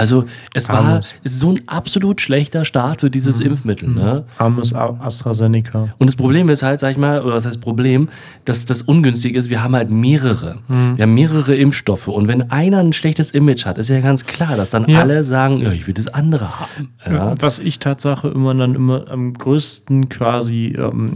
Also 0.01 0.25
es 0.55 0.69
war 0.69 0.79
Armes. 0.85 1.15
es 1.23 1.33
ist 1.35 1.41
so 1.41 1.53
ein 1.53 1.61
absolut 1.67 2.21
schlechter 2.21 2.65
Start 2.65 3.03
für 3.03 3.11
dieses 3.11 3.39
Impfmittel. 3.41 3.89
Ne? 3.91 4.25
Armes 4.39 4.73
A- 4.75 4.99
AstraZeneca. 5.01 5.89
Und 5.99 6.07
das 6.09 6.17
Problem 6.17 6.49
ist 6.49 6.63
halt, 6.63 6.81
sag 6.81 6.93
ich 6.93 6.97
mal, 6.97 7.21
oder 7.23 7.35
was 7.35 7.45
heißt 7.47 7.61
Problem, 7.61 8.09
dass 8.47 8.65
das 8.65 8.83
ungünstig 8.83 9.35
ist, 9.35 9.51
wir 9.51 9.63
haben 9.63 9.77
halt 9.77 9.91
mehrere. 9.91 10.57
Mhm. 10.69 10.97
Wir 10.97 11.03
haben 11.03 11.15
mehrere 11.15 11.55
Impfstoffe. 11.55 12.09
Und 12.09 12.29
wenn 12.29 12.51
einer 12.51 12.79
ein 12.79 12.93
schlechtes 12.93 13.31
Image 13.33 13.67
hat, 13.67 13.77
ist 13.79 13.91
ja 13.91 14.01
ganz 14.01 14.25
klar, 14.27 14.57
dass 14.57 14.71
dann 14.71 14.89
Ja. 14.89 15.01
alle 15.01 15.23
sagen, 15.23 15.59
ja, 15.59 15.71
ich 15.73 15.87
will 15.87 15.95
das 15.95 16.09
andere 16.09 16.59
haben. 16.61 16.89
Ja. 17.05 17.35
Was 17.41 17.59
ich 17.59 17.79
Tatsache 17.79 18.29
immer 18.29 18.55
dann 18.55 18.75
immer 18.75 19.05
am 19.11 19.35
größten 19.35 20.09
quasi 20.09 20.75
ähm, 20.79 21.13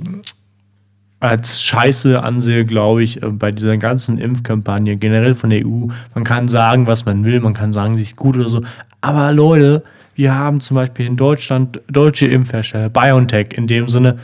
als 1.25 1.63
Scheiße 1.63 2.23
ansehe, 2.23 2.65
glaube 2.65 3.03
ich, 3.03 3.23
äh, 3.23 3.27
bei 3.29 3.51
dieser 3.51 3.77
ganzen 3.77 4.19
Impfkampagne, 4.19 4.97
generell 4.97 5.35
von 5.35 5.51
der 5.51 5.67
EU. 5.67 5.87
Man 6.15 6.25
kann 6.25 6.49
sagen, 6.49 6.87
was 6.87 7.07
man 7.07 7.25
will, 7.25 7.41
man 7.41 7.55
kann 7.55 7.73
sagen, 7.73 7.97
sie 7.97 8.03
ist 8.03 8.17
gut 8.17 8.37
oder 8.37 8.49
so. 8.49 8.63
Aber 9.01 9.33
Leute, 9.33 9.83
wir 10.15 10.35
haben 10.35 10.61
zum 10.61 10.77
Beispiel 10.77 11.07
in 11.07 11.17
Deutschland 11.17 11.81
deutsche 11.91 12.27
Impfhersteller, 12.27 12.89
BioNTech 12.89 13.49
in 13.55 13.67
dem 13.67 13.89
Sinne, 13.89 14.19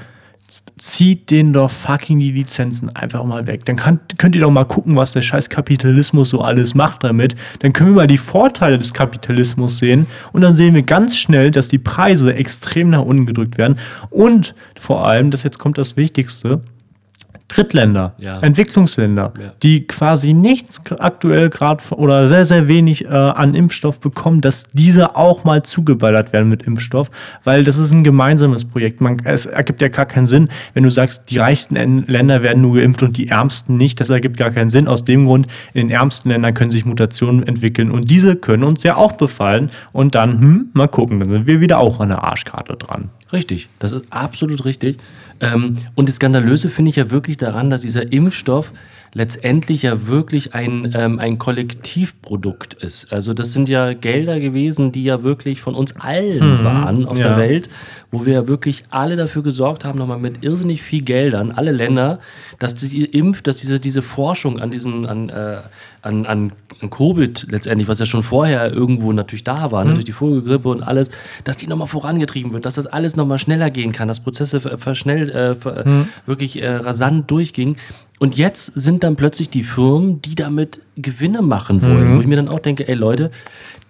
zieht 0.81 1.31
denen 1.31 1.53
doch 1.53 1.71
fucking 1.71 2.19
die 2.19 2.33
Lizenzen 2.33 2.95
einfach 2.97 3.23
mal 3.25 3.47
weg. 3.47 3.65
Dann 3.67 3.77
kann, 3.77 4.01
könnt 4.17 4.35
ihr 4.35 4.41
doch 4.41 4.51
mal 4.51 4.65
gucken, 4.65 4.97
was 4.97 5.13
der 5.13 5.21
scheiß 5.21 5.51
Kapitalismus 5.51 6.31
so 6.31 6.41
alles 6.41 6.75
macht 6.75 7.05
damit. 7.05 7.37
Dann 7.59 7.73
können 7.73 7.91
wir 7.91 7.97
mal 7.97 8.07
die 8.07 8.19
Vorteile 8.19 8.79
des 8.79 8.95
Kapitalismus 8.95 9.79
sehen 9.79 10.07
und 10.33 10.41
dann 10.41 10.57
sehen 10.57 10.75
wir 10.75 10.83
ganz 10.83 11.17
schnell, 11.17 11.51
dass 11.51 11.69
die 11.69 11.79
Preise 11.79 12.35
extrem 12.35 12.89
nach 12.89 13.03
unten 13.03 13.27
gedrückt 13.27 13.59
werden 13.59 13.77
und 14.09 14.55
vor 14.79 15.07
allem, 15.07 15.31
das 15.31 15.43
jetzt 15.43 15.59
kommt 15.59 15.77
das 15.77 15.99
Wichtigste, 15.99 16.63
Drittländer, 17.51 18.15
Ja. 18.21 18.39
Entwicklungsländer, 18.41 19.33
Ja. 19.39 19.53
die 19.63 19.87
quasi 19.87 20.33
nichts 20.35 20.81
aktuell 21.01 21.51
gerade 21.51 21.83
oder 21.97 22.29
sehr, 22.29 22.45
sehr 22.45 22.69
wenig 22.69 23.05
äh, 23.07 23.09
an 23.09 23.55
Impfstoff 23.55 23.99
bekommen, 24.01 24.41
dass 24.41 24.71
diese 24.73 25.17
auch 25.17 25.43
mal 25.43 25.63
zugeballert 25.65 26.33
werden 26.33 26.49
mit 26.49 26.63
Impfstoff, 26.63 27.11
weil 27.43 27.65
das 27.65 27.77
ist 27.79 27.93
ein 27.93 28.05
gemeinsames 28.05 28.65
Projekt. 28.65 29.01
Man, 29.01 29.21
es 29.25 29.47
ergibt 29.47 29.83
ja 29.83 29.89
gar 29.89 30.07
keinen 30.07 30.27
Sinn, 30.29 30.49
wenn 30.75 30.85
du 30.85 30.91
sagst, 30.91 31.29
die 31.31 31.39
reichsten 31.39 31.75
En- 31.75 32.05
Länder 32.07 32.43
werden 32.45 32.63
nur 32.63 32.77
geimpft 32.77 33.03
und 33.03 33.17
die 33.17 33.29
ärmsten 33.29 33.77
nicht. 33.77 33.99
Das 34.01 34.11
ergibt 34.11 34.37
gar 34.37 34.51
keinen 34.51 34.71
Sinn. 34.71 34.87
Aus 34.87 35.05
dem 35.05 35.27
Grund, 35.27 35.49
in 35.75 35.89
den 35.89 35.91
ärmsten 35.91 36.31
Ländern 36.31 36.55
können 36.55 36.71
sich 36.71 36.85
Mutationen 36.85 37.43
entwickeln 37.47 37.91
und 37.91 38.11
diese 38.11 38.37
können 38.37 38.63
uns 38.63 38.85
ja 38.85 38.95
auch 38.97 39.13
befallen 39.13 39.71
und 39.93 40.15
dann, 40.15 40.41
hm, 40.41 40.71
mal 40.73 40.87
gucken, 40.87 41.19
dann 41.19 41.29
sind 41.31 41.47
wir 41.49 41.61
wieder 41.61 41.79
auch 41.79 41.99
an 41.99 42.11
der 42.11 42.23
Arschkarte 42.23 42.77
dran. 42.77 43.11
Richtig, 43.33 43.69
das 43.79 43.93
ist 43.93 44.05
absolut 44.11 44.65
richtig. 44.65 44.97
Ähm, 45.41 45.77
und 45.95 46.09
das 46.09 46.17
Skandalöse 46.17 46.69
finde 46.69 46.91
ich 46.91 46.97
ja 46.97 47.11
wirklich 47.11 47.37
daran, 47.37 47.71
dass 47.71 47.83
dieser 47.83 48.13
Impfstoff 48.13 48.73
letztendlich 49.13 49.83
ja 49.83 50.07
wirklich 50.07 50.55
ein, 50.55 50.93
ähm, 50.95 51.19
ein 51.19 51.39
Kollektivprodukt 51.39 52.75
ist. 52.75 53.13
Also 53.13 53.35
das 53.35 53.53
sind 53.53 53.69
ja 53.69 53.93
Gelder 53.93 54.39
gewesen, 54.39 54.93
die 54.93 55.03
ja 55.03 55.23
wirklich 55.23 55.61
von 55.61 55.75
uns 55.75 55.97
allen 55.97 56.63
waren 56.63 57.07
auf 57.07 57.19
ja. 57.19 57.29
der 57.29 57.37
Welt, 57.37 57.69
wo 58.13 58.25
wir 58.25 58.35
ja 58.35 58.49
wirklich 58.49 58.83
alle 58.91 59.17
dafür 59.17 59.43
gesorgt 59.43 59.85
haben, 59.85 59.99
nochmal 59.99 60.19
mit 60.19 60.45
irrsinnig 60.45 60.83
viel 60.83 61.03
Geldern, 61.03 61.51
alle 61.51 61.73
Länder, 61.73 62.21
dass 62.59 62.75
die 62.75 63.05
Impf, 63.05 63.43
dass 63.43 63.57
diese, 63.57 63.81
diese 63.81 64.03
Forschung 64.03 64.61
an 64.61 64.71
diesem, 64.71 65.07
an, 65.07 65.29
äh, 65.29 65.57
an, 66.03 66.27
an, 66.27 66.53
an 66.81 66.91
Covid 66.91 67.47
letztendlich, 67.51 67.89
was 67.89 67.99
ja 67.99 68.07
schon 68.07 68.23
vorher 68.23 68.73
irgendwo 68.73 69.13
natürlich 69.13 69.45
da 69.45 69.73
war, 69.73 69.85
ne, 69.85 69.95
durch 69.95 70.05
die 70.05 70.13
Vogelgrippe 70.13 70.69
und 70.69 70.83
alles, 70.83 71.11
dass 71.45 71.57
die 71.57 71.67
nochmal 71.67 71.89
vorangetrieben 71.89 72.53
wird, 72.53 72.65
dass 72.65 72.75
das 72.75 72.87
alles 72.87 73.17
nochmal 73.17 73.39
schneller 73.39 73.71
gehen 73.71 73.93
kann, 73.93 74.09
dass 74.09 74.21
Prozesse 74.21 74.61
ver- 74.61 74.79
verschnellt, 74.79 75.31
äh, 75.31 75.55
ver, 75.55 76.07
wirklich 76.27 76.63
äh, 76.63 76.77
rasant 76.77 77.31
durchgingen. 77.31 77.77
Und 78.21 78.37
jetzt 78.37 78.67
sind 78.67 79.03
dann 79.03 79.17
plötzlich 79.17 79.49
die 79.49 79.63
Firmen, 79.63 80.21
die 80.21 80.35
damit 80.35 80.83
Gewinne 80.95 81.41
machen 81.41 81.81
wollen, 81.81 82.17
wo 82.17 82.21
ich 82.21 82.27
mir 82.27 82.37
dann 82.37 82.49
auch 82.49 82.59
denke, 82.59 82.87
ey 82.87 82.95
Leute, 82.95 83.31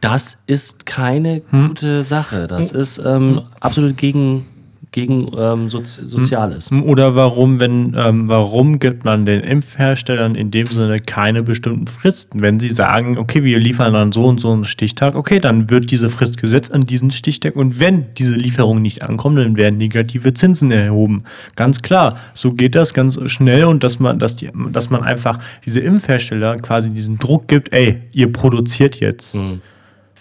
das 0.00 0.38
ist 0.46 0.86
keine 0.86 1.40
gute 1.40 2.04
Sache. 2.04 2.46
Das 2.46 2.70
ist 2.70 2.98
ähm, 3.04 3.42
absolut 3.58 3.96
gegen, 3.96 4.46
gegen 4.92 5.26
ähm, 5.36 5.68
Sozi 5.68 6.06
Soziales. 6.06 6.72
Oder 6.72 7.14
warum, 7.14 7.60
wenn, 7.60 7.94
ähm, 7.96 8.28
warum 8.28 8.78
gibt 8.78 9.04
man 9.04 9.24
den 9.24 9.40
Impfherstellern 9.40 10.34
in 10.34 10.50
dem 10.50 10.66
Sinne 10.66 10.98
keine 10.98 11.42
bestimmten 11.42 11.86
Fristen? 11.86 12.42
Wenn 12.42 12.58
sie 12.58 12.70
sagen, 12.70 13.16
okay, 13.16 13.44
wir 13.44 13.58
liefern 13.58 13.92
dann 13.92 14.10
so 14.12 14.24
und 14.24 14.40
so 14.40 14.50
einen 14.52 14.64
Stichtag, 14.64 15.14
okay, 15.14 15.38
dann 15.38 15.70
wird 15.70 15.90
diese 15.90 16.10
Frist 16.10 16.38
gesetzt 16.38 16.72
an 16.72 16.86
diesen 16.86 17.10
Stichtag 17.10 17.54
und 17.56 17.78
wenn 17.78 18.06
diese 18.14 18.34
Lieferungen 18.34 18.82
nicht 18.82 19.02
ankommen, 19.02 19.36
dann 19.36 19.56
werden 19.56 19.78
negative 19.78 20.34
Zinsen 20.34 20.72
erhoben. 20.72 21.22
Ganz 21.54 21.82
klar, 21.82 22.16
so 22.34 22.52
geht 22.52 22.74
das 22.74 22.92
ganz 22.92 23.18
schnell 23.30 23.64
und 23.64 23.84
dass 23.84 24.00
man, 24.00 24.18
dass 24.18 24.36
die, 24.36 24.50
dass 24.72 24.90
man 24.90 25.02
einfach 25.04 25.38
diese 25.64 25.80
Impfhersteller 25.80 26.56
quasi 26.56 26.90
diesen 26.90 27.18
Druck 27.18 27.46
gibt, 27.46 27.72
ey, 27.72 28.02
ihr 28.12 28.32
produziert 28.32 28.98
jetzt. 28.98 29.36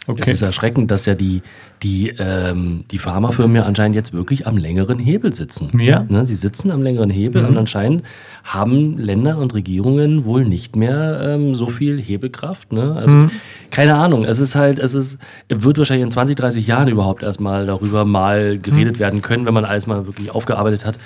Okay. 0.10 0.22
Es 0.22 0.28
ist 0.30 0.42
erschreckend, 0.42 0.90
dass 0.90 1.06
ja 1.06 1.14
die, 1.14 1.44
die, 1.84 2.12
ähm, 2.18 2.84
die 2.90 2.98
Pharmafirmen 2.98 3.56
ja 3.56 3.64
anscheinend 3.64 3.96
jetzt 3.96 4.12
wirklich 4.12 4.48
am 4.48 4.58
längeren 4.58 4.98
Hebel 4.98 5.34
sitzen. 5.34 5.80
Ja. 5.80 6.04
Ne, 6.10 6.26
sie 6.26 6.34
sitzen 6.34 6.72
am 6.72 6.82
längeren 6.82 7.12
Hebel 7.12 7.46
und 7.46 7.56
anscheinend 7.56 8.02
haben 8.44 8.98
Länder 8.98 9.38
und 9.38 9.54
Regierungen 9.54 10.26
wohl 10.26 10.46
nicht 10.46 10.76
mehr 10.76 11.22
ähm, 11.24 11.54
so 11.54 11.68
viel 11.68 12.02
Hebelkraft. 12.02 12.74
Ne? 12.74 12.96
Also 12.96 13.28
keine 13.70 13.96
Ahnung. 13.96 14.24
Es 14.26 14.40
ist 14.40 14.56
halt, 14.56 14.80
es 14.80 14.96
ist, 14.96 15.20
wird 15.48 15.78
wahrscheinlich 15.78 16.06
in 16.06 16.12
20, 16.12 16.36
30 16.36 16.66
Jahren 16.66 16.88
überhaupt 16.88 17.22
erstmal 17.22 17.68
darüber 17.68 18.04
mal 18.04 18.58
geredet 18.58 18.98
werden 18.98 19.22
können, 19.22 19.46
wenn 19.46 19.54
man 19.54 19.66
alles 19.66 19.86
mal 19.86 20.08
wirklich 20.08 20.32
aufgearbeitet 20.32 20.86
hat. 20.86 20.98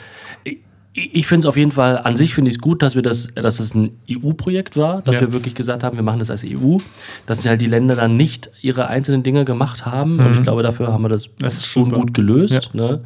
Ich, 0.95 1.25
finde 1.25 1.39
es 1.39 1.49
auf 1.49 1.57
jeden 1.57 1.71
Fall, 1.71 1.97
an 1.97 2.15
sich 2.15 2.35
finde 2.35 2.49
ich 2.49 2.57
es 2.57 2.61
gut, 2.61 2.83
dass 2.83 2.93
wir 2.95 3.01
das, 3.01 3.29
dass 3.33 3.59
es 3.59 3.73
ein 3.73 3.97
EU-Projekt 4.11 4.77
war, 4.77 5.01
dass 5.01 5.15
Ja. 5.15 5.21
wir 5.21 5.33
wirklich 5.33 5.55
gesagt 5.55 5.83
haben, 5.83 5.97
wir 5.97 6.03
machen 6.03 6.19
das 6.19 6.29
als 6.29 6.45
EU, 6.45 6.77
dass 7.25 7.43
halt 7.47 7.61
die 7.61 7.65
Länder 7.65 7.95
dann 7.95 8.15
nicht 8.15 8.51
ihre 8.61 8.87
einzelnen 8.87 9.23
Dinge 9.23 9.43
gemacht 9.43 9.87
haben. 9.87 10.19
Und 10.19 10.35
ich 10.35 10.41
glaube, 10.43 10.61
dafür 10.61 10.93
haben 10.93 11.01
wir 11.03 11.09
das, 11.09 11.27
Mhm. 11.29 11.31
Das 11.39 11.65
schon 11.65 11.85
super. 11.85 11.97
gut 11.97 12.13
gelöst. 12.13 12.69
Ne? 12.75 13.01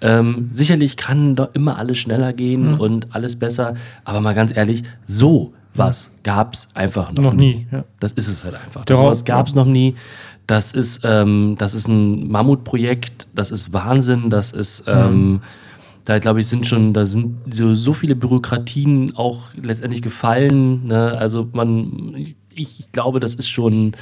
Ähm, 0.00 0.48
sicherlich 0.50 0.96
kann 0.96 1.36
doch 1.36 1.50
immer 1.54 1.78
alles 1.78 1.98
schneller 1.98 2.32
gehen 2.32 2.72
Mhm. 2.74 2.80
und 2.80 3.14
alles 3.14 3.36
besser, 3.36 3.74
aber 4.04 4.20
mal 4.22 4.34
ganz 4.34 4.56
ehrlich, 4.56 4.82
so 5.06 5.52
was 5.74 6.10
gab 6.22 6.54
es 6.54 6.68
einfach 6.72 7.12
noch, 7.12 7.22
Noch 7.24 7.32
nie, 7.34 7.66
ja. 7.70 7.84
Das 8.00 8.12
ist 8.12 8.28
es 8.28 8.44
halt 8.46 8.54
einfach. 8.54 8.86
Das 8.86 8.98
sowas 8.98 9.26
gab 9.26 9.46
es 9.46 9.54
noch 9.54 9.66
nie. 9.66 9.94
Das 10.46 10.72
ist, 10.72 11.00
ähm, 11.04 11.56
das 11.58 11.74
ist 11.74 11.86
ein 11.86 12.28
Mammutprojekt, 12.30 13.28
das 13.34 13.50
ist 13.50 13.74
Wahnsinn, 13.74 14.30
das 14.30 14.52
ist, 14.52 14.84
ähm, 14.86 15.42
da 16.06 16.18
glaube 16.18 16.40
ich, 16.40 16.46
sind 16.46 16.66
schon, 16.66 16.92
da 16.92 17.04
sind 17.04 17.36
so, 17.52 17.74
so 17.74 17.92
viele 17.92 18.16
Bürokratien 18.16 19.14
auch 19.16 19.50
letztendlich 19.60 20.00
gefallen. 20.02 20.86
Ne? 20.86 21.16
Also 21.18 21.48
man, 21.52 22.14
ich, 22.16 22.36
ich 22.54 22.90
glaube, 22.92 23.20
das 23.20 23.34
ist 23.34 23.48
schon, 23.50 23.92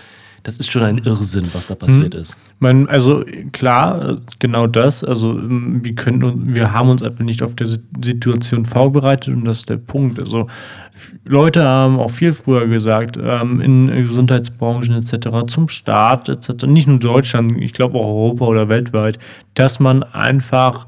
das 0.42 0.58
ist 0.58 0.70
schon 0.70 0.82
ein 0.82 0.98
Irrsinn, 0.98 1.48
was 1.54 1.66
da 1.66 1.74
passiert 1.74 2.14
ist. 2.14 2.36
Man, 2.58 2.86
also 2.86 3.24
klar, 3.52 4.18
genau 4.38 4.66
das. 4.66 5.02
Also 5.02 5.34
wir 5.40 5.94
können, 5.94 6.54
wir 6.54 6.72
haben 6.74 6.90
uns 6.90 7.02
einfach 7.02 7.24
nicht 7.24 7.42
auf 7.42 7.54
der 7.56 7.66
Si- 7.66 7.80
Situation 8.04 8.66
vorbereitet 8.66 9.34
und 9.34 9.46
das 9.46 9.60
ist 9.60 9.70
der 9.70 9.78
Punkt. 9.78 10.18
Also 10.18 10.46
Leute 11.24 11.64
haben 11.64 11.98
auch 11.98 12.10
viel 12.10 12.34
früher 12.34 12.66
gesagt, 12.66 13.18
ähm, 13.18 13.62
in 13.62 13.86
Gesundheitsbranchen 13.86 14.94
etc., 14.96 15.46
zum 15.46 15.70
Staat 15.70 16.28
etc., 16.28 16.66
nicht 16.66 16.86
nur 16.86 16.98
Deutschland, 16.98 17.56
ich 17.62 17.72
glaube 17.72 17.96
auch 17.96 18.06
Europa 18.08 18.44
oder 18.44 18.68
weltweit, 18.68 19.18
dass 19.54 19.80
man 19.80 20.02
einfach 20.02 20.86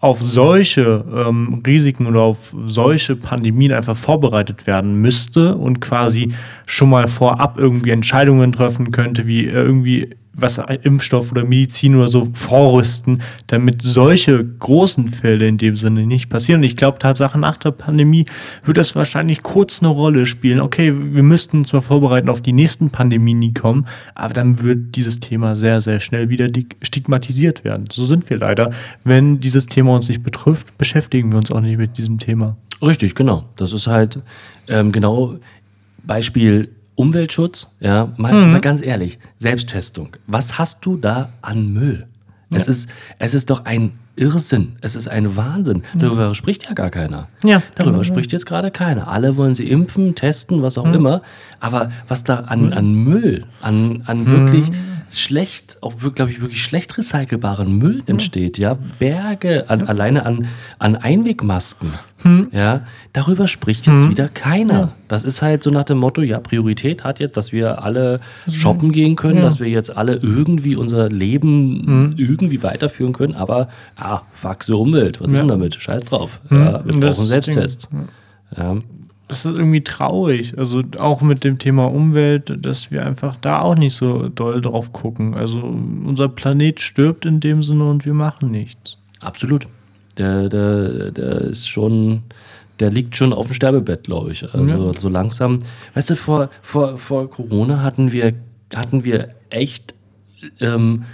auf 0.00 0.22
solche 0.22 1.04
ähm, 1.12 1.60
Risiken 1.66 2.06
oder 2.06 2.20
auf 2.20 2.54
solche 2.66 3.16
Pandemien 3.16 3.72
einfach 3.72 3.96
vorbereitet 3.96 4.66
werden 4.66 5.00
müsste 5.00 5.56
und 5.56 5.80
quasi 5.80 6.32
schon 6.66 6.90
mal 6.90 7.08
vorab 7.08 7.58
irgendwie 7.58 7.90
Entscheidungen 7.90 8.52
treffen 8.52 8.92
könnte, 8.92 9.26
wie 9.26 9.44
irgendwie 9.44 10.14
was 10.40 10.58
Impfstoff 10.82 11.32
oder 11.32 11.44
Medizin 11.44 11.96
oder 11.96 12.08
so 12.08 12.28
vorrüsten, 12.32 13.22
damit 13.48 13.82
solche 13.82 14.44
großen 14.44 15.08
Fälle 15.08 15.46
in 15.46 15.58
dem 15.58 15.76
Sinne 15.76 16.06
nicht 16.06 16.28
passieren. 16.28 16.60
Und 16.60 16.64
ich 16.64 16.76
glaube, 16.76 16.98
Tatsache 16.98 17.38
nach 17.38 17.56
der 17.56 17.72
Pandemie 17.72 18.26
wird 18.64 18.76
das 18.76 18.94
wahrscheinlich 18.94 19.42
kurz 19.42 19.82
eine 19.82 19.88
Rolle 19.88 20.26
spielen. 20.26 20.60
Okay, 20.60 20.94
wir 20.94 21.22
müssten 21.22 21.58
uns 21.58 21.72
mal 21.72 21.80
vorbereiten 21.80 22.28
auf 22.28 22.40
die 22.40 22.52
nächsten 22.52 22.90
Pandemien, 22.90 23.40
die 23.40 23.54
kommen, 23.54 23.86
aber 24.14 24.34
dann 24.34 24.62
wird 24.62 24.94
dieses 24.96 25.20
Thema 25.20 25.56
sehr, 25.56 25.80
sehr 25.80 26.00
schnell 26.00 26.28
wieder 26.28 26.48
stigmatisiert 26.82 27.64
werden. 27.64 27.84
So 27.90 28.04
sind 28.04 28.30
wir 28.30 28.38
leider. 28.38 28.70
Wenn 29.04 29.40
dieses 29.40 29.66
Thema 29.66 29.94
uns 29.94 30.08
nicht 30.08 30.22
betrifft, 30.22 30.78
beschäftigen 30.78 31.30
wir 31.30 31.38
uns 31.38 31.50
auch 31.50 31.60
nicht 31.60 31.78
mit 31.78 31.98
diesem 31.98 32.18
Thema. 32.18 32.56
Richtig, 32.80 33.14
genau. 33.14 33.44
Das 33.56 33.72
ist 33.72 33.86
halt 33.86 34.20
ähm, 34.68 34.92
genau 34.92 35.36
Beispiel 36.04 36.70
Umweltschutz. 36.98 37.68
Ja, 37.78 38.12
mal, 38.16 38.34
mal 38.34 38.60
ganz 38.60 38.82
ehrlich, 38.82 39.20
Selbsttestung. 39.36 40.16
Was 40.26 40.58
hast 40.58 40.84
du 40.84 40.96
da 40.96 41.28
an 41.42 41.72
Müll? 41.72 42.08
Es, 42.50 42.66
ist, 42.66 42.90
es 43.18 43.34
ist 43.34 43.50
doch 43.50 43.66
ein 43.66 43.92
Irrsinn. 44.16 44.76
Es 44.80 44.96
ist 44.96 45.06
ein 45.06 45.36
Wahnsinn. 45.36 45.84
Darüber 45.94 46.34
spricht 46.34 46.64
ja 46.64 46.72
gar 46.72 46.90
keiner. 46.90 47.28
Ja. 47.44 47.62
Darüber 47.76 48.02
spricht 48.02 48.32
jetzt 48.32 48.46
gerade 48.46 48.72
keiner. 48.72 49.06
Alle 49.06 49.36
wollen 49.36 49.54
sie 49.54 49.70
impfen, 49.70 50.16
testen, 50.16 50.62
was 50.62 50.76
auch 50.76 50.92
immer. 50.92 51.22
Aber 51.60 51.92
was 52.08 52.24
da 52.24 52.40
an, 52.40 52.72
an 52.72 52.94
Müll, 52.94 53.44
an, 53.60 54.02
an 54.06 54.26
wirklich 54.26 54.66
schlecht, 55.10 55.78
auch 55.80 55.94
glaube 56.14 56.30
ich, 56.30 56.40
wirklich 56.40 56.62
schlecht 56.62 56.98
recycelbaren 56.98 57.78
Müll 57.78 58.02
entsteht, 58.06 58.58
ja, 58.58 58.76
Berge 58.98 59.68
an, 59.68 59.86
alleine 59.86 60.26
an, 60.26 60.48
an 60.78 60.96
Einwegmasken, 60.96 61.92
ja, 62.52 62.86
darüber 63.12 63.46
spricht 63.46 63.86
jetzt 63.86 64.08
wieder 64.08 64.28
keiner. 64.28 64.92
Das 65.06 65.24
ist 65.24 65.40
halt 65.40 65.62
so 65.62 65.70
nach 65.70 65.84
dem 65.84 65.98
Motto, 65.98 66.22
ja, 66.22 66.40
Priorität 66.40 67.04
hat 67.04 67.20
jetzt, 67.20 67.36
dass 67.36 67.52
wir 67.52 67.82
alle 67.82 68.20
shoppen 68.50 68.92
gehen 68.92 69.16
können, 69.16 69.40
dass 69.40 69.60
wir 69.60 69.68
jetzt 69.68 69.96
alle 69.96 70.16
irgendwie 70.16 70.76
unser 70.76 71.08
Leben 71.08 72.14
irgendwie 72.16 72.62
weiterführen 72.62 73.12
können, 73.12 73.34
aber, 73.34 73.68
ah, 73.96 74.22
fuck 74.32 74.64
so 74.64 74.80
Umwelt, 74.80 75.20
was 75.20 75.28
ist 75.28 75.38
denn 75.38 75.48
damit? 75.48 75.76
Scheiß 75.76 76.04
drauf. 76.04 76.40
Ja, 76.50 76.84
wir 76.84 76.92
brauchen 76.92 77.02
ist 77.02 77.18
das 77.18 77.28
Selbsttests. 77.28 77.88
Ja. 78.56 78.76
Das 79.28 79.44
ist 79.44 79.58
irgendwie 79.58 79.84
traurig. 79.84 80.58
Also 80.58 80.82
auch 80.98 81.20
mit 81.20 81.44
dem 81.44 81.58
Thema 81.58 81.84
Umwelt, 81.84 82.52
dass 82.64 82.90
wir 82.90 83.04
einfach 83.04 83.36
da 83.36 83.60
auch 83.60 83.76
nicht 83.76 83.94
so 83.94 84.28
doll 84.28 84.60
drauf 84.62 84.92
gucken. 84.92 85.34
Also 85.34 85.60
unser 85.60 86.28
Planet 86.28 86.80
stirbt 86.80 87.26
in 87.26 87.40
dem 87.40 87.62
Sinne 87.62 87.84
und 87.84 88.06
wir 88.06 88.14
machen 88.14 88.50
nichts. 88.50 88.98
Absolut. 89.20 89.68
Der, 90.16 90.48
der, 90.48 91.10
der 91.10 91.40
ist 91.42 91.68
schon, 91.68 92.22
der 92.80 92.90
liegt 92.90 93.16
schon 93.16 93.34
auf 93.34 93.46
dem 93.46 93.54
Sterbebett, 93.54 94.04
glaube 94.04 94.32
ich. 94.32 94.52
Also 94.52 94.92
so 94.94 95.08
langsam. 95.10 95.58
Weißt 95.94 96.10
du, 96.10 96.16
vor, 96.16 96.48
vor, 96.62 96.96
vor 96.96 97.30
Corona 97.30 97.82
hatten 97.82 98.12
wir, 98.12 98.32
hatten 98.74 99.04
wir 99.04 99.28
echt 99.50 99.94
ähm, 100.60 101.04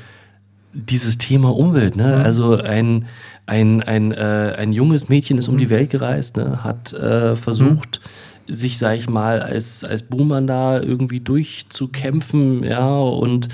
dieses 0.73 1.19
Thema 1.19 1.55
Umwelt. 1.55 1.97
Ne? 1.97 2.15
Also 2.15 2.57
ein, 2.57 3.07
ein, 3.47 3.83
ein, 3.83 4.13
äh, 4.13 4.55
ein 4.57 4.73
junges 4.73 5.09
Mädchen 5.09 5.39
ist 5.39 5.49
um 5.49 5.59
die 5.59 5.71
Welt 5.71 5.91
gereist, 5.91 6.37
ne? 6.37 6.65
hat 6.65 6.93
äh, 6.93 7.37
versucht, 7.37 8.01
sich, 8.47 8.79
sag 8.79 8.97
ich 8.97 9.09
mal, 9.09 9.41
als, 9.41 9.85
als 9.85 10.03
Buhmann 10.03 10.47
da 10.47 10.81
irgendwie 10.81 11.21
durchzukämpfen, 11.21 12.63
ja, 12.63 12.99
und 12.99 13.49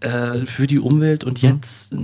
äh, 0.00 0.44
für 0.44 0.66
die 0.66 0.78
Umwelt. 0.78 1.24
Und 1.24 1.42
jetzt 1.42 1.94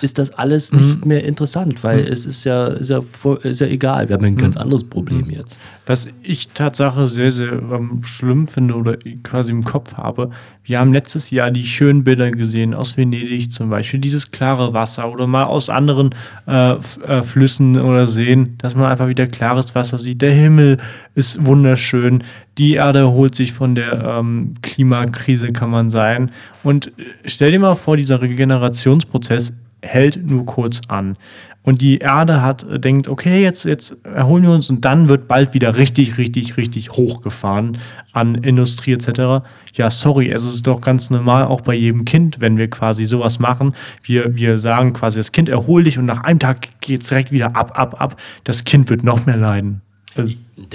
ist 0.00 0.18
das 0.18 0.30
alles 0.32 0.72
nicht 0.72 1.04
mehr 1.04 1.24
interessant, 1.24 1.82
weil 1.84 2.00
es 2.00 2.26
ist 2.26 2.44
ja, 2.44 2.66
ist, 2.68 2.90
ja, 2.90 3.02
ist 3.42 3.60
ja 3.60 3.66
egal. 3.66 4.08
Wir 4.08 4.16
haben 4.16 4.24
ein 4.24 4.36
ganz 4.36 4.56
anderes 4.56 4.84
Problem 4.84 5.30
jetzt. 5.30 5.60
Was 5.86 6.08
ich 6.22 6.48
Tatsache 6.48 7.08
sehr, 7.08 7.30
sehr 7.30 7.52
ähm, 7.52 8.02
schlimm 8.04 8.46
finde 8.46 8.74
oder 8.74 8.96
quasi 9.22 9.52
im 9.52 9.64
Kopf 9.64 9.94
habe, 9.94 10.30
wir 10.64 10.78
haben 10.78 10.92
letztes 10.92 11.30
Jahr 11.30 11.50
die 11.50 11.64
schönen 11.64 12.04
Bilder 12.04 12.30
gesehen 12.30 12.74
aus 12.74 12.96
Venedig 12.96 13.50
zum 13.52 13.70
Beispiel, 13.70 13.98
dieses 13.98 14.30
klare 14.30 14.72
Wasser 14.72 15.10
oder 15.10 15.26
mal 15.26 15.44
aus 15.44 15.68
anderen 15.68 16.14
äh, 16.46 16.74
äh, 16.74 17.22
Flüssen 17.22 17.78
oder 17.78 18.06
Seen, 18.06 18.54
dass 18.58 18.76
man 18.76 18.90
einfach 18.90 19.08
wieder 19.08 19.26
klares 19.26 19.74
Wasser 19.74 19.98
sieht. 19.98 20.22
Der 20.22 20.32
Himmel 20.32 20.76
ist 21.14 21.44
wunderschön, 21.44 22.22
die 22.56 22.74
Erde 22.74 23.00
erholt 23.00 23.34
sich 23.34 23.52
von 23.52 23.74
der 23.74 24.18
ähm, 24.20 24.54
Klimakrise, 24.62 25.52
kann 25.52 25.70
man 25.70 25.90
sagen. 25.90 26.30
Und 26.62 26.88
äh, 26.88 27.04
stell 27.24 27.50
dir 27.50 27.58
mal 27.58 27.74
vor, 27.74 27.96
dieser 27.96 28.20
Regenerationsprozess 28.20 29.54
hält 29.82 30.24
nur 30.24 30.46
kurz 30.46 30.80
an. 30.88 31.16
Und 31.62 31.82
die 31.82 31.98
Erde 31.98 32.40
hat, 32.40 32.62
äh, 32.64 32.80
denkt, 32.80 33.08
okay, 33.08 33.42
jetzt, 33.42 33.64
jetzt 33.64 33.96
erholen 34.04 34.44
wir 34.44 34.50
uns 34.50 34.70
und 34.70 34.84
dann 34.84 35.08
wird 35.08 35.28
bald 35.28 35.52
wieder 35.52 35.76
richtig, 35.76 36.16
richtig, 36.16 36.56
richtig 36.56 36.92
hochgefahren 36.92 37.78
an 38.12 38.36
Industrie 38.36 38.92
etc. 38.92 39.44
Ja, 39.74 39.90
sorry, 39.90 40.30
es 40.30 40.44
ist 40.44 40.66
doch 40.66 40.80
ganz 40.80 41.10
normal, 41.10 41.44
auch 41.44 41.60
bei 41.60 41.74
jedem 41.74 42.04
Kind, 42.04 42.40
wenn 42.40 42.56
wir 42.56 42.70
quasi 42.70 43.04
sowas 43.04 43.38
machen. 43.38 43.74
Wir, 44.02 44.36
wir 44.36 44.58
sagen 44.58 44.94
quasi, 44.94 45.18
das 45.18 45.32
Kind 45.32 45.48
erhol 45.48 45.84
dich 45.84 45.98
und 45.98 46.06
nach 46.06 46.24
einem 46.24 46.38
Tag 46.38 46.80
geht's 46.80 47.08
direkt 47.08 47.30
wieder 47.30 47.54
ab, 47.54 47.78
ab, 47.78 48.00
ab. 48.00 48.20
Das 48.44 48.64
Kind 48.64 48.88
wird 48.88 49.04
noch 49.04 49.26
mehr 49.26 49.36
leiden. 49.36 49.82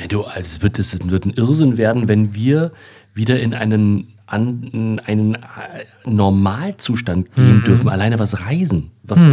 Du, 0.10 0.24
also 0.24 0.40
es 0.40 0.62
wird, 0.62 0.80
es 0.80 1.10
wird 1.10 1.26
ein 1.26 1.34
Irrsinn 1.34 1.78
werden, 1.78 2.08
wenn 2.08 2.36
wir 2.36 2.72
wieder 3.14 3.40
in 3.40 3.54
einen, 3.54 4.08
an, 4.28 4.64
in 4.72 5.00
einen 5.00 5.36
äh, 5.36 5.40
Normalzustand 6.06 7.36
gehen 7.36 7.64
dürfen. 7.64 7.90
Alleine 7.90 8.18
was 8.18 8.42
Reisen. 8.42 8.92
Was, 9.04 9.24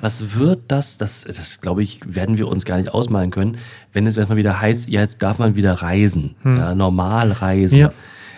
was 0.00 0.34
wird 0.36 0.62
das, 0.68 0.98
das, 0.98 1.22
das 1.22 1.60
glaube 1.60 1.82
ich, 1.82 2.00
werden 2.06 2.38
wir 2.38 2.46
uns 2.46 2.64
gar 2.64 2.76
nicht 2.76 2.90
ausmalen 2.90 3.30
können, 3.30 3.56
wenn 3.92 4.06
es 4.06 4.16
erstmal 4.16 4.38
wieder 4.38 4.60
heißt, 4.60 4.88
ja, 4.88 5.00
jetzt 5.00 5.20
darf 5.20 5.38
man 5.40 5.56
wieder 5.56 5.74
reisen. 5.74 6.36
Ja, 6.44 6.74
normal 6.76 7.32
reisen. 7.32 7.78
Ja. 7.78 7.92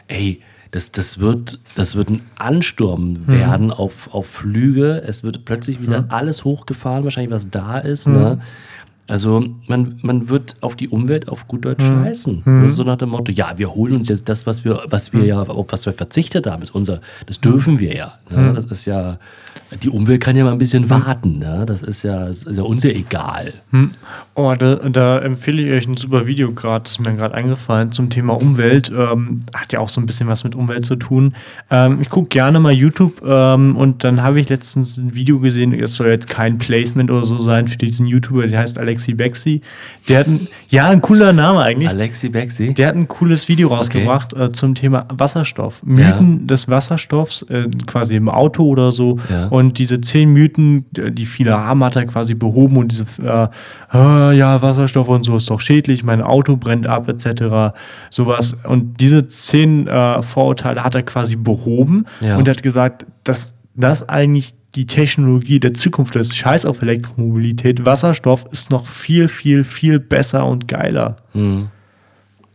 Ey, 0.06 0.40
das, 0.70 0.92
das, 0.92 1.18
wird, 1.18 1.58
das 1.74 1.94
wird 1.94 2.10
ein 2.10 2.22
Ansturm 2.38 3.26
werden 3.26 3.70
auf, 3.70 4.12
auf 4.12 4.26
Flüge. 4.26 5.02
Es 5.06 5.22
wird 5.22 5.44
plötzlich 5.44 5.80
wieder 5.80 6.06
alles 6.10 6.44
hochgefahren, 6.44 7.04
wahrscheinlich 7.04 7.32
was 7.32 7.48
da 7.50 7.78
ist. 7.78 8.06
Ne? 8.06 8.38
Also 9.08 9.42
man, 9.66 9.98
man 10.02 10.28
wird 10.28 10.56
auf 10.60 10.76
die 10.76 10.88
Umwelt 10.88 11.28
auf 11.28 11.48
gut 11.48 11.64
Deutsch 11.64 11.82
Mhm. 11.82 12.04
scheißen. 12.04 12.42
Also 12.44 12.68
so 12.76 12.82
nach 12.84 12.96
dem 12.96 13.08
Motto, 13.08 13.32
ja, 13.32 13.54
wir 13.56 13.74
holen 13.74 13.94
uns 13.94 14.08
jetzt 14.08 14.28
das, 14.28 14.46
was 14.46 14.64
wir, 14.64 14.82
was 14.88 15.12
Mhm. 15.12 15.18
wir 15.18 15.24
ja, 15.26 15.42
auf 15.42 15.66
was 15.70 15.86
wir 15.86 15.92
verzichtet 15.94 16.46
haben, 16.46 16.62
ist 16.62 16.74
unser, 16.74 17.00
das 17.26 17.40
dürfen 17.40 17.80
wir 17.80 17.94
ja. 17.96 18.18
Ne? 18.30 18.52
Das 18.54 18.66
ist 18.66 18.84
ja, 18.84 19.18
die 19.82 19.88
Umwelt 19.88 20.20
kann 20.22 20.36
ja 20.36 20.44
mal 20.44 20.52
ein 20.52 20.58
bisschen 20.58 20.84
Mhm. 20.84 20.90
warten. 20.90 21.38
Ne? 21.38 21.64
Das 21.66 21.82
ist 21.82 22.02
ja, 22.02 22.26
das 22.28 22.42
ist 22.42 22.56
ja 22.58 22.62
uns 22.62 22.82
ja 22.84 22.90
egal. 22.90 23.54
Oh, 24.34 24.54
da, 24.58 24.76
da 24.76 25.18
empfehle 25.20 25.62
ich 25.62 25.72
euch 25.72 25.88
ein 25.88 25.96
super 25.96 26.26
Video 26.26 26.52
gerade, 26.52 26.82
das 26.84 26.92
ist 26.92 27.00
mir 27.00 27.12
gerade 27.14 27.34
eingefallen, 27.34 27.92
zum 27.92 28.10
Thema 28.10 28.34
Umwelt. 28.40 28.92
Ähm, 28.94 29.40
hat 29.54 29.72
ja 29.72 29.80
auch 29.80 29.88
so 29.88 30.00
ein 30.00 30.06
bisschen 30.06 30.28
was 30.28 30.44
mit 30.44 30.54
Umwelt 30.54 30.84
zu 30.84 30.96
tun. 30.96 31.34
Ähm, 31.70 31.98
ich 32.00 32.10
gucke 32.10 32.28
gerne 32.28 32.60
mal 32.60 32.72
YouTube 32.72 33.22
ähm, 33.26 33.74
und 33.76 34.04
dann 34.04 34.22
habe 34.22 34.38
ich 34.40 34.48
letztens 34.48 34.96
ein 34.98 35.14
Video 35.14 35.38
gesehen, 35.40 35.72
es 35.72 35.94
soll 35.94 36.08
jetzt 36.08 36.28
kein 36.28 36.58
Placement 36.58 37.10
oder 37.10 37.24
so 37.24 37.38
sein 37.38 37.68
für 37.68 37.78
diesen 37.78 38.06
YouTuber, 38.06 38.46
der 38.46 38.60
heißt 38.60 38.78
Alexi 38.98 39.14
Bexi. 39.14 39.60
Der 40.08 40.20
hat 40.20 40.26
ein, 40.26 40.48
ja, 40.68 40.88
ein 40.88 41.00
cooler 41.00 41.32
Name 41.32 41.62
eigentlich. 41.62 41.88
Alexi 41.88 42.28
Bexi. 42.30 42.74
Der 42.74 42.88
hat 42.88 42.96
ein 42.96 43.06
cooles 43.06 43.48
Video 43.48 43.68
rausgebracht 43.68 44.34
äh, 44.34 44.50
zum 44.52 44.74
Thema 44.74 45.06
Wasserstoff. 45.12 45.82
Mythen 45.84 46.46
des 46.48 46.68
Wasserstoffs, 46.68 47.42
äh, 47.42 47.68
quasi 47.86 48.16
im 48.16 48.28
Auto 48.28 48.64
oder 48.64 48.90
so. 48.90 49.18
Ja. 49.30 49.46
Und 49.46 49.78
diese 49.78 50.00
zehn 50.00 50.32
Mythen, 50.32 50.86
die 50.90 51.12
die 51.14 51.26
viele 51.26 51.56
haben, 51.58 51.84
hat 51.84 51.94
er 51.96 52.06
quasi 52.06 52.34
behoben 52.34 52.76
und 52.76 52.90
diese, 52.92 53.04
äh, 53.22 53.48
äh, 53.96 54.36
ja, 54.36 54.60
Wasserstoff 54.62 55.08
und 55.08 55.24
so 55.24 55.36
ist 55.36 55.48
doch 55.50 55.60
schädlich, 55.60 56.02
mein 56.02 56.20
Auto 56.22 56.56
brennt 56.56 56.86
ab, 56.86 57.08
etc. 57.08 57.74
Sowas. 58.10 58.56
Und 58.64 59.00
diese 59.00 59.28
zehn 59.28 59.86
äh, 59.86 60.22
Vorurteile 60.22 60.82
hat 60.82 60.94
er 60.94 61.02
quasi 61.02 61.36
behoben 61.36 62.04
Ja. 62.20 62.36
und 62.36 62.48
hat 62.48 62.62
gesagt, 62.62 63.06
dass 63.24 63.54
das 63.76 64.08
eigentlich 64.08 64.54
die 64.74 64.86
Technologie 64.86 65.60
der 65.60 65.74
Zukunft 65.74 66.14
ist. 66.16 66.36
Scheiß 66.36 66.64
auf 66.66 66.82
Elektromobilität. 66.82 67.84
Wasserstoff 67.86 68.46
ist 68.52 68.70
noch 68.70 68.86
viel, 68.86 69.28
viel, 69.28 69.64
viel 69.64 69.98
besser 69.98 70.46
und 70.46 70.68
geiler. 70.68 71.16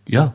Ja, 0.07 0.33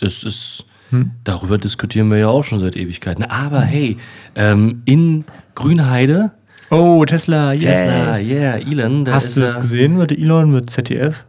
es 0.00 0.22
ist, 0.24 0.64
Hm. 0.90 1.10
darüber 1.24 1.58
diskutieren 1.58 2.10
wir 2.10 2.16
ja 2.18 2.28
auch 2.28 2.44
schon 2.44 2.60
seit 2.60 2.76
Ewigkeiten. 2.76 3.24
Aber 3.24 3.60
hey, 3.60 3.98
ähm, 4.36 4.82
in 4.86 5.24
Grünheide, 5.54 6.32
Oh, 6.70 7.02
Tesla, 7.06 7.52
yeah. 7.52 7.58
Tesla, 7.58 8.18
yeah, 8.18 8.56
Elon, 8.58 9.06
Hast 9.10 9.36
du 9.36 9.40
das 9.40 9.58
gesehen 9.58 9.96
mit 9.96 10.12
Elon 10.12 10.50
mit 10.50 10.68
ZDF? 10.68 11.24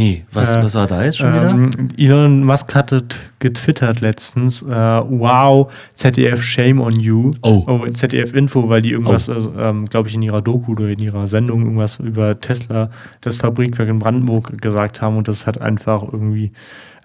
Nee, 0.00 0.24
was, 0.32 0.54
Äh, 0.54 0.62
was 0.62 0.74
war 0.76 0.86
da 0.86 1.04
jetzt 1.04 1.18
schon 1.18 1.30
wieder? 1.30 1.50
Ähm, 1.50 1.70
Elon 1.98 2.42
Musk 2.42 2.74
hatte 2.74 3.04
getwittert 3.38 4.00
letztens, 4.00 4.62
äh, 4.62 4.66
wow, 4.70 5.70
ZDF, 5.94 6.42
shame 6.42 6.80
on 6.80 6.98
you. 6.98 7.32
Oh. 7.42 7.86
ZDF 7.86 8.32
Info, 8.32 8.70
weil 8.70 8.80
die 8.80 8.92
irgendwas, 8.92 9.28
also, 9.28 9.52
ähm, 9.58 9.84
glaube 9.84 10.08
ich, 10.08 10.14
in 10.14 10.22
ihrer 10.22 10.40
Doku 10.40 10.72
oder 10.72 10.88
in 10.88 11.00
ihrer 11.00 11.26
Sendung 11.26 11.64
irgendwas 11.64 11.96
über 11.96 12.40
Tesla, 12.40 12.88
das 13.20 13.36
Fabrikwerk 13.36 13.90
in 13.90 13.98
Brandenburg 13.98 14.58
gesagt 14.62 15.02
haben 15.02 15.18
und 15.18 15.28
das 15.28 15.46
hat 15.46 15.60
einfach 15.60 16.02
irgendwie, 16.02 16.52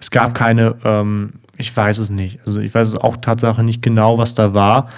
es 0.00 0.10
gab 0.10 0.34
keine, 0.34 0.76
ähm, 0.82 1.34
ich 1.58 1.76
weiß 1.76 1.98
es 1.98 2.08
nicht, 2.08 2.38
also 2.46 2.60
ich 2.60 2.74
weiß 2.74 2.88
es 2.88 2.96
auch 2.96 3.18
Tatsache 3.18 3.62
nicht 3.62 3.82
genau, 3.82 4.16
was 4.16 4.34
da 4.34 4.54
war. 4.54 4.88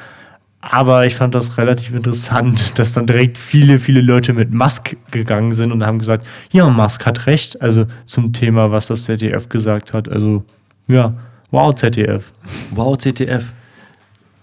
Aber 0.60 1.06
ich 1.06 1.14
fand 1.14 1.34
das 1.34 1.56
relativ 1.56 1.94
interessant, 1.94 2.72
dass 2.78 2.92
dann 2.92 3.06
direkt 3.06 3.38
viele, 3.38 3.78
viele 3.78 4.00
Leute 4.00 4.32
mit 4.32 4.52
Musk 4.52 4.96
gegangen 5.10 5.52
sind 5.54 5.72
und 5.72 5.84
haben 5.84 5.98
gesagt, 5.98 6.26
ja, 6.52 6.68
Musk 6.68 7.06
hat 7.06 7.26
recht. 7.26 7.60
Also 7.62 7.86
zum 8.04 8.32
Thema, 8.32 8.70
was 8.70 8.88
das 8.88 9.04
ZDF 9.04 9.48
gesagt 9.48 9.92
hat. 9.92 10.08
Also 10.08 10.44
ja, 10.88 11.14
wow, 11.50 11.74
ZDF. 11.74 12.32
Wow, 12.72 12.96
ZDF. 12.98 13.52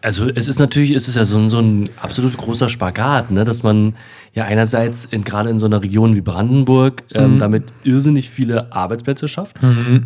Also 0.01 0.29
es 0.33 0.47
ist 0.47 0.59
natürlich, 0.59 0.91
es 0.91 1.07
ist 1.07 1.15
ja 1.15 1.25
so 1.25 1.37
ein, 1.37 1.49
so 1.49 1.59
ein 1.59 1.89
absolut 1.99 2.37
großer 2.37 2.69
Spagat, 2.69 3.31
ne? 3.31 3.43
dass 3.43 3.63
man 3.63 3.95
ja 4.35 4.43
einerseits 4.43 5.05
in, 5.05 5.23
gerade 5.23 5.49
in 5.49 5.57
so 5.57 5.65
einer 5.65 5.81
Region 5.81 6.15
wie 6.15 6.21
Brandenburg 6.21 7.01
ähm, 7.13 7.39
damit 7.39 7.63
irrsinnig 7.83 8.29
viele 8.29 8.71
Arbeitsplätze 8.71 9.27
schafft. 9.27 9.57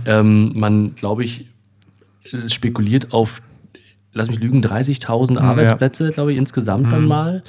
Ähm, 0.05 0.51
man, 0.55 0.95
glaube 0.95 1.25
ich, 1.25 1.47
spekuliert 2.47 3.11
auf, 3.11 3.41
lass 4.13 4.29
mich 4.29 4.39
lügen, 4.39 4.61
30.000 4.61 5.37
Arbeitsplätze, 5.39 6.11
glaube 6.11 6.31
ich, 6.33 6.37
insgesamt 6.37 6.91
dann 6.91 7.05
mal. 7.05 7.43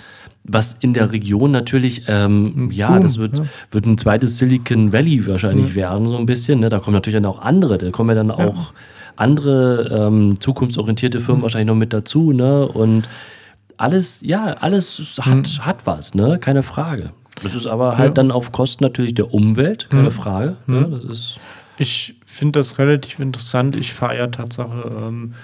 Was 0.44 0.76
in 0.80 0.94
der 0.94 1.12
Region 1.12 1.50
natürlich, 1.50 2.04
ähm, 2.08 2.70
ja, 2.72 2.92
Boom, 2.92 3.02
das 3.02 3.18
wird, 3.18 3.38
ja. 3.38 3.44
wird 3.70 3.86
ein 3.86 3.98
zweites 3.98 4.38
Silicon 4.38 4.92
Valley 4.92 5.26
wahrscheinlich 5.26 5.74
werden, 5.74 6.08
so 6.08 6.16
ein 6.16 6.24
bisschen. 6.24 6.60
Ne? 6.60 6.70
Da 6.70 6.78
kommen 6.78 6.94
natürlich 6.94 7.16
dann 7.16 7.26
auch 7.26 7.40
andere, 7.42 7.76
da 7.76 7.90
kommen 7.90 8.08
ja 8.10 8.14
dann 8.14 8.30
auch 8.30 8.72
andere 9.16 10.06
ähm, 10.06 10.40
zukunftsorientierte 10.40 11.20
Firmen 11.20 11.42
wahrscheinlich 11.42 11.68
noch 11.68 11.74
mit 11.74 11.92
dazu. 11.92 12.32
Ne? 12.32 12.66
Und 12.66 13.08
alles, 13.76 14.20
ja, 14.22 14.54
alles 14.60 15.18
hat, 15.20 15.60
hat 15.60 15.86
was, 15.86 16.14
ne? 16.14 16.38
keine 16.38 16.62
Frage. 16.62 17.10
Das 17.42 17.54
ist 17.54 17.66
aber 17.66 17.98
halt 17.98 18.18
dann 18.18 18.30
auf 18.30 18.52
Kosten 18.52 18.84
natürlich 18.84 19.14
der 19.14 19.32
Umwelt, 19.32 19.88
keine 19.90 20.10
Frage. 20.10 20.56
Ne? 20.66 20.88
Das 20.90 21.04
ist, 21.04 21.40
Ich 21.78 22.16
finde 22.26 22.58
das 22.58 22.78
relativ 22.78 23.18
interessant. 23.20 23.76
Ich 23.76 23.92
fahre 23.92 24.18
ja 24.18 24.26
Tatsache, 24.26 24.90
ähm, 25.00 25.34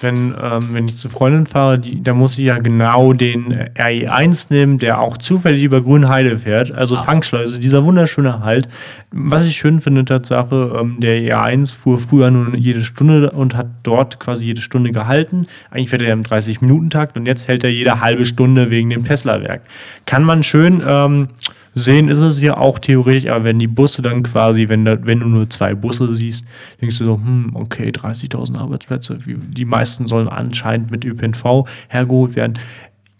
wenn, 0.00 0.34
ähm, 0.40 0.68
wenn 0.72 0.88
ich 0.88 0.96
zu 0.96 1.08
Freundin 1.08 1.46
fahre, 1.46 1.78
die, 1.78 2.02
da 2.02 2.14
muss 2.14 2.38
ich 2.38 2.44
ja 2.44 2.58
genau 2.58 3.12
den 3.12 3.54
RE1 3.74 4.46
nehmen, 4.50 4.78
der 4.78 5.00
auch 5.00 5.16
zufällig 5.16 5.62
über 5.62 5.80
Grünheide 5.80 6.38
fährt. 6.38 6.72
Also 6.72 6.96
Fangschleuse, 6.96 7.58
dieser 7.58 7.84
wunderschöne 7.84 8.40
Halt. 8.40 8.68
Was 9.12 9.46
ich 9.46 9.56
schön 9.56 9.80
finde, 9.80 10.04
Tatsache, 10.04 10.78
ähm, 10.80 10.96
der 11.00 11.18
RE1 11.18 11.76
fuhr 11.76 11.98
früher 11.98 12.30
nur 12.30 12.56
jede 12.56 12.84
Stunde 12.84 13.30
und 13.30 13.56
hat 13.56 13.68
dort 13.82 14.20
quasi 14.20 14.46
jede 14.46 14.60
Stunde 14.60 14.90
gehalten. 14.90 15.46
Eigentlich 15.70 15.90
fährt 15.90 16.02
er 16.02 16.12
im 16.12 16.22
30-Minuten-Takt 16.22 17.16
und 17.16 17.26
jetzt 17.26 17.48
hält 17.48 17.64
er 17.64 17.70
jede 17.70 18.00
halbe 18.00 18.26
Stunde 18.26 18.70
wegen 18.70 18.90
dem 18.90 19.04
Tesla-Werk. 19.04 19.62
Kann 20.04 20.24
man 20.24 20.42
schön 20.42 20.82
ähm, 20.86 21.28
sehen, 21.76 22.08
ist 22.08 22.18
es 22.18 22.40
ja 22.40 22.56
auch 22.56 22.78
theoretisch, 22.78 23.30
aber 23.30 23.44
wenn 23.44 23.58
die 23.58 23.66
Busse 23.66 24.00
dann 24.00 24.22
quasi, 24.22 24.70
wenn, 24.70 24.86
da, 24.86 24.96
wenn 25.06 25.20
du 25.20 25.26
nur 25.26 25.50
zwei 25.50 25.74
Busse 25.74 26.12
siehst, 26.14 26.46
denkst 26.80 26.98
du 26.98 27.04
so, 27.04 27.16
hm, 27.16 27.50
okay, 27.52 27.90
30.000 27.90 28.56
Arbeitsplätze, 28.56 29.18
die 29.26 29.64
meisten 29.66 30.06
sollen 30.06 30.26
anscheinend 30.26 30.90
mit 30.90 31.04
ÖPNV 31.04 31.68
hergeholt 31.88 32.34
werden. 32.34 32.54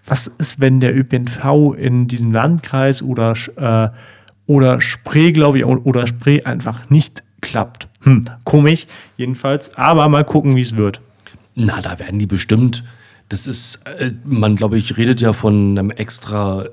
Was 0.07 0.28
ist, 0.38 0.59
wenn 0.59 0.80
der 0.80 0.96
ÖPNV 0.96 1.74
in 1.76 2.09
diesem 2.09 2.32
Landkreis 2.32 3.02
oder, 3.02 3.34
äh, 3.57 3.90
oder 4.46 4.80
Spree, 4.80 5.32
glaube 5.32 5.59
ich, 5.59 5.66
oder 5.66 6.07
Spree 6.07 6.42
einfach 6.42 6.88
nicht 6.88 7.22
klappt? 7.42 7.88
Hm, 8.04 8.24
komisch, 8.44 8.86
jedenfalls. 9.18 9.74
Aber 9.76 10.09
mal 10.09 10.24
gucken, 10.24 10.57
wie 10.57 10.62
es 10.62 10.76
wird. 10.76 11.02
Na, 11.54 11.80
da 11.82 11.98
werden 11.98 12.18
die 12.18 12.26
bestimmt. 12.26 12.84
Das 13.29 13.47
ist, 13.47 13.81
äh, 13.99 14.12
man 14.24 14.57
glaube 14.57 14.77
ich, 14.79 14.97
redet 14.97 15.20
ja 15.20 15.33
von 15.33 15.77
einem 15.79 15.91
extra 15.91 16.66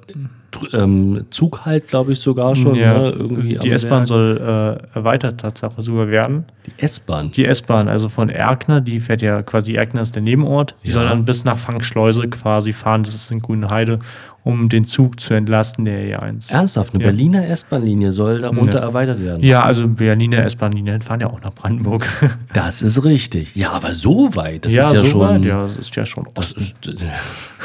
tr- 0.52 0.74
ähm, 0.84 1.26
Zug 1.32 1.66
halt, 1.66 1.88
glaube 1.88 2.12
ich, 2.14 2.20
sogar 2.20 2.56
schon. 2.56 2.74
Ne? 2.74 3.14
Irgendwie 3.18 3.56
die 3.58 3.72
S-Bahn 3.72 4.06
soll 4.06 4.38
äh, 4.40 4.96
erweitert 4.96 5.40
Tatsache 5.42 5.82
sogar 5.82 6.10
werden. 6.10 6.46
Die 6.68 6.84
S-Bahn. 6.84 7.32
Die 7.32 7.46
S-Bahn, 7.46 7.88
also 7.88 8.08
von 8.08 8.30
Erkner, 8.30 8.82
die 8.82 9.00
fährt 9.00 9.24
ja 9.24 9.42
quasi, 9.42 9.74
Erkner 9.74 10.02
ist 10.02 10.14
der 10.14 10.22
Nebenort, 10.22 10.76
die 10.84 10.90
Ja. 10.90 10.94
soll 10.94 11.08
dann 11.08 11.26
bis 11.26 11.44
nach 11.44 11.58
Fangschleuse 11.58 12.28
quasi 12.30 12.72
fahren, 12.72 13.02
das 13.02 13.16
ist 13.16 13.32
in 13.32 13.40
Grünheide, 13.42 13.98
um 14.44 14.68
den 14.70 14.86
Zug 14.86 15.20
zu 15.20 15.34
entlasten, 15.34 15.86
der 15.86 16.20
E1. 16.22 16.52
Ernsthaft, 16.52 16.94
eine 16.94 17.04
Ja. 17.04 17.10
Berliner 17.10 17.48
S-Bahn-Linie 17.48 18.12
soll 18.12 18.40
darunter 18.42 18.80
Ja. 18.80 18.86
erweitert 18.86 19.24
werden. 19.24 19.44
Ja, 19.44 19.64
also 19.64 19.88
Berliner 19.88 20.44
S-Bahn-Linien 20.46 21.02
fahren 21.02 21.22
ja 21.22 21.28
auch 21.28 21.42
nach 21.42 21.54
Brandenburg. 21.54 22.08
Das 22.54 22.82
ist 22.82 23.04
richtig. 23.04 23.56
Ja, 23.56 23.72
aber 23.72 23.94
so 23.96 24.36
weit, 24.36 24.66
das 24.66 24.74
ist 24.74 24.78
ja 24.78 24.84
so 24.86 25.06
schon. 25.06 25.20
weit, 25.22 25.46
ja, 25.46 25.62
das 25.62 25.78
ist 25.78 25.96
ja 25.96 26.06
schon. 26.06 26.26
Das, 26.36 26.52
ist, 26.52 26.76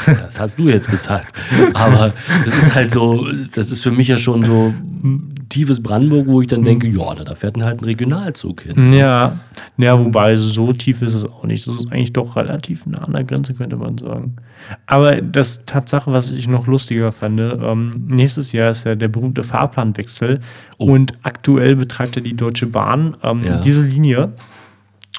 das 0.07 0.38
hast 0.40 0.59
du 0.59 0.68
jetzt 0.68 0.90
gesagt. 0.90 1.34
Aber 1.74 2.12
das 2.44 2.57
ist 2.57 2.74
halt 2.74 2.90
so, 2.90 3.26
das 3.55 3.70
ist 3.70 3.82
für 3.82 3.90
mich 3.90 4.09
ja 4.09 4.18
schon 4.18 4.44
so 4.44 4.72
tiefes 5.49 5.82
Brandenburg, 5.82 6.26
wo 6.28 6.40
ich 6.42 6.46
dann 6.49 6.62
denke, 6.62 6.86
ja, 6.88 7.14
da 7.14 7.34
fährt 7.34 7.57
dann 7.57 7.64
halt 7.64 7.80
ein 7.80 7.84
Regionalzug 7.84 8.62
hin. 8.62 8.92
Ja, 8.92 9.38
ja, 9.76 9.99
wobei 9.99 10.36
so 10.36 10.72
tief 10.72 11.03
ist 11.03 11.14
es 11.14 11.24
auch 11.24 11.44
nicht. 11.44 11.66
Das 11.66 11.76
ist 11.76 11.90
eigentlich 11.92 12.12
doch 12.12 12.36
relativ 12.36 12.84
nah 12.86 12.99
an 12.99 13.12
der 13.12 13.24
Grenze, 13.24 13.55
könnte 13.55 13.76
man 13.76 13.96
sagen. 13.96 14.36
Aber 14.86 15.20
das 15.22 15.64
Tatsache, 15.64 16.12
was 16.12 16.30
ich 16.30 16.49
noch 16.49 16.66
lustiger 16.66 17.12
fand, 17.12 17.40
ähm, 17.40 17.90
nächstes 18.09 18.53
Jahr 18.53 18.70
ist 18.70 18.84
ja 18.84 18.94
der 18.94 19.09
berühmte 19.09 19.42
Fahrplanwechsel 19.42 20.40
und 20.76 21.14
aktuell 21.22 21.76
betreibt 21.76 22.16
ja 22.16 22.22
die 22.22 22.36
Deutsche 22.36 22.66
Bahn 22.66 23.16
ähm, 23.22 23.42
Ja. 23.44 23.57
diese 23.61 23.82
Linie. 23.82 24.32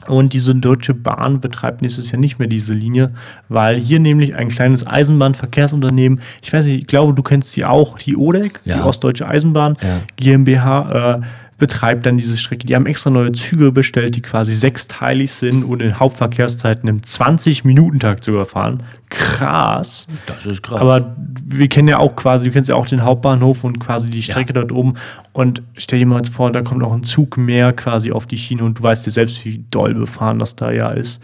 Und 0.07 0.33
diese 0.33 0.55
Deutsche 0.55 0.93
Bahn 0.93 1.41
betreibt 1.41 1.81
nächstes 1.81 2.11
Jahr 2.11 2.19
nicht 2.19 2.39
mehr 2.39 2.47
diese 2.47 2.73
Linie, 2.73 3.11
weil 3.49 3.77
hier 3.77 3.99
nämlich 3.99 4.33
ein 4.35 4.47
kleines 4.47 4.87
Eisenbahnverkehrsunternehmen, 4.87 6.21
ich 6.41 6.51
weiß 6.51 6.65
nicht, 6.67 6.81
ich 6.81 6.87
glaube, 6.87 7.13
du 7.13 7.21
kennst 7.23 7.51
sie 7.51 7.65
auch, 7.65 7.97
die 7.99 8.15
ODEC, 8.15 8.61
die 8.65 8.69
Ja. 8.69 8.85
Ostdeutsche 8.85 9.27
Eisenbahn 9.27 9.77
Ja. 9.81 10.01
GmbH, 10.15 11.15
äh, 11.17 11.21
betreibt 11.59 12.05
dann 12.05 12.17
diese 12.17 12.37
Strecke. 12.37 12.65
Die 12.65 12.75
haben 12.75 12.85
extra 12.85 13.09
neue 13.09 13.31
Züge 13.33 13.71
bestellt, 13.71 14.15
die 14.15 14.21
quasi 14.21 14.55
sechsteilig 14.55 15.31
sind 15.31 15.63
und 15.63 15.81
in 15.81 15.99
Hauptverkehrszeiten 15.99 16.89
im 16.89 17.01
20-Minuten-Takt 17.01 18.23
sogar 18.23 18.45
fahren. 18.45 18.83
Krass. 19.09 20.07
Das 20.25 20.45
ist 20.45 20.63
krass. 20.63 20.81
Aber 20.81 21.15
wir 21.45 21.67
kennen 21.67 21.89
ja 21.89 21.99
auch 21.99 22.15
quasi, 22.15 22.47
du 22.47 22.53
kennst 22.53 22.69
ja 22.69 22.75
auch 22.75 22.87
den 22.87 23.03
Hauptbahnhof 23.03 23.63
und 23.63 23.79
quasi 23.79 24.09
die 24.09 24.21
Strecke 24.21 24.53
dort 24.53 24.71
oben. 24.71 24.95
Und 25.33 25.61
stell 25.75 25.99
dir 25.99 26.05
mal 26.05 26.17
jetzt 26.17 26.33
vor, 26.33 26.51
da 26.51 26.61
kommt 26.61 26.81
noch 26.81 26.93
ein 26.93 27.03
Zug 27.03 27.37
mehr 27.37 27.73
quasi 27.73 28.11
auf 28.11 28.25
die 28.25 28.37
Schiene 28.37 28.63
und 28.63 28.79
du 28.79 28.83
weißt 28.83 29.05
ja 29.05 29.11
selbst, 29.11 29.45
wie 29.45 29.63
doll 29.69 29.93
befahren 29.93 30.39
das 30.39 30.55
da 30.55 30.71
ja 30.71 30.89
ist. 30.89 31.21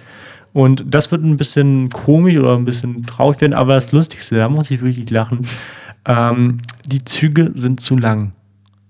Und 0.53 0.83
das 0.87 1.11
wird 1.11 1.23
ein 1.23 1.37
bisschen 1.37 1.89
komisch 1.89 2.37
oder 2.37 2.55
ein 2.55 2.65
bisschen 2.65 3.03
traurig 3.03 3.41
werden, 3.41 3.53
aber 3.53 3.75
das 3.75 3.91
Lustigste, 3.91 4.37
da 4.37 4.47
muss 4.47 4.71
ich 4.71 4.81
wirklich 4.81 5.09
lachen, 5.09 5.41
ähm, 6.05 6.59
die 6.85 7.03
Züge 7.03 7.51
sind 7.55 7.81
zu 7.81 7.97
lang. 7.97 8.31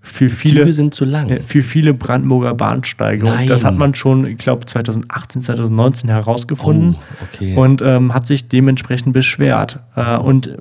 Für 0.05 0.29
viele, 0.29 0.61
Züge 0.61 0.73
sind 0.73 0.93
zu 0.93 1.03
lang. 1.03 1.41
Für 1.45 1.63
viele 1.63 1.93
Brandenburger 1.93 2.53
Bahnsteige. 2.53 3.25
Nein. 3.25 3.41
Und 3.41 3.49
das 3.49 3.63
hat 3.63 3.75
man 3.75 3.95
schon, 3.95 4.25
ich 4.27 4.37
glaube, 4.37 4.65
2018, 4.65 5.41
2019 5.41 6.09
herausgefunden 6.09 6.95
Oh, 6.97 7.25
okay. 7.33 7.55
und 7.55 7.81
ähm, 7.81 8.13
hat 8.13 8.27
sich 8.27 8.47
dementsprechend 8.47 9.13
beschwert. 9.13 9.79
Äh, 9.95 10.17
und 10.17 10.55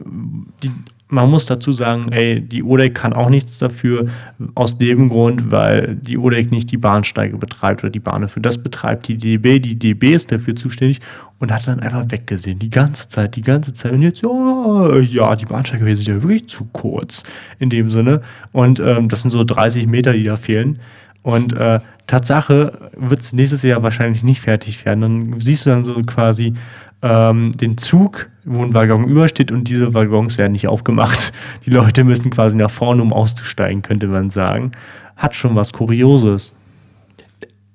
die, 0.63 0.71
man 1.15 1.31
muss 1.31 1.47
dazu 1.47 1.73
sagen, 1.73 2.11
ey, 2.11 2.41
die 2.41 2.65
ODEC 2.65 2.95
kann 2.95 3.13
auch 3.13 3.31
nichts 3.31 3.59
dafür, 3.59 4.07
aus 4.55 4.79
dem 4.79 5.09
Grund, 5.09 5.51
weil 5.51 5.95
die 5.95 6.19
ODEC 6.19 6.51
nicht 6.51 6.73
die 6.73 6.77
Bahnsteige 6.77 7.37
betreibt 7.37 7.85
oder 7.85 7.91
die 7.91 8.01
Bahnhöfe. 8.01 8.41
Das 8.41 8.59
betreibt 8.59 9.07
die 9.07 9.17
DB. 9.17 9.61
Die 9.61 9.79
DB 9.79 10.15
ist 10.15 10.33
dafür 10.33 10.57
zuständig 10.57 11.01
und 11.39 11.53
hat 11.53 11.69
dann 11.69 11.81
einfach 11.81 12.05
weggesehen. 12.09 12.59
Die 12.59 12.71
ganze 12.71 13.09
Zeit, 13.09 13.37
die 13.37 13.43
ganze 13.43 13.73
Zeit. 13.73 13.93
Und 13.93 14.03
jetzt, 14.03 14.23
ja, 14.23 14.99
ja 14.99 15.37
die 15.37 15.47
Bahnsteige 15.47 15.97
sind 15.97 16.09
ja 16.09 16.23
wirklich 16.23 16.49
zu 16.49 16.65
kurz 16.73 17.23
in 17.61 17.71
dem 17.71 17.91
Sinne. 17.91 18.21
Und 18.53 18.81
ähm, 18.81 19.09
das 19.09 19.23
sind 19.23 19.31
so 19.31 19.45
30 19.45 19.87
Meter, 19.87 20.13
die 20.15 20.25
da 20.25 20.37
fehlen. 20.37 20.81
Und 21.23 21.55
äh, 21.55 21.79
Tatsache 22.09 22.91
wird 22.97 23.21
es 23.21 23.33
nächstes 23.33 23.63
Jahr 23.63 23.83
wahrscheinlich 23.83 24.25
nicht 24.25 24.41
fertig 24.41 24.85
werden. 24.85 25.01
Dann 25.01 25.41
siehst 25.41 25.65
du 25.65 25.71
dann 25.71 25.85
so 25.85 25.95
quasi 26.03 26.55
ähm, 27.03 27.53
den 27.57 27.79
Zug, 27.79 28.29
wo 28.45 28.63
ein 28.63 28.75
Waggon 28.75 29.09
übersteht 29.09 29.51
und 29.51 29.69
diese 29.69 29.95
Waggons 29.95 30.39
werden 30.39 30.53
nicht 30.53 30.69
aufgemacht. 30.69 31.33
Die 31.67 31.71
Leute 31.71 32.05
müssen 32.05 32.31
quasi 32.31 32.57
nach 32.57 32.71
vorne, 32.71 33.03
um 33.03 33.13
auszusteigen, 33.13 33.83
könnte 33.83 34.07
man 34.07 34.31
sagen. 34.31 34.73
Hat 35.17 35.35
schon 35.35 35.55
was 35.55 35.73
Kurioses. 35.73 36.55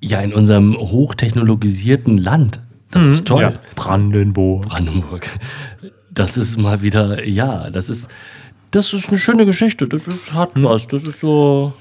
Ja, 0.01 0.21
in 0.21 0.33
unserem 0.33 0.77
hochtechnologisierten 0.77 2.17
Land. 2.17 2.61
Das 2.91 3.05
ist 3.05 3.27
toll. 3.27 3.41
Ja. 3.43 3.53
Brandenburg. 3.75 4.67
Brandenburg. 4.67 5.27
Das 6.11 6.37
ist 6.37 6.57
mal 6.57 6.81
wieder, 6.81 7.25
ja, 7.27 7.69
das 7.69 7.89
ist, 7.89 8.09
das 8.71 8.93
ist 8.93 9.09
eine 9.09 9.19
schöne 9.19 9.45
Geschichte. 9.45 9.87
Das 9.87 10.07
ist, 10.07 10.33
hat 10.33 10.51
was. 10.55 10.87
Das 10.87 11.03
ist 11.03 11.19
so, 11.19 11.73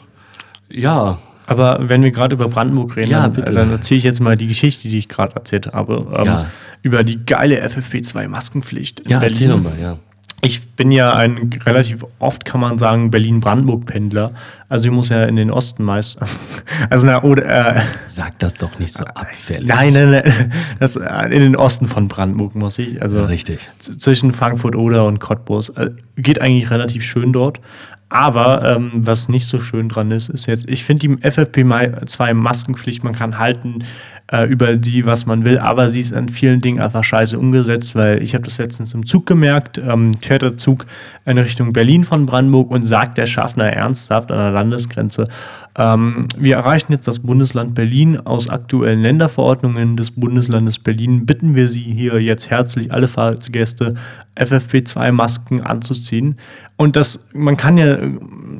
ja. 0.68 1.18
Aber 1.48 1.78
wenn 1.88 2.02
wir 2.02 2.10
gerade 2.12 2.34
über 2.34 2.46
Brandenburg 2.48 2.94
reden, 2.96 3.10
Ja, 3.10 3.26
dann, 3.28 3.54
dann 3.54 3.70
erzähle 3.72 3.98
ich 3.98 4.04
jetzt 4.04 4.20
mal 4.20 4.36
die 4.36 4.46
Geschichte, 4.46 4.86
die 4.86 4.98
ich 4.98 5.08
gerade 5.08 5.34
erzählt 5.34 5.66
habe. 5.72 6.06
Ähm, 6.16 6.24
Ja. 6.26 6.46
Über 6.82 7.02
die 7.02 7.24
geile 7.26 7.60
FFP2-Maskenpflicht 7.66 9.00
in 9.00 9.10
Ja, 9.10 9.18
Berlin. 9.18 9.32
erzähl 9.34 9.48
doch 9.48 9.62
mal, 9.62 9.72
ja. 9.80 9.98
Ich 10.40 10.68
bin 10.76 10.92
ja 10.92 11.14
ein 11.14 11.50
relativ 11.66 12.06
oft, 12.20 12.44
kann 12.44 12.60
man 12.60 12.78
sagen, 12.78 13.10
Berlin-Brandenburg-Pendler. 13.10 14.32
Also 14.68 14.86
ich 14.86 14.94
muss 14.94 15.08
ja 15.08 15.24
in 15.24 15.34
den 15.34 15.50
Osten 15.50 15.82
meist. 15.82 16.18
Also 16.90 17.08
na, 17.08 17.24
oder 17.24 17.44
äh, 17.76 17.80
Sag 18.06 18.38
das 18.38 18.54
doch 18.54 18.78
nicht 18.78 18.92
so 18.92 19.02
abfällig. 19.04 19.66
nein, 19.66 19.92
nein, 19.94 20.10
nein. 20.12 20.52
Das, 20.78 20.94
äh, 20.94 21.24
in 21.24 21.40
den 21.40 21.56
Osten 21.56 21.86
von 21.88 22.06
Brandenburg 22.06 22.54
muss 22.54 22.78
ich. 22.78 23.02
Also 23.02 23.24
Richtig. 23.24 23.68
zwischen 23.80 24.30
Frankfurt 24.30 24.76
oder 24.76 25.06
und 25.06 25.18
Cottbus. 25.18 25.70
Äh, 25.70 25.90
geht 26.16 26.40
eigentlich 26.40 26.70
relativ 26.70 27.02
schön 27.02 27.32
dort. 27.32 27.58
Aber 28.08 28.64
ähm, 28.64 28.90
was 28.94 29.28
nicht 29.28 29.46
so 29.46 29.60
schön 29.60 29.88
dran 29.88 30.10
ist, 30.10 30.28
ist 30.28 30.46
jetzt, 30.46 30.68
ich 30.68 30.84
finde 30.84 31.08
die 31.08 31.16
FFP2 31.16 32.32
Maskenpflicht, 32.32 33.04
man 33.04 33.14
kann 33.14 33.38
halten 33.38 33.84
äh, 34.32 34.44
über 34.44 34.76
die, 34.76 35.04
was 35.04 35.26
man 35.26 35.44
will, 35.44 35.58
aber 35.58 35.88
sie 35.88 36.00
ist 36.00 36.14
an 36.14 36.28
vielen 36.28 36.60
Dingen 36.60 36.80
einfach 36.80 37.04
scheiße 37.04 37.38
umgesetzt, 37.38 37.94
weil 37.94 38.22
ich 38.22 38.34
habe 38.34 38.44
das 38.44 38.58
letztens 38.58 38.94
im 38.94 39.04
Zug 39.04 39.26
gemerkt, 39.26 39.78
ähm, 39.78 40.12
fährt 40.22 40.42
der 40.42 40.56
Zug 40.56 40.86
in 41.26 41.36
Richtung 41.36 41.72
Berlin 41.72 42.04
von 42.04 42.24
Brandenburg 42.24 42.70
und 42.70 42.86
sagt 42.86 43.18
der 43.18 43.26
Schaffner 43.26 43.72
ernsthaft 43.72 44.30
an 44.30 44.38
der 44.38 44.50
Landesgrenze, 44.52 45.28
ähm, 45.78 46.26
wir 46.36 46.56
erreichen 46.56 46.92
jetzt 46.92 47.06
das 47.06 47.20
Bundesland 47.20 47.74
Berlin. 47.74 48.18
Aus 48.18 48.48
aktuellen 48.48 49.00
Länderverordnungen 49.00 49.96
des 49.96 50.10
Bundeslandes 50.10 50.80
Berlin 50.80 51.24
bitten 51.24 51.54
wir 51.54 51.68
Sie 51.68 51.80
hier 51.80 52.20
jetzt 52.20 52.50
herzlich, 52.50 52.92
alle 52.92 53.06
Fahrgäste, 53.06 53.94
FFP2-Masken 54.36 55.62
anzuziehen. 55.62 56.36
Und 56.78 56.94
das, 56.94 57.28
man 57.34 57.56
kann 57.56 57.76
ja 57.76 57.94
äh, 57.94 58.18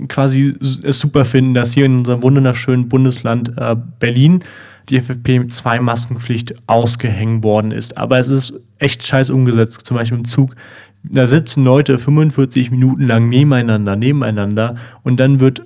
quasi 0.09 0.55
es 0.61 0.99
super 0.99 1.25
finden, 1.25 1.55
dass 1.55 1.73
hier 1.73 1.87
in 1.87 1.99
unserem 1.99 2.23
wunderschönen 2.23 2.89
Bundesland 2.89 3.53
äh, 3.57 3.77
Berlin 4.01 4.41
die 4.89 5.01
FFP2-Maskenpflicht 5.01 6.57
ausgehängt 6.67 7.45
worden 7.45 7.71
ist. 7.71 7.97
Aber 7.97 8.19
es 8.19 8.29
ist 8.29 8.61
echt 8.79 9.07
scheiß 9.07 9.31
umgesetzt, 9.31 9.87
zum 9.87 9.97
Beispiel 9.97 10.19
im 10.19 10.25
Zug. 10.25 10.57
Da 11.05 11.29
sitzen 11.29 11.63
Leute 11.63 11.97
45 11.97 12.73
Minuten 12.73 13.07
lang 13.07 13.29
nebeneinander, 13.29 13.95
nebeneinander 13.95 14.75
und 15.05 15.21
dann 15.21 15.39
wird 15.39 15.63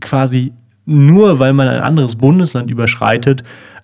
quasi 0.00 0.52
nur, 0.84 1.40
weil 1.40 1.52
man 1.52 1.66
ein 1.66 1.80
anderes 1.80 2.14
Bundesland 2.14 2.70
überschreitet, 2.70 3.42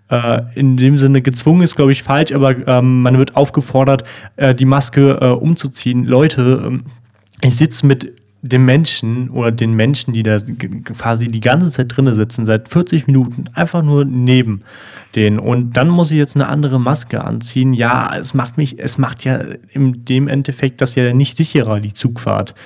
äh, 0.09 0.43
in 0.55 0.77
dem 0.77 0.99
Sinne 0.99 1.21
gezwungen 1.21 1.63
ist, 1.63 1.75
glaube 1.75 1.91
ich, 1.91 2.05
falsch, 2.05 2.31
aber 2.31 2.55
ähm, 2.69 3.03
man 3.03 3.19
wird 3.19 3.35
aufgefordert, 3.35 4.05
äh, 4.37 4.55
die 4.55 4.67
Maske 4.67 5.19
äh, 5.21 5.31
umzuziehen. 5.31 6.05
Leute, 6.05 6.63
ähm, 6.65 6.85
ich 7.43 7.57
sitze 7.57 7.87
mit 7.87 8.13
dem 8.43 8.65
Menschen 8.65 9.31
oder 9.31 9.53
den 9.53 9.75
Menschen, 9.75 10.13
die 10.13 10.25
da 10.25 10.37
quasi 10.85 11.29
die 11.29 11.41
ganze 11.41 11.71
Zeit 11.71 11.97
drinne 11.97 12.15
sitzen, 12.15 12.45
seit 12.45 12.69
40 12.69 13.07
Minuten, 13.07 13.45
einfach 13.55 13.83
nur 13.83 14.05
neben 14.05 14.63
denen. 15.15 15.39
Und 15.39 15.77
dann 15.77 15.89
muss 15.89 16.11
ich 16.11 16.19
jetzt 16.19 16.35
eine 16.35 16.49
andere 16.49 16.81
Maske 16.81 17.23
anziehen. 17.23 17.73
Ja, 17.73 18.17
es 18.17 18.35
macht 18.35 18.57
mich, 18.57 18.81
es 18.81 18.99
macht 18.99 19.25
ja 19.25 19.41
in 19.71 20.05
dem 20.05 20.27
Endeffekt 20.27 20.81
das 20.81 20.97
ja 20.97 21.15
nicht 21.15 21.37
sicherer, 21.37 21.79
die 21.79 21.93
Zugfahrt. 21.93 22.57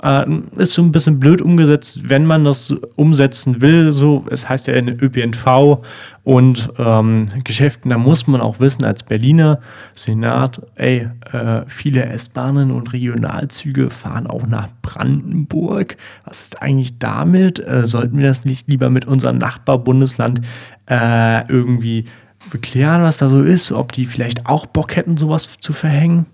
Äh, 0.00 0.26
ist 0.56 0.74
so 0.74 0.82
ein 0.82 0.92
bisschen 0.92 1.18
blöd 1.18 1.42
umgesetzt, 1.42 2.02
wenn 2.04 2.24
man 2.24 2.44
das 2.44 2.72
umsetzen 2.94 3.60
will. 3.60 3.92
So, 3.92 4.24
es 4.30 4.48
heißt 4.48 4.68
ja 4.68 4.74
in 4.74 4.88
ÖPNV 4.88 5.82
und 6.22 6.70
ähm, 6.78 7.28
Geschäften, 7.42 7.90
da 7.90 7.98
muss 7.98 8.28
man 8.28 8.40
auch 8.40 8.60
wissen, 8.60 8.84
als 8.84 9.02
Berliner 9.02 9.60
Senat, 9.94 10.62
ey, 10.76 11.08
äh, 11.32 11.62
viele 11.66 12.04
S-Bahnen 12.06 12.70
und 12.70 12.92
Regionalzüge 12.92 13.90
fahren 13.90 14.28
auch 14.28 14.46
nach 14.46 14.68
Brandenburg. 14.82 15.96
Was 16.24 16.42
ist 16.42 16.62
eigentlich 16.62 16.98
damit? 16.98 17.58
Äh, 17.58 17.86
sollten 17.86 18.18
wir 18.18 18.28
das 18.28 18.44
nicht 18.44 18.68
lieber 18.68 18.90
mit 18.90 19.06
unserem 19.06 19.38
Nachbarbundesland 19.38 20.42
äh, 20.88 21.48
irgendwie 21.50 22.04
beklären, 22.50 23.02
was 23.02 23.18
da 23.18 23.28
so 23.28 23.42
ist? 23.42 23.72
Ob 23.72 23.92
die 23.92 24.06
vielleicht 24.06 24.46
auch 24.46 24.66
Bock 24.66 24.94
hätten, 24.94 25.16
sowas 25.16 25.56
zu 25.58 25.72
verhängen? 25.72 26.26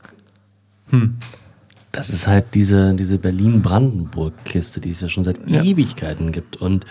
Das 1.94 2.10
ist 2.10 2.26
halt 2.26 2.54
diese, 2.54 2.94
diese 2.94 3.18
Berlin-Brandenburg-Kiste, 3.18 4.80
die 4.80 4.90
es 4.90 5.00
ja 5.00 5.08
schon 5.08 5.22
seit 5.22 5.38
Ja. 5.48 5.62
Ewigkeiten 5.62 6.32
gibt. 6.32 6.56
Und 6.56 6.84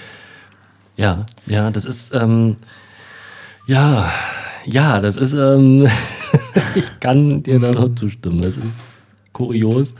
ja, 0.95 1.25
ja, 1.45 1.71
das 1.71 1.85
ist, 1.85 2.15
ähm, 2.15 2.55
ja, 3.67 4.11
ja, 4.65 4.99
das 5.01 5.17
ist, 5.17 5.33
ähm, 5.33 5.87
ich 6.75 6.85
kann 6.99 7.43
dir 7.43 7.59
da 7.59 7.71
nur 7.71 7.95
zustimmen. 7.95 8.41
Das 8.41 8.57
ist 8.57 9.09
kurios. 9.33 9.95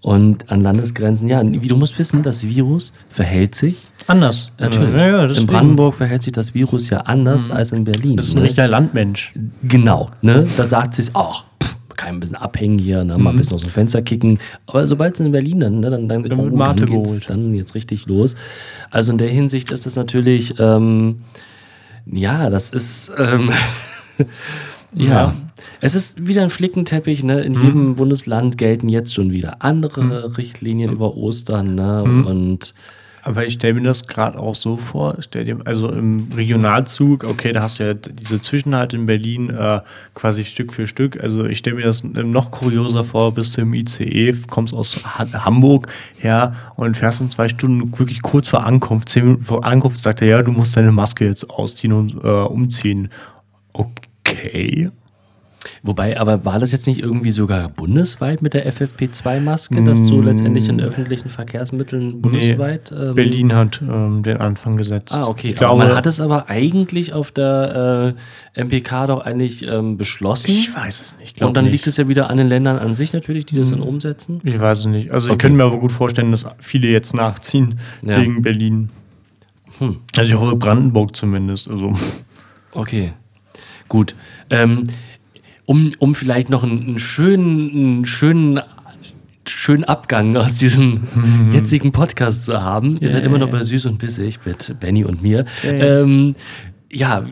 Und 0.00 0.50
an 0.50 0.60
Landesgrenzen, 0.60 1.28
ja, 1.28 1.40
wie 1.42 1.68
du 1.68 1.76
musst 1.76 1.98
wissen, 1.98 2.22
das 2.22 2.46
Virus 2.46 2.92
verhält 3.08 3.54
sich. 3.54 3.86
Anders. 4.06 4.50
Natürlich. 4.58 4.90
Ja, 4.90 5.06
ja, 5.06 5.24
in. 5.24 5.46
Brandenburg 5.46 5.94
verhält 5.94 6.22
sich 6.22 6.32
das 6.32 6.52
Virus 6.52 6.90
ja 6.90 6.98
anders 6.98 7.50
als 7.50 7.72
in 7.72 7.84
Berlin. 7.84 8.16
Das 8.16 8.26
ist 8.26 8.34
ein 8.34 8.40
ne? 8.40 8.44
richtiger 8.44 8.68
Landmensch. 8.68 9.32
Genau, 9.62 10.10
ne? 10.20 10.46
Da 10.58 10.64
sagt 10.66 10.94
sie 10.94 11.02
es 11.02 11.14
auch. 11.14 11.44
Kann 12.04 12.16
ein 12.16 12.20
bisschen 12.20 12.36
abhängen 12.36 12.78
hier, 12.78 13.02
ne? 13.02 13.16
mal 13.16 13.30
ein 13.30 13.36
bisschen 13.36 13.54
aus 13.54 13.62
dem 13.62 13.70
Fenster 13.70 14.02
kicken. 14.02 14.38
Aber 14.66 14.86
sobald 14.86 15.14
es 15.14 15.20
in 15.20 15.32
Berlin 15.32 15.60
dann, 15.60 15.80
ne, 15.80 15.90
dann, 15.90 16.08
dann, 16.08 16.22
Dann 16.24 16.54
Mate 16.54 16.84
dann 16.84 17.02
geht's 17.02 17.20
dann 17.26 17.54
jetzt 17.54 17.74
richtig 17.74 18.06
los. 18.06 18.34
Also 18.90 19.12
in 19.12 19.18
der 19.18 19.28
Hinsicht 19.28 19.70
ist 19.70 19.86
das 19.86 19.96
natürlich, 19.96 20.54
ähm, 20.58 21.22
ja, 22.06 22.50
das 22.50 22.70
ist, 22.70 23.10
ähm, 23.18 23.50
ja. 24.92 25.06
Ja. 25.06 25.34
Es 25.80 25.94
ist 25.94 26.26
wieder 26.26 26.42
ein 26.42 26.50
Flickenteppich, 26.50 27.24
ne? 27.24 27.40
In 27.40 27.54
jedem 27.54 27.96
Bundesland 27.96 28.58
gelten 28.58 28.88
jetzt 28.88 29.12
schon 29.14 29.32
wieder 29.32 29.62
andere 29.62 30.36
Richtlinien 30.36 30.92
über 30.92 31.16
Ostern, 31.16 31.74
ne? 31.74 32.02
Und 32.02 32.74
Aber 33.24 33.46
ich 33.46 33.54
stelle 33.54 33.72
mir 33.74 33.82
das 33.82 34.06
gerade 34.06 34.38
auch 34.38 34.54
so 34.54 34.76
vor, 34.76 35.16
stell 35.20 35.46
dir, 35.46 35.58
also 35.64 35.88
im 35.88 36.28
Regionalzug, 36.36 37.24
okay, 37.24 37.52
da 37.52 37.62
hast 37.62 37.78
du 37.78 37.84
ja 37.84 37.94
diese 37.94 38.38
Zwischenhalt 38.38 38.92
in 38.92 39.06
Berlin 39.06 39.48
äh, 39.48 39.80
quasi 40.12 40.44
Stück 40.44 40.74
für 40.74 40.86
Stück. 40.86 41.18
Also 41.18 41.46
ich 41.46 41.56
stelle 41.56 41.76
mir 41.76 41.84
das 41.84 42.04
noch 42.04 42.50
kurioser 42.50 43.02
vor, 43.02 43.32
bist 43.32 43.56
du 43.56 43.62
im 43.62 43.72
ICE, 43.72 44.34
kommst 44.50 44.74
aus 44.74 45.02
ha 45.04 45.26
Hamburg 45.42 45.90
her 46.18 46.54
und 46.76 46.98
fährst 46.98 47.22
in 47.22 47.30
zwei 47.30 47.48
Stunden 47.48 47.98
wirklich 47.98 48.20
kurz 48.20 48.48
vor 48.48 48.66
Ankunft, 48.66 49.08
zehn 49.08 49.24
Minuten 49.24 49.44
vor 49.44 49.64
Ankunft, 49.64 50.00
sagt 50.00 50.20
er, 50.20 50.28
ja, 50.28 50.42
du 50.42 50.52
musst 50.52 50.76
deine 50.76 50.92
Maske 50.92 51.24
jetzt 51.24 51.48
ausziehen 51.48 51.94
und 51.94 52.22
äh, 52.22 52.28
umziehen. 52.28 53.08
Okay. 53.72 54.90
Wobei, 55.82 56.18
aber 56.20 56.44
war 56.44 56.58
das 56.58 56.72
jetzt 56.72 56.86
nicht 56.86 57.00
irgendwie 57.00 57.30
sogar 57.30 57.68
bundesweit 57.68 58.42
mit 58.42 58.54
der 58.54 58.70
FFP2-Maske, 58.72 59.82
dass 59.84 60.06
du 60.08 60.20
letztendlich 60.20 60.68
in 60.68 60.80
öffentlichen 60.80 61.28
Verkehrsmitteln 61.28 62.20
bundesweit. 62.20 62.92
ähm, 62.92 63.14
Berlin 63.14 63.52
hat 63.54 63.80
ähm, 63.82 64.22
den 64.22 64.38
Anfang 64.38 64.76
gesetzt. 64.76 65.14
Ah, 65.14 65.26
okay. 65.26 65.48
Ich 65.50 65.56
glaube, 65.56 65.78
man 65.84 65.94
hat 65.94 66.06
es 66.06 66.20
aber 66.20 66.48
eigentlich 66.48 67.12
auf 67.12 67.30
der 67.32 68.14
äh, 68.54 68.60
MPK 68.62 69.06
doch 69.06 69.20
eigentlich 69.24 69.66
ähm, 69.66 69.96
beschlossen. 69.96 70.50
ich 70.50 70.74
weiß 70.74 71.00
es 71.00 71.18
nicht. 71.18 71.40
Und 71.42 71.56
dann 71.56 71.64
nicht. 71.64 71.72
liegt 71.72 71.86
es 71.86 71.96
ja 71.96 72.08
wieder 72.08 72.30
an 72.30 72.36
den 72.36 72.48
Ländern 72.48 72.78
an 72.78 72.94
sich 72.94 73.12
natürlich, 73.12 73.46
die 73.46 73.56
das 73.58 73.70
dann 73.70 73.80
umsetzen. 73.80 74.40
Ich 74.44 74.58
weiß 74.58 74.80
es 74.80 74.86
nicht. 74.86 75.10
Also 75.10 75.28
ich 75.28 75.32
Okay. 75.34 75.42
könnte 75.42 75.56
mir 75.56 75.64
aber 75.64 75.78
gut 75.78 75.92
vorstellen, 75.92 76.30
dass 76.30 76.44
viele 76.60 76.88
jetzt 76.88 77.14
nachziehen 77.14 77.78
Ja. 78.02 78.20
wegen 78.20 78.42
Berlin. 78.42 78.90
Hm. 79.78 79.98
Also 80.16 80.32
ich 80.32 80.38
hoffe 80.38 80.56
Brandenburg 80.56 81.16
zumindest. 81.16 81.68
Also 81.68 81.92
Okay, 82.72 83.12
gut. 83.88 84.14
Ähm, 84.50 84.86
um, 85.66 85.92
um 85.98 86.14
vielleicht 86.14 86.50
noch 86.50 86.62
einen, 86.62 86.82
einen 86.86 86.98
schönen, 86.98 87.70
einen 87.70 88.06
schönen 88.06 88.60
schönen 89.46 89.84
Abgang 89.84 90.36
aus 90.36 90.54
diesem 90.54 91.02
jetzigen 91.52 91.92
Podcast 91.92 92.44
zu 92.44 92.62
haben. 92.62 92.98
Ihr 93.00 93.10
seid 93.10 93.24
immer 93.24 93.38
noch 93.38 93.50
bei 93.50 93.62
Süß 93.62 93.86
und 93.86 93.98
Bissig 93.98 94.38
mit 94.44 94.80
Benny 94.80 95.04
und 95.04 95.22
mir. 95.22 95.44
Ähm, 95.62 96.34
ja, 96.90 97.24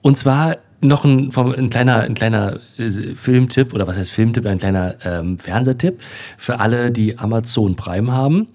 und 0.00 0.16
zwar 0.16 0.56
noch 0.80 1.04
ein, 1.04 1.30
ein 1.36 1.70
kleiner, 1.70 2.00
ein 2.00 2.14
kleiner 2.14 2.58
äh, 2.76 2.90
Filmtipp, 3.14 3.72
oder 3.72 3.86
was 3.86 3.96
heißt 3.96 4.10
Filmtipp, 4.10 4.46
ein 4.46 4.58
kleiner 4.58 4.96
ähm, 5.04 5.38
Fernsehtipp 5.38 6.00
für 6.36 6.58
alle, 6.58 6.90
die 6.90 7.18
Amazon 7.18 7.76
Prime 7.76 8.10
haben. 8.10 8.48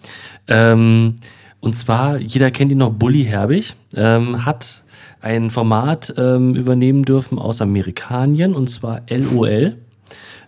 Ähm, 0.48 1.16
und 1.60 1.76
zwar, 1.76 2.18
jeder 2.18 2.52
kennt 2.52 2.72
ihn 2.72 2.80
noch, 2.80 2.92
Bully 2.92 3.24
Herbig, 3.24 3.74
ähm, 3.96 4.46
hat 4.46 4.84
ein 5.22 5.52
Format 5.52 6.14
ähm, 6.18 6.56
übernehmen 6.56 7.04
dürfen 7.04 7.40
aus 7.40 7.62
Amerikanien, 7.62 8.54
und 8.54 8.70
zwar 8.70 9.02
LOL. 9.10 9.78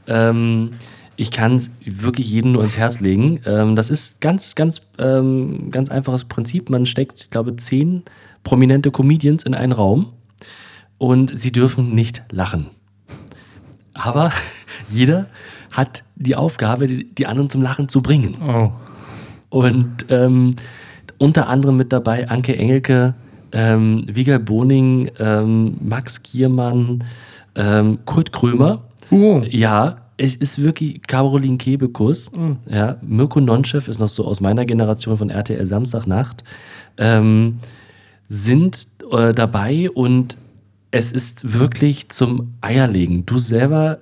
Ähm, 0.07 0.71
ich 1.15 1.31
kann 1.31 1.57
es 1.57 1.69
wirklich 1.83 2.31
jedem 2.31 2.53
nur 2.53 2.63
ins 2.63 2.77
Herz 2.77 3.01
legen. 3.01 3.41
Ähm, 3.45 3.75
das 3.75 3.89
ist 3.89 4.21
ganz, 4.21 4.55
ganz, 4.55 4.81
ähm, 4.97 5.69
ganz 5.69 5.89
einfaches 5.89 6.25
Prinzip. 6.25 6.69
Man 6.69 6.85
steckt, 6.85 7.23
ich 7.23 7.29
glaube, 7.29 7.55
zehn 7.57 8.03
prominente 8.43 8.89
Comedians 8.89 9.43
in 9.43 9.53
einen 9.53 9.73
Raum 9.73 10.13
und 10.97 11.37
sie 11.37 11.51
dürfen 11.51 11.93
nicht 11.93 12.23
lachen. 12.31 12.67
Aber 13.93 14.31
jeder 14.89 15.27
hat 15.71 16.03
die 16.15 16.35
Aufgabe, 16.35 16.87
die, 16.87 17.27
anderen 17.27 17.49
zum 17.49 17.61
Lachen 17.61 17.89
zu 17.89 18.01
bringen. 18.01 18.37
Oh. 18.41 18.71
Und 19.49 20.05
ähm, 20.09 20.55
unter 21.17 21.47
anderem 21.47 21.75
mit 21.75 21.91
dabei 21.91 22.29
Anke 22.29 22.55
Engelke, 22.55 23.13
ähm, 23.51 24.03
Wiegald 24.07 24.45
Boning, 24.45 25.11
ähm, 25.19 25.77
Max 25.81 26.21
Giermann, 26.23 27.03
ähm, 27.55 27.99
Kurt 28.05 28.31
Krömer. 28.31 28.83
Oh. 29.11 29.41
Ja, 29.49 29.97
es 30.17 30.35
ist 30.35 30.61
wirklich 30.61 31.01
Caroline 31.03 31.57
Kebekus. 31.57 32.29
Ja, 32.67 32.97
Mirko 33.01 33.39
Nonchef 33.39 33.87
ist 33.87 33.99
noch 33.99 34.09
so 34.09 34.25
aus 34.25 34.41
meiner 34.41 34.65
Generation 34.65 35.17
von 35.17 35.29
RTL 35.29 35.65
Samstagnacht. 35.65 36.43
Ähm, 36.97 37.57
sind 38.27 38.87
äh, 39.11 39.33
dabei 39.33 39.89
und 39.89 40.37
es 40.91 41.11
ist 41.11 41.57
wirklich 41.57 42.09
zum 42.09 42.55
Eierlegen. 42.61 43.25
Du 43.25 43.39
selber 43.39 43.99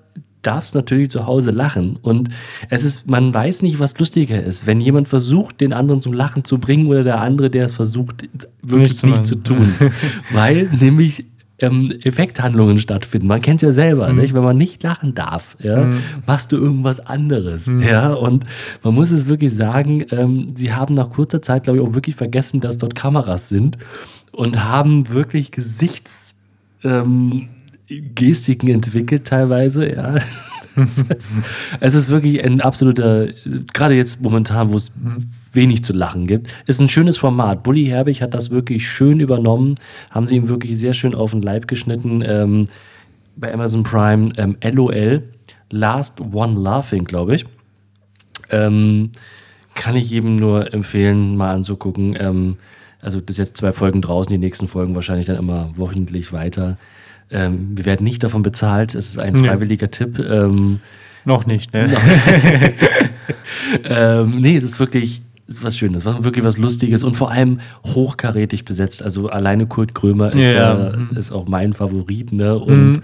darfst 0.48 0.76
natürlich 0.76 1.10
zu 1.10 1.26
Hause 1.28 1.52
lachen 1.52 1.98
und 2.02 2.30
es 2.70 2.84
ist, 2.84 3.10
man 3.10 3.34
weiß 3.34 3.62
nicht, 3.62 3.80
was 3.80 4.00
lustiger 4.00 4.41
ist, 4.41 4.66
wenn 4.66 4.80
jemand 4.80 5.10
versucht, 5.10 5.60
den 5.60 5.74
anderen 5.74 6.02
zum 6.02 6.14
Lachen 6.14 6.45
zu 6.45 6.58
bringen 6.58 6.88
oder 6.88 7.04
der 7.04 7.20
andere, 7.22 7.50
der 7.50 7.66
es 7.66 7.76
versucht, 7.76 8.30
wirklich 8.62 8.91
Nicht 8.91 9.00
zu 9.00 9.08
nicht 9.08 9.26
zu 9.26 9.36
tun. 9.36 9.74
Weil 10.32 10.70
nämlich 10.80 11.26
ähm, 11.60 11.91
Effekthandlungen 12.04 12.80
stattfinden. 12.80 13.28
Man 13.28 13.41
kennt 13.41 13.64
es 13.64 13.68
ja 13.68 13.72
selber, 13.72 14.12
nicht? 14.14 14.34
wenn 14.34 14.43
man 14.43 14.58
nicht 14.58 14.84
lachen 14.84 15.16
darf, 15.16 15.58
ja, 15.62 15.89
machst 16.26 16.52
du 16.52 16.58
irgendwas 16.58 17.00
anderes. 17.00 17.70
Ja, 17.80 18.14
und 18.14 18.45
man 18.84 18.93
muss 18.93 19.12
es 19.12 19.28
wirklich 19.28 19.54
sagen, 19.54 20.06
ähm, 20.12 20.50
sie 20.56 20.74
haben 20.74 20.93
nach 20.93 21.10
kurzer 21.10 21.41
Zeit, 21.41 21.64
glaube 21.64 21.80
ich, 21.80 21.86
auch 21.86 21.93
wirklich 21.93 22.16
vergessen, 22.16 22.60
dass 22.60 22.78
dort 22.78 22.95
Kameras 22.95 23.50
sind 23.50 23.78
und 24.32 24.64
haben 24.64 25.10
wirklich 25.10 25.52
Gesichts 25.52 26.36
ähm, 26.84 27.50
Gestiken 27.88 28.70
entwickelt 28.70 29.26
teilweise, 29.26 29.94
ja. 29.94 30.16
Es 31.80 31.96
ist, 31.96 32.10
wirklich 32.12 32.44
ein 32.44 32.62
absoluter, 32.62 33.30
gerade 33.74 33.96
jetzt 33.96 34.22
momentan, 34.22 34.70
wo 34.70 34.76
es 34.76 34.92
wenig 35.52 35.84
zu 35.84 35.92
lachen 35.92 36.28
gibt, 36.28 36.54
ist 36.68 36.80
ein 36.80 36.88
schönes 36.88 37.18
Format. 37.18 37.64
Bully 37.64 37.86
Herbig 37.86 38.22
hat 38.22 38.36
das 38.36 38.52
wirklich 38.52 38.88
schön 38.88 39.20
übernommen, 39.20 39.74
haben 40.12 40.28
sie 40.28 40.36
ihm 40.36 40.50
wirklich 40.50 40.78
sehr 40.78 40.94
schön 40.94 41.16
auf 41.16 41.32
den 41.32 41.42
Leib 41.42 41.68
geschnitten. 41.68 42.24
Ähm, 42.24 42.68
bei 43.36 43.52
Amazon 43.52 43.82
Prime 43.82 44.34
ähm, 44.38 44.56
LOL, 44.64 45.24
Last 45.72 46.22
One 46.22 46.60
Laughing, 46.60 47.06
glaube 47.06 47.34
ich. 47.34 47.46
Ähm, 48.52 49.12
kann 49.74 49.96
ich 49.96 50.10
jedem 50.10 50.36
nur 50.36 50.74
empfehlen, 50.74 51.38
mal 51.38 51.56
anzugucken. 51.56 52.16
Ähm, 52.20 52.58
also 53.02 53.22
bis 53.22 53.38
jetzt 53.38 53.58
zwei 53.58 53.74
Folgen 53.74 54.02
draußen, 54.02 54.32
die 54.32 54.38
nächsten 54.38 54.68
Folgen 54.68 54.96
wahrscheinlich 54.96 55.28
dann 55.28 55.38
immer 55.38 55.72
wochentlich 55.76 56.34
weiter. 56.34 56.78
Ähm, 57.30 57.71
wir 57.75 57.86
werden 57.86 58.03
nicht 58.03 58.23
davon 58.23 58.41
bezahlt, 58.41 58.95
es 58.95 59.09
ist 59.09 59.19
ein 59.19 59.34
Nee. 59.34 59.47
freiwilliger 59.47 59.91
Tipp. 59.91 60.19
Ähm, 60.19 60.80
Noch 61.25 61.45
nicht, 61.45 61.73
ne? 61.73 61.89
ähm, 63.89 64.39
nee, 64.41 64.55
das 64.59 64.71
ist 64.71 64.80
wirklich 64.80 65.21
ist 65.47 65.63
was 65.63 65.78
Schönes, 65.78 66.03
was, 66.03 66.23
wirklich 66.25 66.43
was 66.43 66.57
Lustiges 66.57 67.03
und 67.05 67.15
vor 67.15 67.32
allem 67.32 67.61
hochkarätig 67.86 68.65
besetzt. 68.65 69.01
Also 69.01 69.30
alleine 69.30 69.65
Kurt 69.65 69.95
Krömer 69.95 70.34
ist, 70.34 70.45
Ja. 70.45 70.73
da, 70.73 70.97
ist 71.17 71.32
auch 71.32 71.47
mein 71.47 71.71
Favorit, 71.73 72.34
ne? 72.34 72.57
Und 72.59 73.01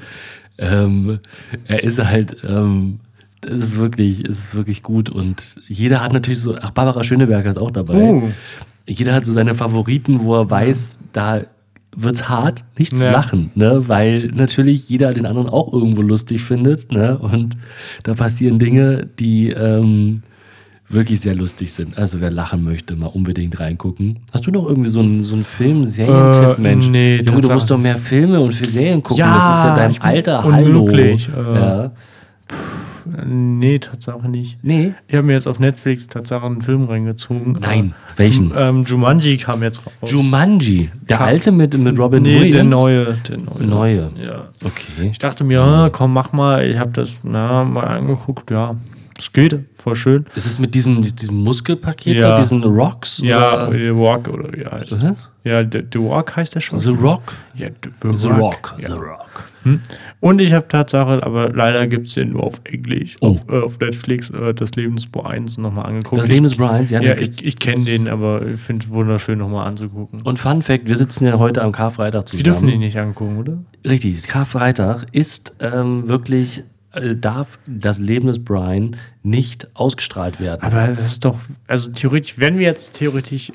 ähm, 0.57 1.19
er 1.67 1.83
ist 1.83 2.03
halt, 2.03 2.35
ähm, 2.47 2.99
es 3.45 3.61
ist 3.61 3.77
wirklich, 3.77 4.25
es 4.25 4.39
ist 4.39 4.55
wirklich 4.55 4.83
gut. 4.83 5.09
Und 5.09 5.55
jeder 5.69 6.03
hat 6.03 6.11
natürlich 6.11 6.41
so, 6.41 6.57
ach, 6.61 6.71
Barbara 6.71 7.03
Schöneberger 7.05 7.49
ist 7.49 7.57
auch 7.57 7.71
dabei. 7.71 7.93
Oh. 7.95 8.29
Jeder 8.89 9.13
hat 9.13 9.25
so 9.25 9.31
seine 9.31 9.55
Favoriten, 9.55 10.23
wo 10.23 10.35
er 10.35 10.49
weiß, 10.49 10.99
da 11.13 11.41
wird's 11.95 12.27
hart, 12.29 12.63
nicht 12.77 12.95
zu 12.95 13.05
Ja. 13.05 13.11
lachen, 13.11 13.51
ne? 13.55 13.87
Weil 13.87 14.31
natürlich 14.35 14.89
jeder 14.89 15.13
den 15.13 15.25
anderen 15.25 15.49
auch 15.49 15.71
irgendwo 15.73 16.01
lustig 16.01 16.41
findet, 16.43 16.91
ne? 16.91 17.17
Und 17.17 17.55
da 18.03 18.13
passieren 18.13 18.59
Dinge, 18.59 19.07
die 19.19 19.49
ähm, 19.49 20.15
wirklich 20.89 21.21
sehr 21.21 21.33
lustig 21.35 21.73
sind. 21.73 21.97
Also 21.97 22.21
wer 22.21 22.29
lachen 22.29 22.63
möchte, 22.63 22.95
mal 22.95 23.07
unbedingt 23.07 23.59
reingucken. 23.59 24.19
Hast 24.31 24.45
du 24.45 24.51
noch 24.51 24.67
irgendwie 24.67 24.89
so 24.89 24.99
einen, 24.99 25.23
so 25.23 25.35
einen 25.35 25.43
Film-Serientipp, 25.43 26.57
Äh, 26.59 26.61
Mensch? 26.61 26.87
nee, 26.87 27.17
Junge, 27.17 27.41
du 27.41 27.51
musst 27.53 27.69
doch 27.71 27.79
mehr 27.79 27.97
Filme 27.97 28.39
und 28.39 28.53
für 28.53 28.65
Serien 28.69 29.01
gucken. 29.01 29.19
Ja, 29.19 29.35
das 29.35 29.57
ist 29.57 29.63
ja 29.63 29.75
dein 29.75 30.01
alter 30.01 30.45
unmöglich, 30.45 31.29
Hallo. 31.35 31.53
äh. 31.53 31.59
ja. 31.59 31.91
Nee, 33.05 33.79
Tatsache 33.79 34.29
nicht. 34.29 34.57
Nee. 34.63 34.93
Ich 35.07 35.15
habe 35.15 35.25
mir 35.27 35.33
jetzt 35.33 35.47
auf 35.47 35.59
Netflix 35.59 36.07
Tatsache 36.07 36.45
einen 36.45 36.61
Film 36.61 36.83
reingezogen. 36.85 37.57
Nein. 37.59 37.93
Welchen? 38.15 38.51
Äh, 38.55 38.69
ähm, 38.69 38.83
Jumanji 38.83 39.37
kam 39.37 39.63
jetzt 39.63 39.81
raus. 39.85 40.11
Jumanji. 40.11 40.89
Der 41.09 41.17
Kam- 41.17 41.27
alte 41.27 41.51
mit, 41.51 41.77
mit 41.77 41.99
Robin 41.99 42.23
Nee, 42.23 42.35
Williams? 42.41 42.53
der 42.53 42.63
neue. 42.63 43.17
Der 43.27 43.37
neue. 43.37 43.63
Neue. 43.67 44.11
Ja. 44.23 44.47
Okay. 44.63 45.09
Ich 45.11 45.19
dachte 45.19 45.43
mir, 45.43 45.61
ah, 45.61 45.89
komm, 45.91 46.13
mach 46.13 46.31
mal. 46.33 46.65
Ich 46.69 46.77
habe 46.77 46.91
das 46.91 47.13
na, 47.23 47.63
mal 47.63 47.83
angeguckt. 47.85 48.49
Ja, 48.51 48.75
es 49.23 49.33
geht. 49.33 49.59
Voll 49.73 49.95
schön. 49.95 50.25
Ist 50.35 50.45
es 50.45 50.59
mit 50.59 50.75
diesem, 50.75 51.01
diesem 51.01 51.35
Muskelpaket 51.43 52.15
Ja. 52.15 52.21
da, 52.21 52.37
diesen 52.39 52.63
Rocks? 52.63 53.19
Ja, 53.23 53.67
Oder? 53.67 53.71
The 53.77 53.95
Walk 53.95 54.27
oder 54.29 54.53
wie 54.53 54.65
heißt 54.65 54.93
Oder? 54.93 55.15
Ja, 55.43 55.61
The, 55.63 55.83
The 55.91 55.99
Walk 55.99 56.35
heißt 56.35 56.55
der 56.55 56.61
schon. 56.61 56.77
The 56.77 56.89
Rock? 56.91 57.35
ja, 57.55 57.67
The, 58.01 58.15
The 58.15 58.27
Rock. 58.27 58.75
Ja. 58.79 58.87
The 58.87 58.93
Rock. 58.93 59.43
Und 60.19 60.41
ich 60.41 60.51
habe 60.51 60.67
Tatsache, 60.67 61.23
aber 61.23 61.49
leider 61.53 61.87
gibt 61.87 62.07
es 62.07 62.15
den 62.15 62.31
nur 62.31 62.43
auf 62.43 62.59
Englisch, 62.65 63.15
Oh. 63.21 63.27
auf, 63.29 63.41
äh, 63.49 63.61
auf 63.61 63.79
Netflix, 63.79 64.29
äh, 64.29 64.53
das 64.53 64.75
Lebensbo 64.75 65.21
1 65.21 65.57
nochmal 65.57 65.85
angeguckt. 65.85 66.21
Das 66.21 66.27
Leben 66.27 66.43
des 66.43 66.55
Brians, 66.55 66.91
ja. 66.91 67.01
ja, 67.01 67.17
ich, 67.17 67.43
ich 67.45 67.55
kenne 67.57 67.81
den, 67.81 68.09
aber 68.09 68.45
ich 68.45 68.59
finde 68.59 68.85
es 68.85 68.91
wunderschön 68.91 69.39
nochmal 69.39 69.65
anzugucken. 69.67 70.21
Und 70.23 70.37
Fun 70.37 70.61
Fact, 70.61 70.87
wir 70.89 70.97
sitzen 70.97 71.25
ja 71.27 71.39
heute 71.39 71.61
am 71.61 71.71
Karfreitag 71.71 72.25
Wir 72.33 72.43
dürfen 72.43 72.55
zusammen. 72.59 72.71
den 72.71 72.79
nicht 72.81 72.97
angucken, 72.97 73.37
oder? 73.37 73.57
Richtig, 73.89 74.23
Karfreitag 74.27 75.05
ist 75.13 75.55
ähm, 75.61 76.09
wirklich, 76.09 76.59
äh, 76.59 76.63
darf 77.15 77.59
das 77.65 77.99
Leben 77.99 78.27
des 78.27 78.43
Brian 78.43 78.95
nicht 79.23 79.67
ausgestrahlt 79.75 80.39
werden. 80.39 80.61
Aber 80.61 80.87
das 80.89 81.05
ist 81.05 81.25
doch, 81.25 81.37
also 81.67 81.89
theoretisch, 81.91 82.37
wenn 82.37 82.57
wir 82.59 82.65
jetzt 82.67 82.95
theoretisch 82.97 83.51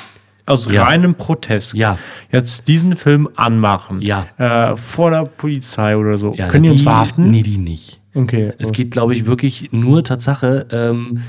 aus 0.46 0.66
Ja. 0.72 0.84
reinem 0.84 1.14
Protest 1.14 1.74
Ja. 1.74 1.98
jetzt 2.32 2.68
diesen 2.68 2.96
Film 2.96 3.28
anmachen, 3.36 4.00
Ja. 4.00 4.26
äh, 4.38 4.76
vor 4.76 5.10
der 5.10 5.24
Polizei 5.24 5.96
oder 5.96 6.16
so, 6.18 6.34
Ja, 6.34 6.48
können 6.48 6.64
die, 6.64 6.70
uns 6.70 6.82
verhaften? 6.82 7.30
Nee, 7.30 7.42
die 7.42 7.58
nicht. 7.58 8.00
Okay. 8.14 8.52
Es 8.58 8.72
geht, 8.72 8.90
glaube 8.90 9.12
ich, 9.12 9.26
wirklich 9.26 9.68
nur 9.72 10.02
Tatsache 10.02 10.66
ähm, 10.72 11.20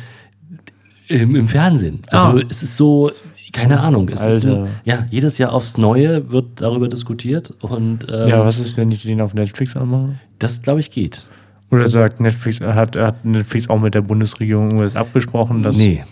im, 1.08 1.36
im 1.36 1.48
Fernsehen. 1.48 2.02
Also 2.08 2.28
Ah. 2.40 2.42
es 2.50 2.64
ist 2.64 2.78
so, 2.78 3.12
keine 3.52 3.80
Ahnung. 3.80 4.10
Es 4.10 4.24
ist 4.24 4.46
ein, 4.46 4.68
ja, 4.86 5.06
jedes 5.10 5.38
Jahr 5.38 5.54
aufs 5.54 5.78
Neue 5.78 6.32
wird 6.32 6.62
darüber 6.62 6.88
diskutiert 6.88 7.52
und 7.62 8.08
ähm, 8.10 8.30
ja, 8.30 8.46
was 8.46 8.60
ist, 8.60 8.78
wenn 8.78 8.92
ich 8.92 9.04
den 9.04 9.20
auf 9.22 9.34
Netflix 9.34 9.76
anmache? 9.76 10.16
das, 10.40 10.62
glaube 10.62 10.80
ich, 10.80 10.90
geht. 10.92 11.24
Oder 11.72 11.88
sagt 11.90 12.20
Netflix, 12.20 12.62
hat, 12.62 12.96
hat 12.96 13.24
Netflix 13.26 13.70
auch 13.70 13.80
mit 13.80 13.94
der 13.94 14.02
Bundesregierung 14.02 14.66
irgendwas 14.72 14.96
abgesprochen? 14.96 15.62
Dass, 15.64 15.78
nee. 15.78 16.04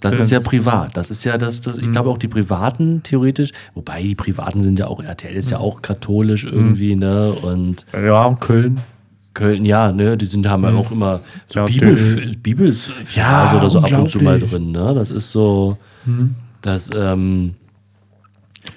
Das 0.00 0.14
Äh. 0.14 0.18
ist 0.20 0.30
ja 0.30 0.38
privat. 0.40 0.96
Das 0.96 1.10
ist 1.10 1.24
ja 1.24 1.38
das, 1.38 1.60
das 1.60 1.78
ich 1.78 1.90
glaube 1.90 2.10
auch 2.10 2.18
die 2.18 2.28
Privaten 2.28 3.02
theoretisch, 3.02 3.50
wobei 3.74 4.02
die 4.02 4.14
Privaten 4.14 4.60
sind 4.62 4.78
ja 4.78 4.86
auch, 4.86 5.02
RTL 5.02 5.34
ist 5.34 5.50
ja 5.50 5.58
auch 5.58 5.82
katholisch 5.82 6.44
irgendwie, 6.44 6.94
ne? 6.94 7.32
Und 7.32 7.84
Ja, 7.92 8.32
Köln. 8.38 8.78
Köln, 9.34 9.64
ja, 9.64 9.92
ne, 9.92 10.16
die 10.16 10.26
sind, 10.26 10.48
haben 10.48 10.64
ja 10.64 10.74
auch 10.74 10.90
immer 10.90 11.20
so 11.48 11.64
Bibel, 11.64 11.96
Bibels 12.42 12.90
Ja, 13.14 13.52
oder 13.56 13.70
so 13.70 13.80
ab 13.80 13.96
und 13.96 14.08
zu 14.10 14.20
mal 14.20 14.38
drin, 14.38 14.72
ne? 14.72 14.94
Das 14.94 15.10
ist 15.10 15.30
so, 15.32 15.78
das, 16.62 16.90
ähm, 16.94 17.54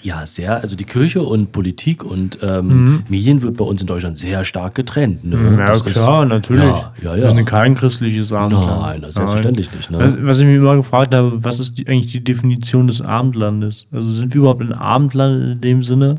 ja, 0.04 0.26
sehr, 0.26 0.56
also 0.62 0.76
die 0.76 0.84
Kirche 0.84 1.22
und 1.22 1.52
Politik 1.52 2.04
und 2.04 2.38
ähm, 2.42 3.04
Medien 3.10 3.42
wird 3.44 3.58
bei 3.58 3.66
uns 3.66 3.82
in 3.82 3.88
Deutschland 3.88 4.18
sehr 4.18 4.44
stark 4.44 4.76
getrennt. 4.76 5.24
Ne? 5.24 5.36
Mhm. 5.38 5.60
Ja, 5.60 5.66
Das 5.68 5.84
klar, 5.84 6.24
ist, 6.24 6.30
natürlich. 6.30 6.64
Ja, 6.64 6.94
ja, 7.02 7.16
Wir 7.16 7.24
ja. 7.24 7.30
sind 7.36 7.46
kein 7.46 7.76
christliches 7.76 8.34
Abendland. 8.34 8.82
Nein, 8.82 9.02
das 9.02 9.16
selbstverständlich 9.16 9.72
nicht, 9.74 9.92
ne? 9.92 10.00
Was, 10.00 10.16
was 10.20 10.40
ich 10.40 10.46
mich 10.48 10.56
immer 10.56 10.76
gefragt 10.76 11.14
habe, 11.14 11.44
was 11.44 11.60
ist 11.60 11.78
die, 11.78 11.88
eigentlich 11.88 12.12
die 12.12 12.24
Definition 12.24 12.88
des 12.88 13.02
Abendlandes? 13.02 13.88
Also 13.92 14.12
sind 14.12 14.34
wir 14.34 14.40
überhaupt 14.42 14.62
ein 14.62 14.74
Abendland 14.74 15.56
in 15.56 15.62
dem 15.62 15.84
Sinne? 15.84 16.16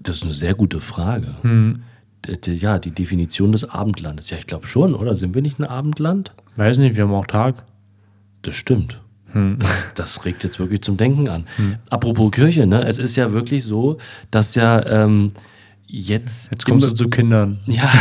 Das 0.00 0.16
ist 0.16 0.22
eine 0.24 0.34
sehr 0.34 0.54
gute 0.54 0.80
Frage. 0.80 1.34
Hm. 1.42 1.82
D- 2.26 2.52
Ja, 2.54 2.78
die 2.78 2.90
Definition 2.90 3.52
des 3.52 3.68
Abendlandes. 3.68 4.30
Ja, 4.30 4.36
ich 4.38 4.46
glaube 4.46 4.66
schon, 4.66 4.94
oder? 4.94 5.16
Sind 5.16 5.34
wir 5.34 5.42
nicht 5.42 5.58
ein 5.58 5.64
Abendland? 5.64 6.32
Weiß 6.56 6.78
nicht, 6.78 6.94
wir 6.96 7.02
haben 7.04 7.12
auch 7.14 7.26
Tag. 7.26 7.64
Das 8.42 8.54
stimmt. 8.54 9.00
Hm. 9.32 9.56
Das, 9.58 9.86
das 9.94 10.24
regt 10.24 10.44
jetzt 10.44 10.58
wirklich 10.58 10.82
zum 10.82 10.96
Denken 10.96 11.28
an. 11.28 11.46
Apropos 11.90 12.30
Kirche, 12.30 12.66
ne? 12.66 12.84
Es 12.86 12.98
ist 12.98 13.16
ja 13.16 13.32
wirklich 13.32 13.64
so, 13.64 13.98
dass 14.30 14.54
ja 14.54 14.84
ähm, 14.86 15.32
jetzt. 15.86 16.50
Jetzt 16.50 16.66
kommst 16.66 16.90
du 16.90 16.94
zu 16.94 17.08
Kindern. 17.08 17.60
Ja. 17.66 17.92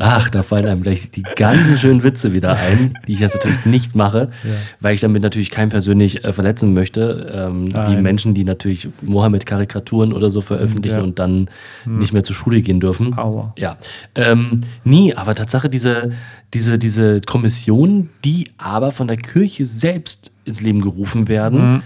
Ach, 0.00 0.28
da 0.30 0.42
fallen 0.42 0.66
einem 0.66 0.82
gleich 0.82 1.10
die 1.10 1.22
ganzen 1.22 1.78
schönen 1.78 2.02
Witze 2.02 2.32
wieder 2.32 2.56
ein, 2.56 2.98
die 3.06 3.12
ich 3.12 3.20
jetzt 3.20 3.34
natürlich 3.34 3.64
nicht 3.64 3.94
mache, 3.94 4.30
weil 4.80 4.94
ich 4.94 5.00
damit 5.00 5.22
natürlich 5.22 5.50
keinen 5.50 5.68
persönlich 5.68 6.24
äh, 6.24 6.32
verletzen 6.32 6.72
möchte, 6.74 7.32
ähm, 7.32 7.68
wie. 7.72 7.96
Menschen, 7.96 8.34
die 8.34 8.44
natürlich 8.44 8.88
Mohammed-Karikaturen 9.02 10.12
oder 10.12 10.30
so 10.30 10.40
veröffentlichen 10.40 10.96
Ja. 10.98 11.02
und 11.02 11.18
dann 11.18 11.48
nicht 11.84 12.12
mehr 12.12 12.24
zur 12.24 12.34
Schule 12.36 12.60
gehen 12.62 12.80
dürfen. 12.80 13.16
Aua. 13.16 13.52
Ja. 13.58 13.76
Ähm, 14.14 14.60
nie, 14.84 15.14
aber 15.14 15.34
Tatsache, 15.34 15.68
diese, 15.68 16.10
diese, 16.54 16.78
diese 16.78 17.20
Kommission, 17.20 18.08
die 18.24 18.50
aber 18.58 18.92
von 18.92 19.06
der 19.08 19.16
Kirche 19.16 19.64
selbst 19.64 20.32
ins 20.44 20.60
Leben 20.60 20.80
gerufen 20.80 21.28
werden, 21.28 21.82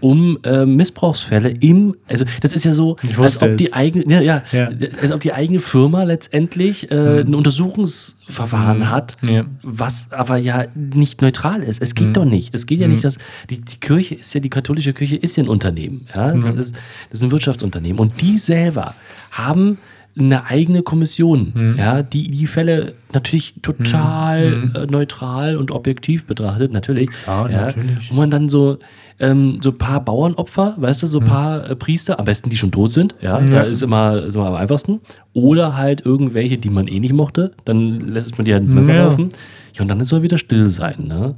um 0.00 0.38
äh, 0.44 0.64
Missbrauchsfälle 0.64 1.50
im, 1.60 1.96
also 2.08 2.24
das 2.40 2.52
ist 2.52 2.64
ja 2.64 2.72
so, 2.72 2.96
als 3.18 3.42
ob 3.42 3.56
die 3.56 3.72
eigene, 3.72 4.04
ja, 4.12 4.20
ja, 4.20 4.42
Ja. 4.52 4.68
als 5.00 5.12
ob 5.12 5.20
die 5.20 5.32
eigene 5.32 5.58
Firma 5.60 6.02
letztendlich 6.04 6.90
äh, 6.90 7.20
ein 7.22 7.34
Untersuchungsverfahren 7.34 8.90
hat, 8.90 9.16
Ja. 9.22 9.44
was 9.62 10.12
aber 10.12 10.36
ja 10.36 10.66
nicht 10.74 11.22
neutral 11.22 11.62
ist. 11.62 11.82
Es 11.82 11.94
geht 11.94 12.16
doch 12.16 12.24
nicht. 12.24 12.54
Es 12.54 12.66
geht 12.66 12.80
ja 12.80 12.88
nicht, 12.88 13.04
dass 13.04 13.16
die, 13.50 13.60
die 13.60 13.78
Kirche 13.80 14.14
ist 14.16 14.34
ja, 14.34 14.40
die 14.40 14.50
katholische 14.50 14.92
Kirche 14.92 15.16
ist 15.16 15.36
ja 15.36 15.44
ein 15.44 15.48
Unternehmen. 15.48 16.06
Ja? 16.14 16.32
Das, 16.32 16.56
ist, 16.56 16.76
das 17.10 17.20
ist 17.20 17.22
ein 17.22 17.30
Wirtschaftsunternehmen. 17.30 17.98
Und 17.98 18.20
die 18.20 18.38
selber 18.38 18.94
haben 19.30 19.78
eine 20.18 20.46
eigene 20.46 20.82
Kommission, 20.82 21.74
ja, 21.78 22.02
die 22.02 22.30
die 22.32 22.46
Fälle 22.48 22.94
natürlich 23.12 23.54
total 23.62 24.68
äh, 24.74 24.86
neutral 24.90 25.56
und 25.56 25.70
objektiv 25.70 26.26
betrachtet, 26.26 26.72
natürlich. 26.72 27.08
Ja, 27.26 27.46
natürlich. 27.46 28.10
Wo 28.10 28.16
man 28.16 28.30
dann 28.30 28.48
so 28.48 28.78
ähm, 29.20 29.58
so 29.62 29.70
ein 29.70 29.78
paar 29.78 30.04
Bauernopfer, 30.04 30.74
weißt 30.78 31.02
du, 31.02 31.06
so 31.06 31.18
ein 31.20 31.24
paar 31.26 31.70
äh, 31.70 31.74
Priester, 31.76 32.18
am 32.18 32.24
besten 32.24 32.50
die 32.50 32.56
schon 32.56 32.70
tot 32.70 32.92
sind, 32.92 33.14
ja, 33.20 33.40
da 33.40 33.62
ist 33.62 33.82
immer, 33.82 34.22
ist 34.22 34.34
immer 34.36 34.46
am 34.46 34.54
einfachsten. 34.54 35.00
Oder 35.32 35.76
halt 35.76 36.04
irgendwelche, 36.06 36.56
die 36.58 36.70
man 36.70 36.86
eh 36.86 37.00
nicht 37.00 37.12
mochte, 37.12 37.52
dann 37.64 38.00
lässt 38.00 38.38
man 38.38 38.44
die 38.44 38.52
halt 38.52 38.62
ins 38.62 38.74
Messer 38.74 38.94
Ja. 38.94 39.04
laufen. 39.04 39.30
Ja, 39.74 39.82
und 39.82 39.88
dann 39.88 40.02
soll 40.04 40.22
wieder 40.22 40.38
still 40.38 40.70
sein, 40.70 41.04
ne? 41.08 41.34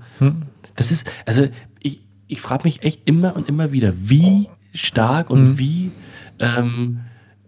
Das 0.77 0.91
ist, 0.91 1.11
also 1.27 1.47
ich, 1.81 2.01
ich 2.29 2.41
frage 2.41 2.65
mich 2.65 2.83
echt 2.83 3.03
immer 3.07 3.35
und 3.37 3.49
immer 3.49 3.73
wieder, 3.73 3.93
wie 3.97 4.49
stark 4.75 5.31
und 5.31 5.59
wie 5.59 5.91
ähm, 6.39 7.01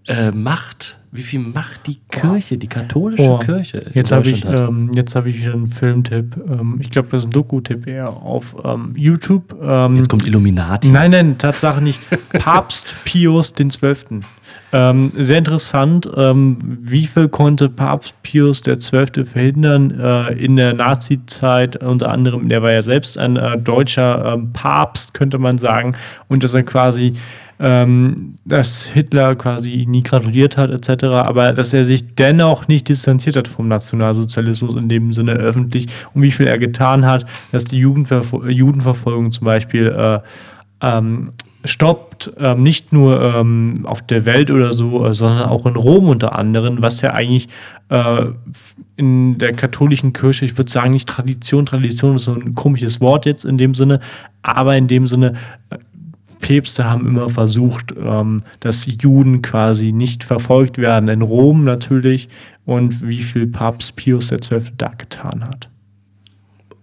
äh, 0.08 0.30
Macht, 0.32 0.98
wie 1.14 1.22
viel 1.22 1.40
Macht 1.40 1.86
die 1.88 2.00
Kirche, 2.10 2.56
die 2.56 2.68
katholische 2.68 3.30
Oh, 3.30 3.38
Kirche 3.38 3.90
Jetzt 3.92 4.10
habe 4.10 4.30
ich, 4.30 4.46
ähm, 4.46 4.90
jetzt 4.94 5.14
habe 5.14 5.28
ich 5.28 5.42
wieder 5.42 5.52
einen 5.52 5.66
Filmtipp. 5.66 6.36
Ähm, 6.48 6.78
ich 6.80 6.88
glaube, 6.88 7.08
das 7.10 7.20
ist 7.20 7.26
ein 7.26 7.32
Doku-Tipp 7.32 7.86
eher 7.86 8.08
auf 8.08 8.56
ähm, 8.64 8.94
YouTube. 8.96 9.54
Ähm, 9.62 9.96
Jetzt 9.96 10.08
kommt 10.08 10.26
Illuminati. 10.26 10.90
Nein, 10.90 11.10
nein, 11.10 11.36
Tatsache 11.36 11.82
nicht. 11.82 12.00
Papst 12.32 12.94
Pius 13.04 13.52
Zwölften. 13.52 14.24
Ähm, 14.72 15.12
sehr 15.14 15.36
interessant, 15.36 16.08
ähm, 16.16 16.78
wie 16.80 17.04
viel 17.06 17.28
konnte 17.28 17.68
Papst 17.68 18.14
Pius 18.22 18.62
Zwölfte 18.62 19.26
verhindern 19.26 19.90
äh, 19.90 20.32
in 20.32 20.56
der 20.56 20.72
Nazi-Zeit, 20.72 21.76
unter 21.76 22.10
anderem, 22.10 22.48
der 22.48 22.62
war 22.62 22.72
ja 22.72 22.80
selbst 22.80 23.18
ein 23.18 23.36
äh, 23.36 23.58
deutscher 23.58 24.32
ähm, 24.32 24.54
Papst, 24.54 25.12
könnte 25.12 25.36
man 25.36 25.58
sagen, 25.58 25.94
und 26.28 26.42
dass 26.42 26.54
er 26.54 26.62
quasi, 26.62 27.12
ähm, 27.62 28.34
dass 28.44 28.88
Hitler 28.88 29.36
quasi 29.36 29.86
nie 29.88 30.02
gratuliert 30.02 30.56
hat, 30.56 30.70
etc., 30.70 31.04
aber 31.04 31.52
dass 31.52 31.72
er 31.72 31.84
sich 31.84 32.14
dennoch 32.16 32.66
nicht 32.66 32.88
distanziert 32.88 33.36
hat 33.36 33.46
vom 33.46 33.68
Nationalsozialismus 33.68 34.74
in 34.74 34.88
dem 34.88 35.12
Sinne 35.12 35.34
öffentlich 35.34 35.86
und 36.12 36.22
wie 36.22 36.32
viel 36.32 36.48
er 36.48 36.58
getan 36.58 37.06
hat, 37.06 37.24
dass 37.52 37.64
die 37.64 37.78
Jugendverfol 37.78 38.50
Judenverfolgung 38.50 39.30
zum 39.30 39.44
Beispiel 39.44 39.86
äh, 39.86 40.18
ähm, 40.80 41.30
stoppt, 41.64 42.32
ähm, 42.38 42.64
nicht 42.64 42.92
nur 42.92 43.22
ähm, 43.22 43.82
auf 43.84 44.02
der 44.02 44.26
Welt 44.26 44.50
oder 44.50 44.72
so, 44.72 45.06
äh, 45.06 45.14
sondern 45.14 45.48
auch 45.48 45.64
in 45.64 45.76
Rom 45.76 46.08
unter 46.08 46.36
anderem, 46.36 46.82
was 46.82 47.00
ja 47.00 47.12
eigentlich 47.12 47.48
äh, 47.90 48.24
in 48.96 49.38
der 49.38 49.52
katholischen 49.52 50.12
Kirche, 50.12 50.44
ich 50.44 50.58
würde 50.58 50.70
sagen, 50.70 50.90
nicht 50.90 51.08
Tradition, 51.08 51.66
Tradition 51.66 52.16
ist 52.16 52.24
so 52.24 52.34
ein 52.34 52.56
komisches 52.56 53.00
Wort 53.00 53.26
jetzt 53.26 53.44
in 53.44 53.56
dem 53.56 53.74
Sinne, 53.74 54.00
aber 54.42 54.76
in 54.76 54.88
dem 54.88 55.06
Sinne, 55.06 55.34
äh, 55.70 55.76
Päpste 56.42 56.84
haben 56.84 57.06
immer 57.06 57.30
versucht, 57.30 57.94
ähm, 57.98 58.42
dass 58.60 58.86
Juden 59.00 59.40
quasi 59.40 59.92
nicht 59.92 60.24
verfolgt 60.24 60.76
werden, 60.76 61.08
in 61.08 61.22
Rom 61.22 61.64
natürlich, 61.64 62.28
und 62.66 63.06
wie 63.06 63.22
viel 63.22 63.46
Papst 63.46 63.96
Pius 63.96 64.28
XII. 64.28 64.72
da 64.76 64.88
getan 64.88 65.44
hat. 65.44 65.70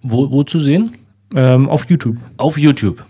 Wo, 0.02 0.32
wo 0.32 0.44
zu 0.44 0.60
sehen? 0.60 0.94
Ähm, 1.36 1.70
auf 1.70 1.88
YouTube. 1.90 2.18
Auf 2.38 2.58
YouTube. 2.58 3.06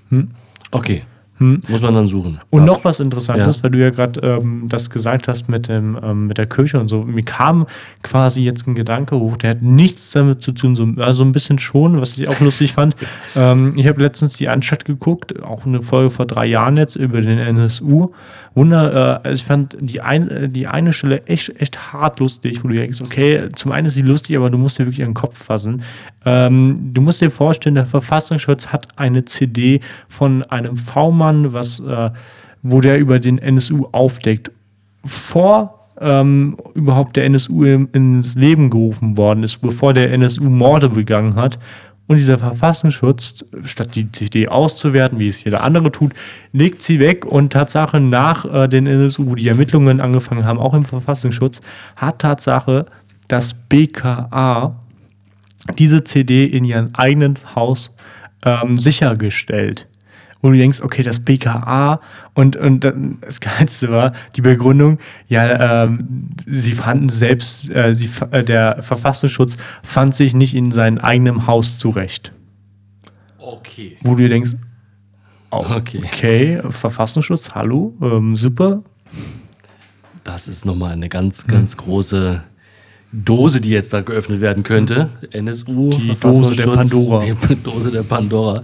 Okay. 0.72 1.04
Muss 1.40 1.82
man 1.82 1.94
dann 1.94 2.08
suchen. 2.08 2.40
Und 2.50 2.62
Ja. 2.62 2.66
noch 2.66 2.84
was 2.84 3.00
Interessantes, 3.00 3.58
Ja. 3.58 3.64
weil 3.64 3.72
du 3.72 3.78
ja 3.80 3.90
gerade 3.92 4.20
ähm, 4.22 4.66
das 4.68 4.90
gesagt 4.90 5.28
hast 5.28 5.48
mit, 5.50 5.68
dem, 5.70 5.98
ähm, 6.04 6.28
mit 6.28 6.38
der 6.38 6.46
Kirche 6.48 6.80
und 6.80 6.88
so. 6.90 7.04
Mir 7.04 7.24
kam 7.24 7.66
quasi 8.04 8.44
jetzt 8.44 8.68
ein 8.68 8.76
Gedanke 8.76 9.16
hoch, 9.18 9.38
der 9.38 9.52
hat 9.52 9.62
nichts 9.62 10.12
damit 10.12 10.42
zu 10.42 10.52
tun, 10.52 10.76
so, 10.76 10.88
also 10.98 11.24
ein 11.24 11.32
bisschen 11.32 11.58
schon, 11.60 12.02
was 12.02 12.18
ich 12.18 12.28
auch 12.28 12.40
lustig 12.42 12.74
fand. 12.74 12.96
Ähm, 13.36 13.74
ich 13.76 13.88
habe 13.88 14.02
letztens 14.02 14.34
die 14.34 14.50
Anstatt 14.50 14.86
geguckt, 14.86 15.44
auch 15.44 15.66
eine 15.66 15.82
Folge 15.82 16.10
vor 16.10 16.26
drei 16.26 16.46
Jahren 16.48 16.78
jetzt 16.78 16.96
über 16.96 17.22
den 17.22 17.38
NSU. 17.38 18.10
Wunder, 18.60 19.22
äh, 19.24 19.28
also 19.30 19.42
ich 19.42 19.46
fand 19.46 19.78
die, 19.80 20.02
ein, 20.02 20.30
äh, 20.30 20.50
die 20.50 20.68
eine 20.68 20.92
Stelle 20.92 21.26
echt, 21.28 21.50
echt 21.62 21.94
hart 21.94 22.20
lustig, 22.20 22.62
wo 22.62 22.68
du 22.68 22.76
denkst, 22.76 23.00
okay, 23.02 23.48
zum 23.56 23.72
einen 23.72 23.88
ist 23.88 23.94
sie 23.94 24.02
lustig, 24.02 24.36
aber 24.36 24.50
du 24.50 24.58
musst 24.58 24.78
dir 24.78 24.86
wirklich 24.86 25.06
den 25.06 25.14
Kopf 25.14 25.42
fassen. 25.42 25.82
Ähm, 26.26 26.92
du 26.94 27.00
musst 27.00 27.22
dir 27.22 27.32
vorstellen, 27.32 27.76
der 27.76 27.86
Verfassungsschutz 27.86 28.68
hat 28.68 28.90
eine 28.98 29.24
CD 29.24 29.80
von 30.10 30.44
einem 30.44 30.76
V-Mann, 30.76 31.46
äh, 31.46 32.12
wo 32.62 32.82
der 32.82 33.00
über 33.00 33.20
den 33.20 33.38
NSU 33.38 33.88
aufdeckt. 33.94 34.52
Vor 35.06 35.80
ähm, 36.02 36.58
überhaupt 36.74 37.16
der 37.16 37.24
NSU 37.26 37.64
im, 37.64 37.88
ins 37.94 38.36
Leben 38.36 38.70
gerufen 38.70 39.16
worden 39.16 39.44
ist, 39.44 39.60
bevor 39.60 39.94
der 39.94 40.12
NSU 40.12 40.50
Morde 40.50 40.90
begangen 40.90 41.36
hat. 41.36 41.60
Und 42.10 42.18
dieser 42.18 42.40
Verfassungsschutz, 42.40 43.46
statt 43.66 43.94
die 43.94 44.12
CD 44.12 44.48
auszuwerten, 44.48 45.20
wie 45.20 45.28
es 45.28 45.44
jeder 45.44 45.62
andere 45.62 45.92
tut, 45.92 46.14
legt 46.54 46.82
sie 46.82 47.00
weg 47.00 47.24
und 47.24 47.54
Tatsache 47.54 48.00
nach 48.00 48.52
äh, 48.52 48.68
den 48.68 48.88
NSU, 48.88 49.28
wo 49.28 49.36
die 49.36 49.48
Ermittlungen 49.48 50.02
angefangen 50.02 50.44
haben, 50.44 50.58
auch 50.58 50.74
im 50.74 50.86
Verfassungsschutz, 50.86 51.62
hat 51.96 52.18
Tatsache 52.18 52.88
das 53.28 53.54
BKA 53.54 54.76
diese 55.78 56.04
CD 56.04 56.46
in 56.46 56.64
ihrem 56.64 56.90
eigenen 56.94 57.38
Haus 57.54 57.96
ähm, 58.44 58.80
sichergestellt. 58.80 59.88
Wo 60.42 60.52
du 60.52 60.58
denkst, 60.58 60.82
okay, 60.82 61.04
das 61.04 61.20
BKA 61.20 62.00
und, 62.34 62.56
und 62.56 62.88
das 63.22 63.42
Geilste 63.42 63.90
war 63.90 64.14
die 64.36 64.42
Begründung, 64.42 65.00
ja, 65.28 65.84
ähm, 65.84 66.30
sie 66.48 66.72
fanden 66.72 67.10
selbst, 67.10 67.74
äh, 67.76 67.94
sie, 67.94 68.10
äh, 68.32 68.44
der 68.44 68.82
Verfassungsschutz 68.82 69.58
fand 69.84 70.16
sich 70.16 70.34
nicht 70.34 70.56
in 70.56 70.72
seinem 70.72 70.98
eigenen 71.00 71.46
Haus 71.46 71.78
zurecht. 71.78 72.32
Okay. 73.38 73.98
Wo 74.02 74.12
du 74.12 74.24
dir 74.24 74.30
denkst, 74.30 74.52
oh, 75.52 75.66
Okay. 75.70 76.02
okay, 76.06 76.62
Verfassungsschutz, 76.70 77.50
hallo, 77.54 77.94
ähm, 78.02 78.36
super. 78.36 78.84
Das 80.24 80.48
ist 80.48 80.66
nochmal 80.66 80.94
eine 80.94 81.10
ganz, 81.10 81.48
ganz 81.48 81.76
große 81.76 82.44
Dose, 83.12 83.60
die 83.60 83.70
jetzt 83.70 83.94
da 83.94 84.02
geöffnet 84.02 84.42
werden 84.42 84.64
könnte. 84.64 85.10
NSU. 85.32 85.90
Die 85.90 86.14
Dose 86.14 86.56
der 86.56 86.68
Pandora. 86.68 87.20
Die 87.26 87.56
Dose 87.64 87.92
der 87.92 88.04
Pandora. 88.04 88.64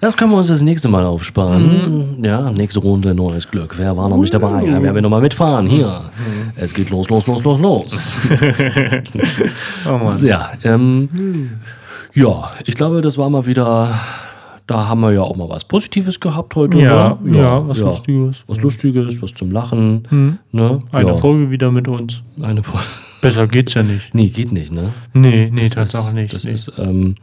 Das 0.00 0.16
können 0.16 0.30
wir 0.30 0.38
uns 0.38 0.46
das 0.46 0.62
nächste 0.62 0.88
Mal 0.88 1.04
aufsparen. 1.04 2.22
Ja, 2.22 2.52
nächste 2.52 2.80
Runde 2.80 3.14
neues 3.14 3.50
Glück. 3.50 3.74
Wer 3.78 3.96
war 3.96 4.08
noch 4.08 4.18
nicht 4.18 4.32
dabei? 4.32 4.64
Ja, 4.64 4.80
wer 4.80 4.94
will 4.94 5.02
noch 5.02 5.10
mal 5.10 5.20
mitfahren? 5.20 5.66
Hier. 5.66 6.02
Es 6.56 6.72
geht 6.72 6.90
los, 6.90 7.08
los, 7.08 7.26
los, 7.26 7.42
los, 7.42 7.58
los. 7.58 8.18
Oh 9.86 9.96
Mann. 9.98 10.24
ja, 10.24 10.50
ähm, 10.64 11.08
ja, 12.14 12.50
ich 12.66 12.74
glaube, 12.74 13.00
das 13.00 13.18
war 13.18 13.28
mal 13.30 13.46
wieder. 13.46 13.98
Da 14.66 14.86
haben 14.86 15.00
wir 15.00 15.12
ja 15.12 15.22
auch 15.22 15.34
mal 15.34 15.48
was 15.48 15.64
Positives 15.64 16.20
gehabt 16.20 16.54
heute. 16.54 16.78
Ja, 16.78 17.18
oder? 17.24 17.38
ja, 17.38 17.68
was 17.68 17.78
Lustiges. 17.78 18.44
Was 18.46 18.60
Lustiges, 18.60 19.22
was 19.22 19.32
zum 19.32 19.50
Lachen. 19.50 20.38
Ne? 20.52 20.82
Eine 20.92 21.08
ja, 21.08 21.14
Folge 21.14 21.50
wieder 21.50 21.72
mit 21.72 21.88
uns. 21.88 22.22
Eine 22.42 22.62
Folge. 22.62 22.84
Besser 23.22 23.46
geht's 23.48 23.74
ja 23.74 23.82
nicht. 23.82 24.14
Nee, 24.14 24.28
geht 24.28 24.52
nicht, 24.52 24.72
ne? 24.72 24.92
Nee, 25.14 25.50
nee, 25.52 25.68
Das 25.68 25.94
ist, 25.94 26.12
nicht. 26.14 26.34
Das 26.34 26.44
nee. 26.44 26.52
ist, 26.52 26.70
ähm, 26.78 27.16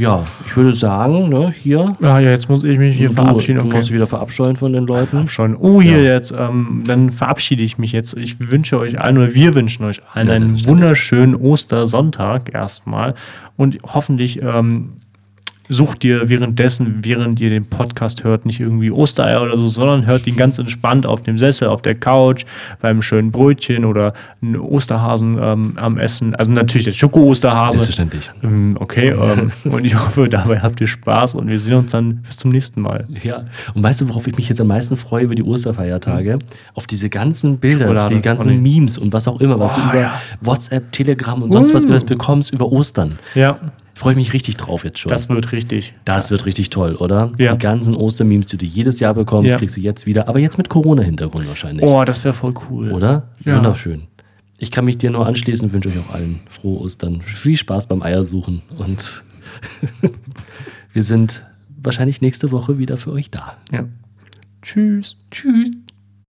ja, 0.00 0.24
ich 0.46 0.56
würde 0.56 0.72
sagen, 0.72 1.28
ne, 1.28 1.52
hier. 1.54 1.96
Ah 2.00 2.18
ja, 2.18 2.30
jetzt 2.30 2.48
muss 2.48 2.64
ich 2.64 2.78
mich 2.78 2.96
hier 2.96 3.08
du, 3.08 3.14
verabschieden. 3.14 3.58
du 3.60 3.66
Okay. 3.66 3.76
musst 3.76 3.88
dich 3.88 3.94
wieder 3.94 4.06
verabscheuen 4.06 4.56
von 4.56 4.72
den 4.72 4.86
Leuten. 4.86 5.28
schon. 5.28 5.54
Oh, 5.56 5.80
hier 5.82 6.02
jetzt, 6.02 6.32
ähm, 6.36 6.82
dann 6.86 7.10
verabschiede 7.10 7.62
ich 7.62 7.78
mich 7.78 7.92
jetzt. 7.92 8.14
Ich 8.16 8.50
wünsche 8.50 8.78
euch 8.78 8.98
allen, 9.00 9.18
oder 9.18 9.34
wir 9.34 9.54
wünschen 9.54 9.84
euch 9.84 10.00
allen 10.12 10.28
Ja, 10.28 10.34
einen 10.34 10.66
wunderschönen 10.66 11.34
Ostersonntag 11.34 12.52
erstmal 12.54 13.14
und 13.56 13.78
hoffentlich 13.84 14.40
ähm, 14.42 14.94
sucht 15.70 16.02
dir 16.02 16.28
währenddessen, 16.28 16.98
während 17.02 17.40
ihr 17.40 17.48
den 17.48 17.64
Podcast 17.64 18.24
hört, 18.24 18.44
nicht 18.44 18.60
irgendwie 18.60 18.90
Ostereier 18.90 19.42
oder 19.42 19.56
so, 19.56 19.68
sondern 19.68 20.04
hört 20.04 20.26
ihn 20.26 20.36
ganz 20.36 20.58
entspannt 20.58 21.06
auf 21.06 21.22
dem 21.22 21.38
Sessel, 21.38 21.68
auf 21.68 21.80
der 21.80 21.94
Couch, 21.94 22.44
beim 22.80 23.00
schönen 23.00 23.30
Brötchen 23.30 23.84
oder 23.84 24.12
einen 24.42 24.56
Osterhasen 24.56 25.38
ähm, 25.40 25.72
am 25.76 25.96
Essen. 25.98 26.34
Also 26.34 26.50
natürlich 26.50 26.84
der 26.84 26.92
Schoko-Osterhase. 26.92 27.72
Selbstverständlich. 27.72 28.30
Ähm, 28.42 28.76
okay, 28.80 29.10
ähm, 29.10 29.50
und 29.72 29.84
ich 29.84 29.94
hoffe, 29.94 30.28
dabei 30.28 30.60
habt 30.60 30.80
ihr 30.80 30.86
Spaß 30.88 31.34
und 31.34 31.48
wir 31.48 31.58
sehen 31.58 31.74
uns 31.74 31.92
dann 31.92 32.16
bis 32.22 32.36
zum 32.36 32.50
nächsten 32.50 32.80
Mal. 32.80 33.06
Ja, 33.22 33.44
und 33.74 33.82
weißt 33.82 34.02
du, 34.02 34.08
worauf 34.08 34.26
ich 34.26 34.36
mich 34.36 34.48
jetzt 34.48 34.60
am 34.60 34.66
meisten 34.66 34.96
freue 34.96 35.24
über 35.24 35.34
die 35.34 35.42
Osterfeiertage? 35.44 36.38
Auf 36.74 36.86
diese 36.86 37.08
ganzen 37.08 37.58
Bilder, 37.58 37.86
auf 37.86 37.90
Schokolade. 37.90 38.14
die 38.14 38.22
ganzen 38.22 38.62
nee. 38.62 38.80
Memes 38.80 38.98
und 38.98 39.12
was 39.12 39.28
auch 39.28 39.40
immer, 39.40 39.58
was 39.58 39.74
du 39.74 39.80
Oh, 39.80 39.90
über 39.90 40.00
ja. 40.00 40.12
WhatsApp, 40.40 40.92
Telegram 40.92 41.42
und 41.42 41.52
sonst 41.52 41.72
was 41.72 41.84
Uh. 41.84 41.90
alles 41.90 42.04
bekommst 42.04 42.52
über 42.52 42.70
Ostern. 42.70 43.18
Ja, 43.34 43.58
Freue 44.00 44.12
ich 44.12 44.16
mich 44.16 44.32
richtig 44.32 44.56
drauf 44.56 44.84
jetzt 44.84 44.98
schon. 44.98 45.10
das 45.10 45.28
wird 45.28 45.52
richtig. 45.52 45.94
Das 46.04 46.30
wird 46.30 46.46
richtig 46.46 46.70
toll, 46.70 46.94
oder? 46.96 47.32
Ja. 47.38 47.52
Die 47.52 47.58
ganzen 47.58 47.94
Ostermemes, 47.94 48.46
die 48.46 48.56
du 48.56 48.64
jedes 48.66 48.98
Jahr 48.98 49.12
bekommst, 49.14 49.52
Ja. 49.52 49.58
kriegst 49.58 49.76
du 49.76 49.80
jetzt 49.80 50.06
wieder. 50.06 50.26
Aber 50.28 50.38
jetzt 50.38 50.56
mit 50.58 50.68
Corona-Hintergrund 50.70 51.46
wahrscheinlich. 51.46 51.84
Oh, 51.86 52.02
das 52.04 52.24
wäre 52.24 52.32
voll 52.34 52.54
cool. 52.70 52.92
Oder? 52.92 53.28
Ja. 53.44 53.56
Wunderschön. 53.56 54.04
Ich 54.58 54.70
kann 54.70 54.84
mich 54.84 54.98
dir 54.98 55.10
nur 55.10 55.26
anschließen 55.26 55.66
und 55.68 55.72
wünsche 55.72 55.88
euch 55.90 55.98
auch 55.98 56.14
allen 56.14 56.40
frohe 56.50 56.80
Ostern. 56.80 57.20
Viel 57.22 57.56
Spaß 57.56 57.86
beim 57.86 58.02
Eiersuchen 58.02 58.62
und 58.78 59.22
wir 60.92 61.02
sind 61.02 61.44
wahrscheinlich 61.82 62.20
nächste 62.20 62.50
Woche 62.50 62.78
wieder 62.78 62.96
für 62.96 63.12
euch 63.12 63.30
da. 63.30 63.56
Ja. 63.72 63.84
Tschüss. 64.62 65.16
Tschüss. 65.30 65.70